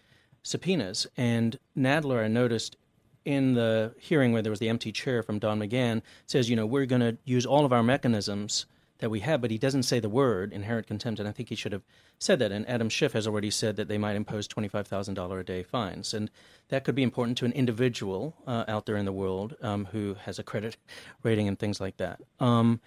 subpoenas? 0.42 1.06
And 1.16 1.58
Nadler, 1.76 2.24
I 2.24 2.28
noticed 2.28 2.76
in 3.24 3.54
the 3.54 3.94
hearing 3.98 4.32
where 4.32 4.42
there 4.42 4.50
was 4.50 4.60
the 4.60 4.68
empty 4.68 4.90
chair 4.90 5.22
from 5.22 5.38
Don 5.38 5.60
McGahn, 5.60 6.02
says, 6.26 6.48
you 6.48 6.56
know, 6.56 6.66
we're 6.66 6.86
going 6.86 7.02
to 7.02 7.18
use 7.24 7.44
all 7.44 7.64
of 7.64 7.72
our 7.72 7.82
mechanisms 7.82 8.66
that 8.98 9.10
we 9.10 9.20
have, 9.20 9.40
but 9.40 9.50
he 9.50 9.58
doesn't 9.58 9.84
say 9.84 10.00
the 10.00 10.08
word 10.08 10.52
inherent 10.52 10.86
contempt, 10.86 11.20
and 11.20 11.28
I 11.28 11.32
think 11.32 11.48
he 11.48 11.54
should 11.54 11.72
have 11.72 11.84
said 12.18 12.38
that. 12.40 12.52
And 12.52 12.68
Adam 12.68 12.88
Schiff 12.88 13.12
has 13.12 13.26
already 13.26 13.50
said 13.50 13.76
that 13.76 13.88
they 13.88 13.98
might 13.98 14.16
impose 14.16 14.48
$25,000 14.48 15.40
a 15.40 15.44
day 15.44 15.62
fines. 15.62 16.14
And 16.14 16.30
that 16.68 16.84
could 16.84 16.94
be 16.94 17.02
important 17.02 17.38
to 17.38 17.44
an 17.44 17.52
individual 17.52 18.34
uh, 18.46 18.64
out 18.66 18.86
there 18.86 18.96
in 18.96 19.04
the 19.04 19.12
world 19.12 19.56
um, 19.62 19.86
who 19.92 20.14
has 20.24 20.38
a 20.38 20.42
credit 20.42 20.76
rating 21.22 21.48
and 21.48 21.58
things 21.58 21.80
like 21.80 21.96
that. 21.98 22.20
Um, 22.40 22.80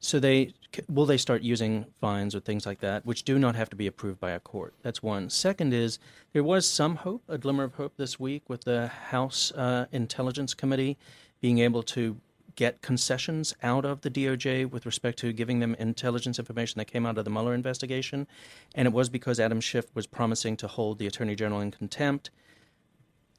so 0.00 0.18
they 0.18 0.54
will 0.88 1.06
they 1.06 1.18
start 1.18 1.42
using 1.42 1.84
fines 2.00 2.34
or 2.34 2.40
things 2.40 2.64
like 2.64 2.80
that, 2.80 3.04
which 3.04 3.22
do 3.22 3.38
not 3.38 3.54
have 3.54 3.68
to 3.70 3.76
be 3.76 3.86
approved 3.86 4.18
by 4.18 4.30
a 4.30 4.40
court. 4.40 4.74
That's 4.82 5.02
one. 5.02 5.28
Second 5.28 5.74
is 5.74 5.98
there 6.32 6.44
was 6.44 6.66
some 6.66 6.96
hope, 6.96 7.22
a 7.28 7.38
glimmer 7.38 7.64
of 7.64 7.74
hope 7.74 7.96
this 7.96 8.18
week 8.18 8.48
with 8.48 8.64
the 8.64 8.88
House 8.88 9.52
uh, 9.52 9.86
Intelligence 9.92 10.54
Committee 10.54 10.96
being 11.40 11.58
able 11.58 11.82
to 11.82 12.16
get 12.56 12.82
concessions 12.82 13.54
out 13.62 13.84
of 13.84 14.00
the 14.00 14.10
DOJ 14.10 14.68
with 14.70 14.84
respect 14.84 15.18
to 15.18 15.32
giving 15.32 15.60
them 15.60 15.74
intelligence 15.78 16.38
information 16.38 16.78
that 16.78 16.86
came 16.86 17.06
out 17.06 17.16
of 17.16 17.24
the 17.24 17.30
Mueller 17.30 17.54
investigation. 17.54 18.26
And 18.74 18.86
it 18.86 18.92
was 18.92 19.08
because 19.08 19.40
Adam 19.40 19.60
Schiff 19.60 19.86
was 19.94 20.06
promising 20.06 20.56
to 20.58 20.66
hold 20.66 20.98
the 20.98 21.06
Attorney 21.06 21.34
General 21.34 21.60
in 21.60 21.70
contempt. 21.70 22.30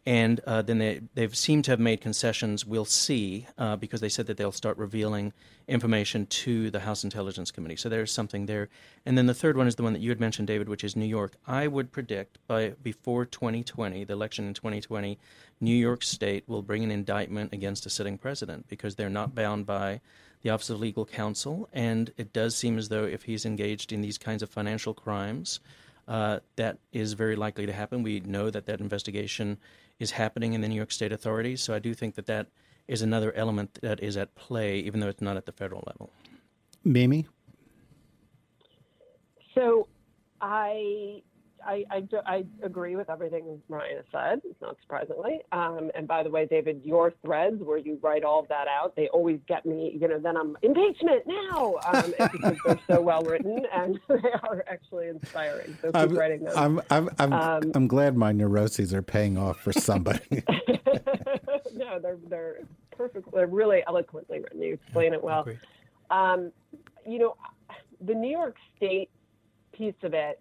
And 0.05 0.39
uh, 0.47 0.61
then 0.63 0.79
they 0.79 1.01
they've 1.13 1.35
seemed 1.35 1.65
to 1.65 1.71
have 1.71 1.79
made 1.79 2.01
concessions. 2.01 2.65
We'll 2.65 2.85
see 2.85 3.45
uh, 3.57 3.75
because 3.75 4.01
they 4.01 4.09
said 4.09 4.25
that 4.27 4.37
they'll 4.37 4.51
start 4.51 4.77
revealing 4.77 5.31
information 5.67 6.25
to 6.25 6.71
the 6.71 6.79
House 6.79 7.03
Intelligence 7.03 7.51
Committee. 7.51 7.75
So 7.75 7.87
there's 7.87 8.11
something 8.11 8.47
there. 8.47 8.69
And 9.05 9.17
then 9.17 9.27
the 9.27 9.33
third 9.33 9.57
one 9.57 9.67
is 9.67 9.75
the 9.75 9.83
one 9.83 9.93
that 9.93 10.01
you 10.01 10.09
had 10.09 10.19
mentioned, 10.19 10.47
David, 10.47 10.67
which 10.69 10.83
is 10.83 10.95
New 10.95 11.05
York. 11.05 11.33
I 11.45 11.67
would 11.67 11.91
predict 11.91 12.39
by 12.47 12.73
before 12.81 13.25
2020, 13.25 14.03
the 14.03 14.13
election 14.13 14.47
in 14.47 14.53
2020, 14.53 15.19
New 15.59 15.75
York 15.75 16.03
State 16.03 16.45
will 16.47 16.63
bring 16.63 16.83
an 16.83 16.91
indictment 16.91 17.53
against 17.53 17.85
a 17.85 17.89
sitting 17.89 18.17
president 18.17 18.67
because 18.67 18.95
they're 18.95 19.09
not 19.09 19.35
bound 19.35 19.67
by 19.67 20.01
the 20.41 20.49
Office 20.49 20.71
of 20.71 20.79
Legal 20.79 21.05
Counsel, 21.05 21.69
and 21.71 22.11
it 22.17 22.33
does 22.33 22.55
seem 22.55 22.79
as 22.79 22.89
though 22.89 23.03
if 23.03 23.23
he's 23.23 23.45
engaged 23.45 23.93
in 23.93 24.01
these 24.01 24.17
kinds 24.17 24.41
of 24.41 24.49
financial 24.49 24.95
crimes. 24.95 25.59
Uh, 26.07 26.39
that 26.55 26.79
is 26.91 27.13
very 27.13 27.35
likely 27.35 27.67
to 27.67 27.71
happen. 27.71 28.01
We 28.01 28.19
know 28.21 28.49
that 28.49 28.65
that 28.65 28.81
investigation 28.81 29.59
is 30.01 30.09
happening 30.09 30.53
in 30.53 30.61
the 30.61 30.67
New 30.67 30.75
York 30.75 30.91
State 30.91 31.11
authorities. 31.11 31.61
So 31.61 31.75
I 31.75 31.79
do 31.79 31.93
think 31.93 32.15
that 32.15 32.25
that 32.25 32.47
is 32.87 33.03
another 33.03 33.31
element 33.33 33.77
that 33.83 34.01
is 34.01 34.17
at 34.17 34.33
play, 34.33 34.79
even 34.79 34.99
though 34.99 35.07
it's 35.07 35.21
not 35.21 35.37
at 35.37 35.45
the 35.45 35.51
federal 35.51 35.83
level. 35.85 36.11
Mimi? 36.83 37.27
So 39.53 39.87
I 40.41 41.21
I, 41.65 41.85
I, 41.89 42.07
I, 42.25 42.43
agree 42.63 42.95
with 42.95 43.09
everything 43.09 43.61
Ryan 43.69 43.97
has 43.97 44.05
said, 44.11 44.41
not 44.61 44.77
surprisingly. 44.81 45.41
Um, 45.51 45.91
and 45.95 46.07
by 46.07 46.23
the 46.23 46.29
way, 46.29 46.45
David, 46.45 46.81
your 46.83 47.13
threads 47.23 47.61
where 47.61 47.77
you 47.77 47.99
write 48.01 48.23
all 48.23 48.39
of 48.39 48.47
that 48.49 48.67
out, 48.67 48.95
they 48.95 49.07
always 49.09 49.39
get 49.47 49.65
me, 49.65 49.97
you 49.99 50.07
know, 50.07 50.19
then 50.19 50.37
I'm 50.37 50.57
impeachment 50.61 51.23
now 51.25 51.75
um, 51.91 52.13
because 52.31 52.57
they're 52.65 52.79
so 52.87 53.01
well 53.01 53.21
written 53.21 53.65
and 53.73 53.99
they 54.07 54.29
are 54.43 54.63
actually 54.67 55.07
inspiring. 55.07 55.77
So 55.81 55.87
keep 55.87 55.95
I'm, 55.95 56.15
writing 56.15 56.43
them. 56.43 56.53
I'm, 56.55 56.81
I'm, 56.89 57.09
I'm, 57.19 57.33
um, 57.33 57.71
I'm 57.75 57.87
glad 57.87 58.15
my 58.15 58.31
neuroses 58.31 58.93
are 58.93 59.01
paying 59.01 59.37
off 59.37 59.59
for 59.59 59.73
somebody. 59.73 60.43
no, 61.73 61.99
they're, 61.99 62.17
they're 62.29 62.59
perfect. 62.95 63.31
They're 63.33 63.47
really 63.47 63.83
eloquently 63.87 64.39
written. 64.39 64.61
You 64.61 64.73
explain 64.73 65.13
it 65.13 65.23
well. 65.23 65.47
Um, 66.09 66.51
you 67.05 67.19
know, 67.19 67.35
the 68.05 68.13
New 68.13 68.29
York 68.29 68.55
State 68.77 69.09
piece 69.71 69.95
of 70.03 70.13
it, 70.13 70.39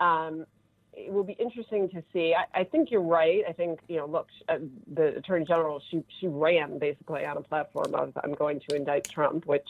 um, 0.00 0.46
it 0.92 1.12
will 1.12 1.24
be 1.24 1.34
interesting 1.34 1.88
to 1.90 2.02
see. 2.12 2.34
I, 2.34 2.60
I, 2.60 2.64
think 2.64 2.90
you're 2.90 3.00
right. 3.00 3.42
I 3.48 3.52
think 3.52 3.80
you 3.88 3.96
know, 3.96 4.06
look, 4.06 4.28
uh, 4.48 4.58
the 4.94 5.16
attorney 5.16 5.44
general 5.44 5.80
she 5.90 6.02
she 6.20 6.26
ran 6.26 6.78
basically 6.78 7.24
on 7.24 7.36
a 7.36 7.42
platform 7.42 7.94
of 7.94 8.12
I'm 8.22 8.34
going 8.34 8.60
to 8.68 8.76
indict 8.76 9.08
Trump, 9.08 9.46
which 9.46 9.68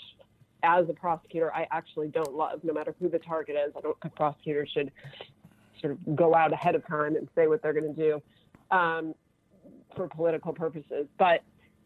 as 0.62 0.88
a 0.88 0.92
prosecutor 0.92 1.54
I 1.54 1.66
actually 1.70 2.08
don't 2.08 2.34
love. 2.34 2.60
No 2.62 2.72
matter 2.72 2.94
who 2.98 3.08
the 3.08 3.18
target 3.18 3.56
is, 3.56 3.72
I 3.76 3.80
don't 3.80 4.00
think 4.00 4.14
prosecutors 4.14 4.70
should 4.72 4.90
sort 5.80 5.92
of 5.92 6.16
go 6.16 6.34
out 6.34 6.52
ahead 6.52 6.74
of 6.74 6.86
time 6.86 7.16
and 7.16 7.28
say 7.34 7.46
what 7.46 7.62
they're 7.62 7.72
going 7.72 7.94
to 7.94 8.00
do 8.00 8.22
um, 8.76 9.14
for 9.94 10.08
political 10.08 10.52
purposes. 10.52 11.06
But 11.18 11.42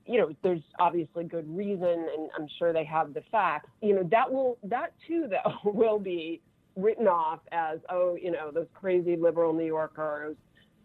you 0.06 0.18
know, 0.18 0.34
there's 0.42 0.62
obviously 0.78 1.24
good 1.24 1.48
reason, 1.56 1.88
and 1.88 2.30
I'm 2.36 2.48
sure 2.58 2.72
they 2.72 2.84
have 2.84 3.14
the 3.14 3.22
facts. 3.30 3.70
You 3.80 3.94
know, 3.94 4.08
that 4.10 4.30
will 4.32 4.58
that 4.64 4.92
too 5.06 5.28
though 5.28 5.52
will 5.70 5.98
be 5.98 6.40
written 6.76 7.06
off 7.06 7.40
as, 7.52 7.78
oh, 7.90 8.16
you 8.20 8.30
know, 8.30 8.50
those 8.50 8.66
crazy 8.74 9.16
liberal 9.16 9.52
New 9.52 9.66
Yorkers. 9.66 10.36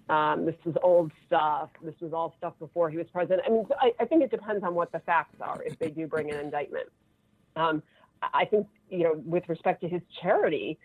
Um, 0.09 0.45
this 0.45 0.55
is 0.65 0.75
old 0.81 1.11
stuff. 1.25 1.69
This 1.83 1.95
was 1.99 2.13
all 2.13 2.33
stuff 2.37 2.53
before 2.59 2.89
he 2.89 2.97
was 2.97 3.07
president. 3.11 3.41
I 3.45 3.49
mean, 3.49 3.65
I, 3.79 3.91
I 3.99 4.05
think 4.05 4.23
it 4.23 4.31
depends 4.31 4.63
on 4.63 4.73
what 4.73 4.91
the 4.91 4.99
facts 4.99 5.35
are 5.41 5.61
if 5.65 5.77
they 5.79 5.89
do 5.89 6.07
bring 6.07 6.31
an 6.31 6.39
indictment. 6.39 6.87
Um, 7.57 7.83
I 8.21 8.45
think, 8.45 8.67
you 8.89 9.03
know, 9.03 9.21
with 9.25 9.47
respect 9.49 9.81
to 9.81 9.89
his 9.89 10.01
charity, 10.21 10.77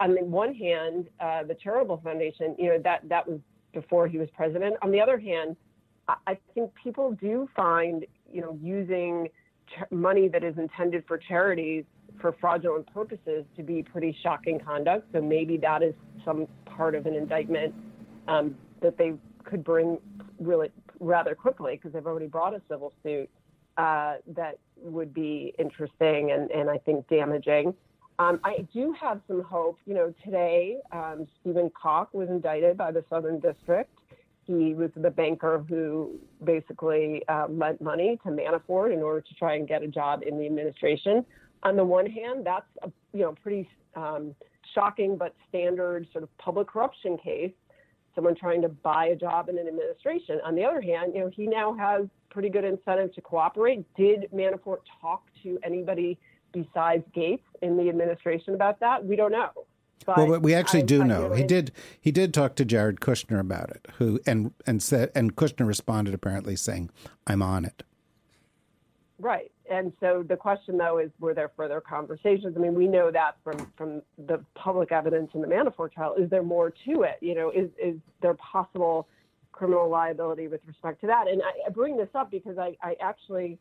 on 0.00 0.14
the 0.14 0.24
one 0.24 0.54
hand, 0.54 1.08
uh, 1.20 1.44
the 1.44 1.54
charitable 1.54 2.00
foundation, 2.02 2.56
you 2.58 2.70
know, 2.70 2.78
that 2.82 3.08
that 3.08 3.28
was 3.28 3.38
before 3.72 4.08
he 4.08 4.18
was 4.18 4.28
president. 4.36 4.76
On 4.82 4.90
the 4.90 5.00
other 5.00 5.18
hand, 5.18 5.56
I, 6.08 6.14
I 6.26 6.38
think 6.54 6.72
people 6.82 7.12
do 7.12 7.48
find, 7.54 8.04
you 8.32 8.40
know, 8.40 8.58
using 8.60 9.28
ch- 9.68 9.90
money 9.92 10.26
that 10.28 10.42
is 10.42 10.58
intended 10.58 11.04
for 11.06 11.18
charities 11.18 11.84
for 12.20 12.34
fraudulent 12.40 12.92
purposes 12.92 13.44
to 13.56 13.62
be 13.62 13.82
pretty 13.82 14.16
shocking 14.22 14.58
conduct. 14.58 15.06
So 15.12 15.20
maybe 15.20 15.56
that 15.58 15.82
is 15.82 15.94
some 16.24 16.46
part 16.66 16.94
of 16.94 17.06
an 17.06 17.14
indictment 17.14 17.74
um, 18.28 18.54
that 18.80 18.96
they 18.96 19.14
could 19.44 19.64
bring 19.64 19.98
really 20.38 20.70
rather 21.00 21.34
quickly 21.34 21.76
because 21.76 21.92
they've 21.92 22.06
already 22.06 22.26
brought 22.26 22.54
a 22.54 22.62
civil 22.68 22.92
suit 23.02 23.28
uh, 23.76 24.16
that 24.26 24.58
would 24.76 25.12
be 25.14 25.54
interesting 25.58 26.32
and, 26.32 26.50
and 26.50 26.68
I 26.68 26.78
think 26.78 27.08
damaging. 27.08 27.74
Um, 28.18 28.38
I 28.44 28.66
do 28.74 28.94
have 29.00 29.20
some 29.26 29.42
hope. 29.42 29.78
You 29.86 29.94
know, 29.94 30.14
today 30.22 30.76
um, 30.92 31.26
Stephen 31.40 31.70
Calk 31.80 32.12
was 32.12 32.28
indicted 32.28 32.76
by 32.76 32.92
the 32.92 33.02
Southern 33.08 33.40
District. 33.40 33.90
He 34.46 34.74
was 34.74 34.90
the 34.96 35.10
banker 35.10 35.64
who 35.66 36.18
basically 36.44 37.22
uh, 37.28 37.46
lent 37.48 37.80
money 37.80 38.18
to 38.24 38.30
Manafort 38.30 38.92
in 38.92 39.00
order 39.00 39.20
to 39.20 39.34
try 39.34 39.54
and 39.54 39.66
get 39.66 39.82
a 39.82 39.88
job 39.88 40.22
in 40.26 40.38
the 40.38 40.44
administration 40.44 41.24
on 41.62 41.76
the 41.76 41.84
one 41.84 42.06
hand, 42.06 42.44
that's 42.44 42.66
a 42.82 42.90
you 43.12 43.20
know 43.20 43.34
pretty 43.42 43.68
um, 43.94 44.34
shocking 44.74 45.16
but 45.16 45.34
standard 45.48 46.06
sort 46.12 46.24
of 46.24 46.38
public 46.38 46.68
corruption 46.68 47.18
case. 47.18 47.52
Someone 48.14 48.34
trying 48.34 48.60
to 48.62 48.68
buy 48.68 49.06
a 49.06 49.16
job 49.16 49.48
in 49.48 49.58
an 49.58 49.68
administration. 49.68 50.40
On 50.44 50.54
the 50.54 50.64
other 50.64 50.80
hand, 50.80 51.12
you 51.14 51.20
know 51.20 51.30
he 51.34 51.46
now 51.46 51.74
has 51.74 52.06
pretty 52.28 52.48
good 52.48 52.64
incentive 52.64 53.14
to 53.14 53.20
cooperate. 53.20 53.84
Did 53.96 54.28
Manafort 54.34 54.78
talk 55.00 55.24
to 55.42 55.58
anybody 55.62 56.18
besides 56.52 57.04
Gates 57.14 57.46
in 57.62 57.76
the 57.76 57.88
administration 57.88 58.54
about 58.54 58.80
that? 58.80 59.04
We 59.04 59.16
don't 59.16 59.32
know. 59.32 59.50
But 60.06 60.28
well, 60.28 60.40
we 60.40 60.54
actually 60.54 60.82
I, 60.82 60.86
do 60.86 61.02
I 61.02 61.06
know. 61.06 61.32
He 61.34 61.44
did. 61.44 61.72
He 62.00 62.10
did 62.10 62.32
talk 62.32 62.56
to 62.56 62.64
Jared 62.64 63.00
Kushner 63.00 63.38
about 63.38 63.70
it, 63.70 63.86
who 63.98 64.18
and 64.26 64.52
and 64.66 64.82
said, 64.82 65.10
and 65.14 65.36
Kushner 65.36 65.66
responded 65.66 66.14
apparently 66.14 66.56
saying, 66.56 66.90
"I'm 67.26 67.42
on 67.42 67.66
it." 67.66 67.82
Right 69.18 69.52
and 69.70 69.92
so 70.00 70.24
the 70.28 70.36
question 70.36 70.76
though 70.76 70.98
is 70.98 71.10
were 71.20 71.32
there 71.32 71.50
further 71.56 71.80
conversations? 71.80 72.54
I 72.56 72.60
mean 72.60 72.74
we 72.74 72.88
know 72.88 73.10
that 73.10 73.36
from 73.42 73.72
from 73.76 74.02
the 74.26 74.44
public 74.54 74.92
evidence 74.92 75.30
in 75.34 75.40
the 75.40 75.46
manafort 75.46 75.92
trial. 75.92 76.14
Is 76.18 76.28
there 76.28 76.42
more 76.42 76.70
to 76.86 77.02
it? 77.02 77.18
You 77.20 77.34
know 77.34 77.50
is 77.50 77.70
is 77.82 77.96
there 78.20 78.34
possible 78.34 79.08
criminal 79.52 79.88
liability 79.88 80.48
with 80.48 80.60
respect 80.66 81.00
to 81.02 81.06
that? 81.06 81.28
And 81.28 81.40
i, 81.42 81.68
I 81.68 81.70
bring 81.70 81.96
this 81.96 82.08
up 82.14 82.30
because 82.30 82.58
i 82.58 82.76
i 82.82 82.96
actually 83.00 83.58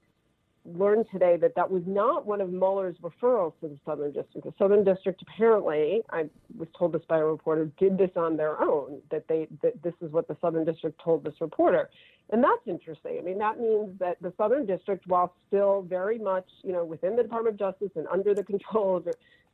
learned 0.65 1.05
today 1.11 1.37
that 1.37 1.55
that 1.55 1.69
was 1.69 1.83
not 1.85 2.25
one 2.25 2.41
of 2.41 2.51
Mueller's 2.51 2.95
referrals 3.01 3.53
to 3.61 3.67
the 3.67 3.77
Southern 3.85 4.11
District. 4.11 4.45
The 4.45 4.53
Southern 4.57 4.83
District 4.83 5.21
apparently, 5.21 6.01
I 6.09 6.29
was 6.57 6.67
told 6.77 6.93
this 6.93 7.01
by 7.07 7.19
a 7.19 7.25
reporter, 7.25 7.69
did 7.79 7.97
this 7.97 8.11
on 8.15 8.37
their 8.37 8.61
own. 8.61 9.01
That 9.11 9.27
they 9.27 9.47
that 9.61 9.81
this 9.83 9.93
is 10.01 10.11
what 10.11 10.27
the 10.27 10.37
Southern 10.41 10.65
District 10.65 10.99
told 11.03 11.23
this 11.23 11.35
reporter, 11.39 11.89
and 12.29 12.43
that's 12.43 12.67
interesting. 12.67 13.17
I 13.19 13.21
mean, 13.21 13.37
that 13.39 13.59
means 13.59 13.97
that 13.99 14.17
the 14.21 14.33
Southern 14.37 14.65
District, 14.65 15.05
while 15.07 15.33
still 15.47 15.81
very 15.81 16.17
much 16.17 16.47
you 16.63 16.73
know 16.73 16.83
within 16.83 17.15
the 17.15 17.23
Department 17.23 17.59
of 17.59 17.59
Justice 17.59 17.91
and 17.95 18.07
under 18.07 18.33
the 18.33 18.43
control 18.43 18.97
of 18.97 19.07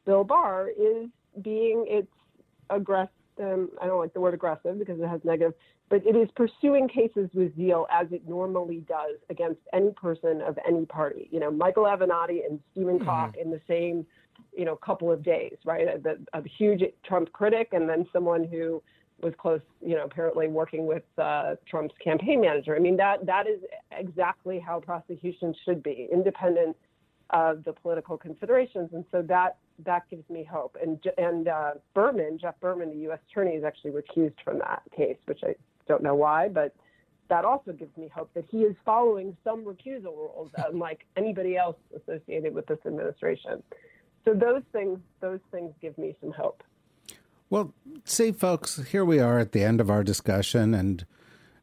Bill 0.06 0.24
Barr, 0.24 0.70
is 0.70 1.08
being 1.42 1.86
its 1.88 2.12
aggressive. 2.70 3.12
Um, 3.42 3.70
I 3.82 3.88
don't 3.88 4.00
like 4.00 4.14
the 4.14 4.22
word 4.22 4.34
aggressive 4.34 4.80
because 4.80 5.00
it 5.00 5.08
has 5.08 5.20
negative 5.24 5.54
but 5.90 6.06
it 6.06 6.16
is 6.16 6.30
pursuing 6.36 6.88
cases 6.88 7.30
with 7.34 7.56
zeal 7.56 7.86
as 7.92 8.08
it 8.12 8.28
normally 8.28 8.84
does 8.88 9.18
against 9.30 9.60
any 9.74 9.92
person 9.92 10.42
of 10.42 10.58
any 10.68 10.86
party. 10.86 11.30
You 11.32 11.40
know, 11.40 11.52
Michael 11.52 11.84
Avenatti 11.84 12.46
and 12.48 12.60
Stephen 12.72 13.00
mm-hmm. 13.00 13.40
in 13.40 13.52
the 13.52 13.62
same, 13.68 14.06
you 14.56 14.66
know, 14.66 14.76
couple 14.76 15.12
of 15.12 15.24
days, 15.24 15.58
right? 15.64 15.88
A, 15.88 16.38
a, 16.38 16.44
huge 16.58 16.82
Trump 17.06 17.32
critic 17.34 17.70
and 17.74 17.88
then 17.88 18.08
someone 18.12 18.44
who 18.46 18.82
was 19.22 19.34
close, 19.38 19.62
you 19.82 19.96
know, 19.96 20.06
apparently 20.06 20.48
working 20.48 20.88
with 20.88 21.04
uh, 21.20 21.56
Trump's 21.70 21.94
campaign 22.04 22.42
manager. 22.42 22.76
I 22.76 22.80
mean, 22.80 22.98
that 22.98 23.26
that 23.26 23.48
is 23.48 23.60
exactly 23.92 24.60
how 24.60 24.80
prosecution 24.80 25.54
should 25.64 25.84
be, 25.84 26.10
independent 26.12 26.76
of 27.30 27.64
the 27.64 27.74
political 27.74 28.18
considerations, 28.18 28.90
and 28.94 29.06
so 29.12 29.22
that 29.24 29.58
that 29.84 30.04
gives 30.10 30.28
me 30.30 30.44
hope. 30.44 30.78
And 30.82 31.00
and 31.18 31.48
uh, 31.48 31.72
Berman, 31.94 32.38
Jeff 32.40 32.60
Berman, 32.60 32.90
the 32.92 33.04
U.S. 33.04 33.20
attorney, 33.30 33.52
is 33.52 33.64
actually 33.64 33.92
recused 33.92 34.36
from 34.44 34.60
that 34.60 34.84
case, 34.96 35.18
which 35.26 35.42
I 35.44 35.56
don't 35.88 36.04
know 36.04 36.16
why, 36.16 36.48
but 36.48 36.76
that 37.30 37.46
also 37.46 37.72
gives 37.72 37.96
me 37.98 38.10
hope 38.14 38.30
that 38.36 38.46
he 38.50 38.60
is 38.60 38.76
following 38.86 39.36
some 39.44 39.66
recusal 39.66 40.16
rules, 40.16 40.52
unlike 40.72 41.06
anybody 41.18 41.58
else 41.58 41.78
associated 41.96 42.54
with 42.54 42.68
this 42.68 42.80
administration. 42.86 43.64
So 44.24 44.34
those 44.34 44.64
things, 44.72 45.00
those 45.22 45.40
things 45.52 45.74
give 45.82 45.98
me 45.98 46.16
some 46.22 46.32
hope. 46.32 46.64
Well, 47.50 47.74
see, 48.06 48.32
folks, 48.32 48.84
here 48.90 49.06
we 49.06 49.20
are 49.20 49.38
at 49.38 49.52
the 49.52 49.64
end 49.64 49.80
of 49.80 49.90
our 49.90 50.04
discussion, 50.04 50.74
and 50.74 51.06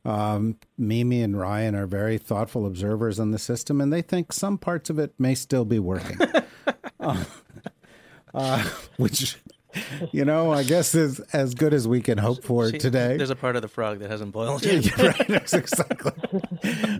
um, 0.05 0.59
Mimi 0.79 1.23
and 1.23 1.39
Ryan 1.39 1.75
are 1.75 1.87
very 1.87 2.19
thoughtful 2.19 2.67
observers 2.67 3.19
on 3.19 3.33
the 3.33 3.39
system, 3.39 3.81
and 3.81 3.93
they 3.93 4.03
think 4.03 4.33
some 4.33 4.59
parts 4.59 4.91
of 4.91 4.99
it 5.01 5.13
may 5.19 5.35
still 5.35 5.65
be 5.65 5.81
working. 5.81 6.19
uh, 7.01 7.25
uh, 8.35 8.62
which 8.97 9.37
you 10.11 10.24
know, 10.24 10.53
I 10.53 10.62
guess 10.62 10.95
is 10.95 11.20
as 11.33 11.55
good 11.55 11.72
as 11.72 11.89
we 11.89 12.01
can 12.01 12.18
hope 12.18 12.45
for 12.45 12.70
today. 12.70 13.16
There's 13.16 13.30
a 13.30 13.37
part 13.37 13.57
of 13.57 13.62
the 13.62 13.68
frog 13.68 14.01
that 14.01 14.11
hasn't 14.11 14.33
boiled 14.33 14.64
yet. 14.64 14.85
yeah, 14.85 15.07
right, 15.28 15.53
exactly. 15.55 16.12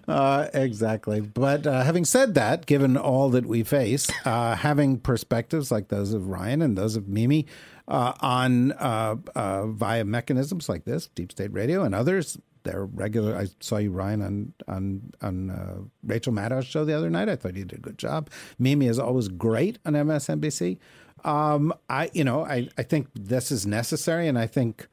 Uh, 0.09 0.49
exactly. 0.53 1.21
But 1.21 1.67
uh, 1.67 1.83
having 1.83 2.05
said 2.05 2.35
that, 2.35 2.67
given 2.67 2.97
all 2.97 3.31
that 3.31 3.47
we 3.47 3.63
face, 3.63 4.11
uh, 4.27 4.57
having 4.57 4.99
perspectives 4.99 5.71
like 5.71 5.89
those 5.89 6.13
of 6.13 6.29
Ryan 6.29 6.61
and 6.61 6.77
those 6.77 6.97
of 6.97 7.09
Mimi 7.09 7.47
uh, 7.89 8.13
on 8.21 8.73
uh, 8.73 9.17
uh, 9.35 9.67
via 9.69 10.05
mechanisms 10.05 10.69
like 10.69 10.85
this, 10.85 11.07
Deep 11.15 11.31
State 11.31 11.53
Radio, 11.53 11.83
and 11.83 11.95
others 11.95 12.37
they're 12.65 12.85
regular. 12.85 13.37
I 13.37 13.47
saw 13.61 13.79
you, 13.79 13.91
Ryan, 13.91 14.23
on 14.23 14.53
on 14.69 15.13
on 15.21 15.51
uh, 15.51 15.77
Rachel 16.05 16.33
Maddow's 16.33 16.67
show 16.67 16.85
the 16.85 16.97
other 16.97 17.11
night. 17.11 17.29
I 17.29 17.37
thought 17.37 17.57
you 17.57 17.65
did 17.65 17.79
a 17.79 17.83
good 17.83 17.99
job. 17.99 18.31
Mimi 18.59 18.87
is 18.87 18.99
always 18.99 19.29
great 19.29 19.79
on 19.85 19.95
MSNBC. 19.95 20.79
Um, 21.25 21.73
I 21.89 22.11
you 22.13 22.25
know 22.25 22.45
I 22.45 22.69
I 22.77 22.83
think 22.83 23.09
this 23.15 23.51
is 23.51 23.67
necessary, 23.67 24.29
and 24.29 24.39
I 24.39 24.47
think 24.47 24.89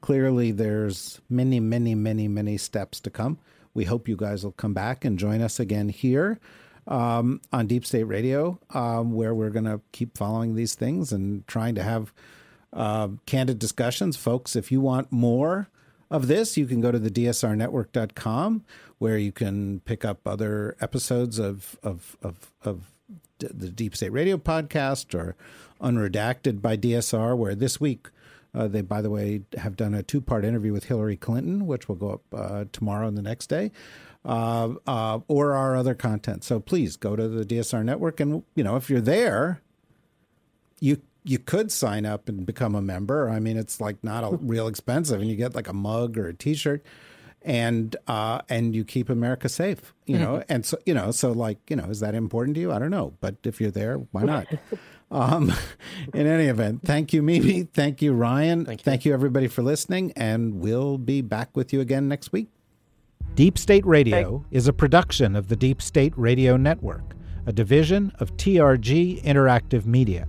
clearly 0.00 0.50
there's 0.50 1.20
many 1.28 1.60
many 1.60 1.94
many 1.94 2.28
many 2.28 2.56
steps 2.58 3.00
to 3.00 3.10
come. 3.10 3.38
We 3.72 3.84
hope 3.84 4.08
you 4.08 4.16
guys 4.16 4.44
will 4.44 4.52
come 4.52 4.74
back 4.74 5.04
and 5.04 5.18
join 5.18 5.40
us 5.40 5.60
again 5.60 5.88
here 5.88 6.40
um, 6.88 7.40
on 7.52 7.66
Deep 7.66 7.86
State 7.86 8.04
Radio, 8.04 8.58
um, 8.74 9.12
where 9.12 9.34
we're 9.34 9.50
going 9.50 9.64
to 9.64 9.80
keep 9.92 10.18
following 10.18 10.54
these 10.54 10.74
things 10.74 11.12
and 11.12 11.46
trying 11.46 11.76
to 11.76 11.82
have 11.82 12.12
uh, 12.72 13.08
candid 13.26 13.58
discussions. 13.58 14.16
Folks, 14.16 14.56
if 14.56 14.72
you 14.72 14.80
want 14.80 15.12
more 15.12 15.68
of 16.10 16.26
this, 16.26 16.56
you 16.56 16.66
can 16.66 16.80
go 16.80 16.90
to 16.90 16.98
the 16.98 17.10
dsrnetwork.com 17.10 18.64
where 18.98 19.16
you 19.16 19.32
can 19.32 19.80
pick 19.80 20.04
up 20.04 20.26
other 20.26 20.76
episodes 20.80 21.38
of, 21.38 21.78
of, 21.82 22.16
of, 22.22 22.52
of 22.62 22.90
the 23.38 23.70
Deep 23.70 23.96
State 23.96 24.12
Radio 24.12 24.36
podcast 24.36 25.14
or 25.14 25.36
Unredacted 25.80 26.60
by 26.60 26.76
DSR, 26.76 27.34
where 27.36 27.54
this 27.54 27.80
week 27.80 28.08
uh, 28.54 28.68
they, 28.68 28.82
by 28.82 29.00
the 29.00 29.08
way, 29.10 29.42
have 29.56 29.76
done 29.76 29.94
a 29.94 30.02
two 30.02 30.20
part 30.20 30.44
interview 30.44 30.72
with 30.72 30.84
Hillary 30.84 31.16
Clinton, 31.16 31.66
which 31.66 31.88
will 31.88 31.96
go 31.96 32.10
up 32.10 32.22
uh, 32.34 32.64
tomorrow 32.72 33.08
and 33.08 33.16
the 33.16 33.22
next 33.22 33.46
day 33.46 33.70
uh, 34.24 34.74
uh, 34.86 35.20
or 35.28 35.54
our 35.54 35.76
other 35.76 35.94
content. 35.94 36.44
So 36.44 36.60
please 36.60 36.96
go 36.96 37.16
to 37.16 37.28
the 37.28 37.44
DSR 37.44 37.84
network, 37.84 38.20
and 38.20 38.42
you 38.54 38.64
know 38.64 38.76
if 38.76 38.90
you're 38.90 39.00
there, 39.00 39.62
you 40.80 41.00
you 41.24 41.38
could 41.38 41.70
sign 41.70 42.06
up 42.06 42.28
and 42.28 42.46
become 42.46 42.74
a 42.74 42.82
member. 42.82 43.28
I 43.28 43.40
mean, 43.40 43.56
it's 43.56 43.80
like 43.80 44.02
not 44.02 44.24
a 44.24 44.36
real 44.36 44.66
expensive, 44.66 45.20
and 45.20 45.28
you 45.28 45.36
get 45.36 45.54
like 45.54 45.68
a 45.68 45.72
mug 45.72 46.16
or 46.16 46.28
a 46.28 46.34
T-shirt, 46.34 46.84
and 47.42 47.94
uh, 48.06 48.40
and 48.48 48.74
you 48.74 48.84
keep 48.84 49.08
America 49.08 49.48
safe. 49.48 49.94
You 50.06 50.18
know, 50.18 50.34
mm-hmm. 50.34 50.52
and 50.52 50.66
so 50.66 50.78
you 50.86 50.94
know, 50.94 51.10
so 51.10 51.32
like 51.32 51.58
you 51.68 51.76
know, 51.76 51.84
is 51.84 52.00
that 52.00 52.14
important 52.14 52.54
to 52.56 52.60
you? 52.60 52.72
I 52.72 52.78
don't 52.78 52.90
know, 52.90 53.14
but 53.20 53.36
if 53.44 53.60
you're 53.60 53.70
there, 53.70 53.96
why 53.96 54.22
not? 54.22 54.46
Um, 55.12 55.52
in 56.14 56.28
any 56.28 56.44
event, 56.44 56.82
thank 56.84 57.12
you, 57.12 57.20
Mimi. 57.20 57.64
Thank 57.64 58.00
you, 58.00 58.12
Ryan. 58.12 58.64
Thank 58.64 58.80
you. 58.80 58.84
thank 58.84 59.04
you, 59.04 59.12
everybody, 59.12 59.48
for 59.48 59.60
listening. 59.60 60.12
And 60.14 60.60
we'll 60.60 60.98
be 60.98 61.20
back 61.20 61.56
with 61.56 61.72
you 61.72 61.80
again 61.80 62.06
next 62.06 62.30
week. 62.30 62.46
Deep 63.34 63.58
State 63.58 63.84
Radio 63.84 64.44
is 64.52 64.68
a 64.68 64.72
production 64.72 65.34
of 65.34 65.48
the 65.48 65.56
Deep 65.56 65.82
State 65.82 66.12
Radio 66.16 66.56
Network, 66.56 67.16
a 67.44 67.52
division 67.52 68.12
of 68.20 68.36
TRG 68.36 69.20
Interactive 69.24 69.84
Media. 69.84 70.28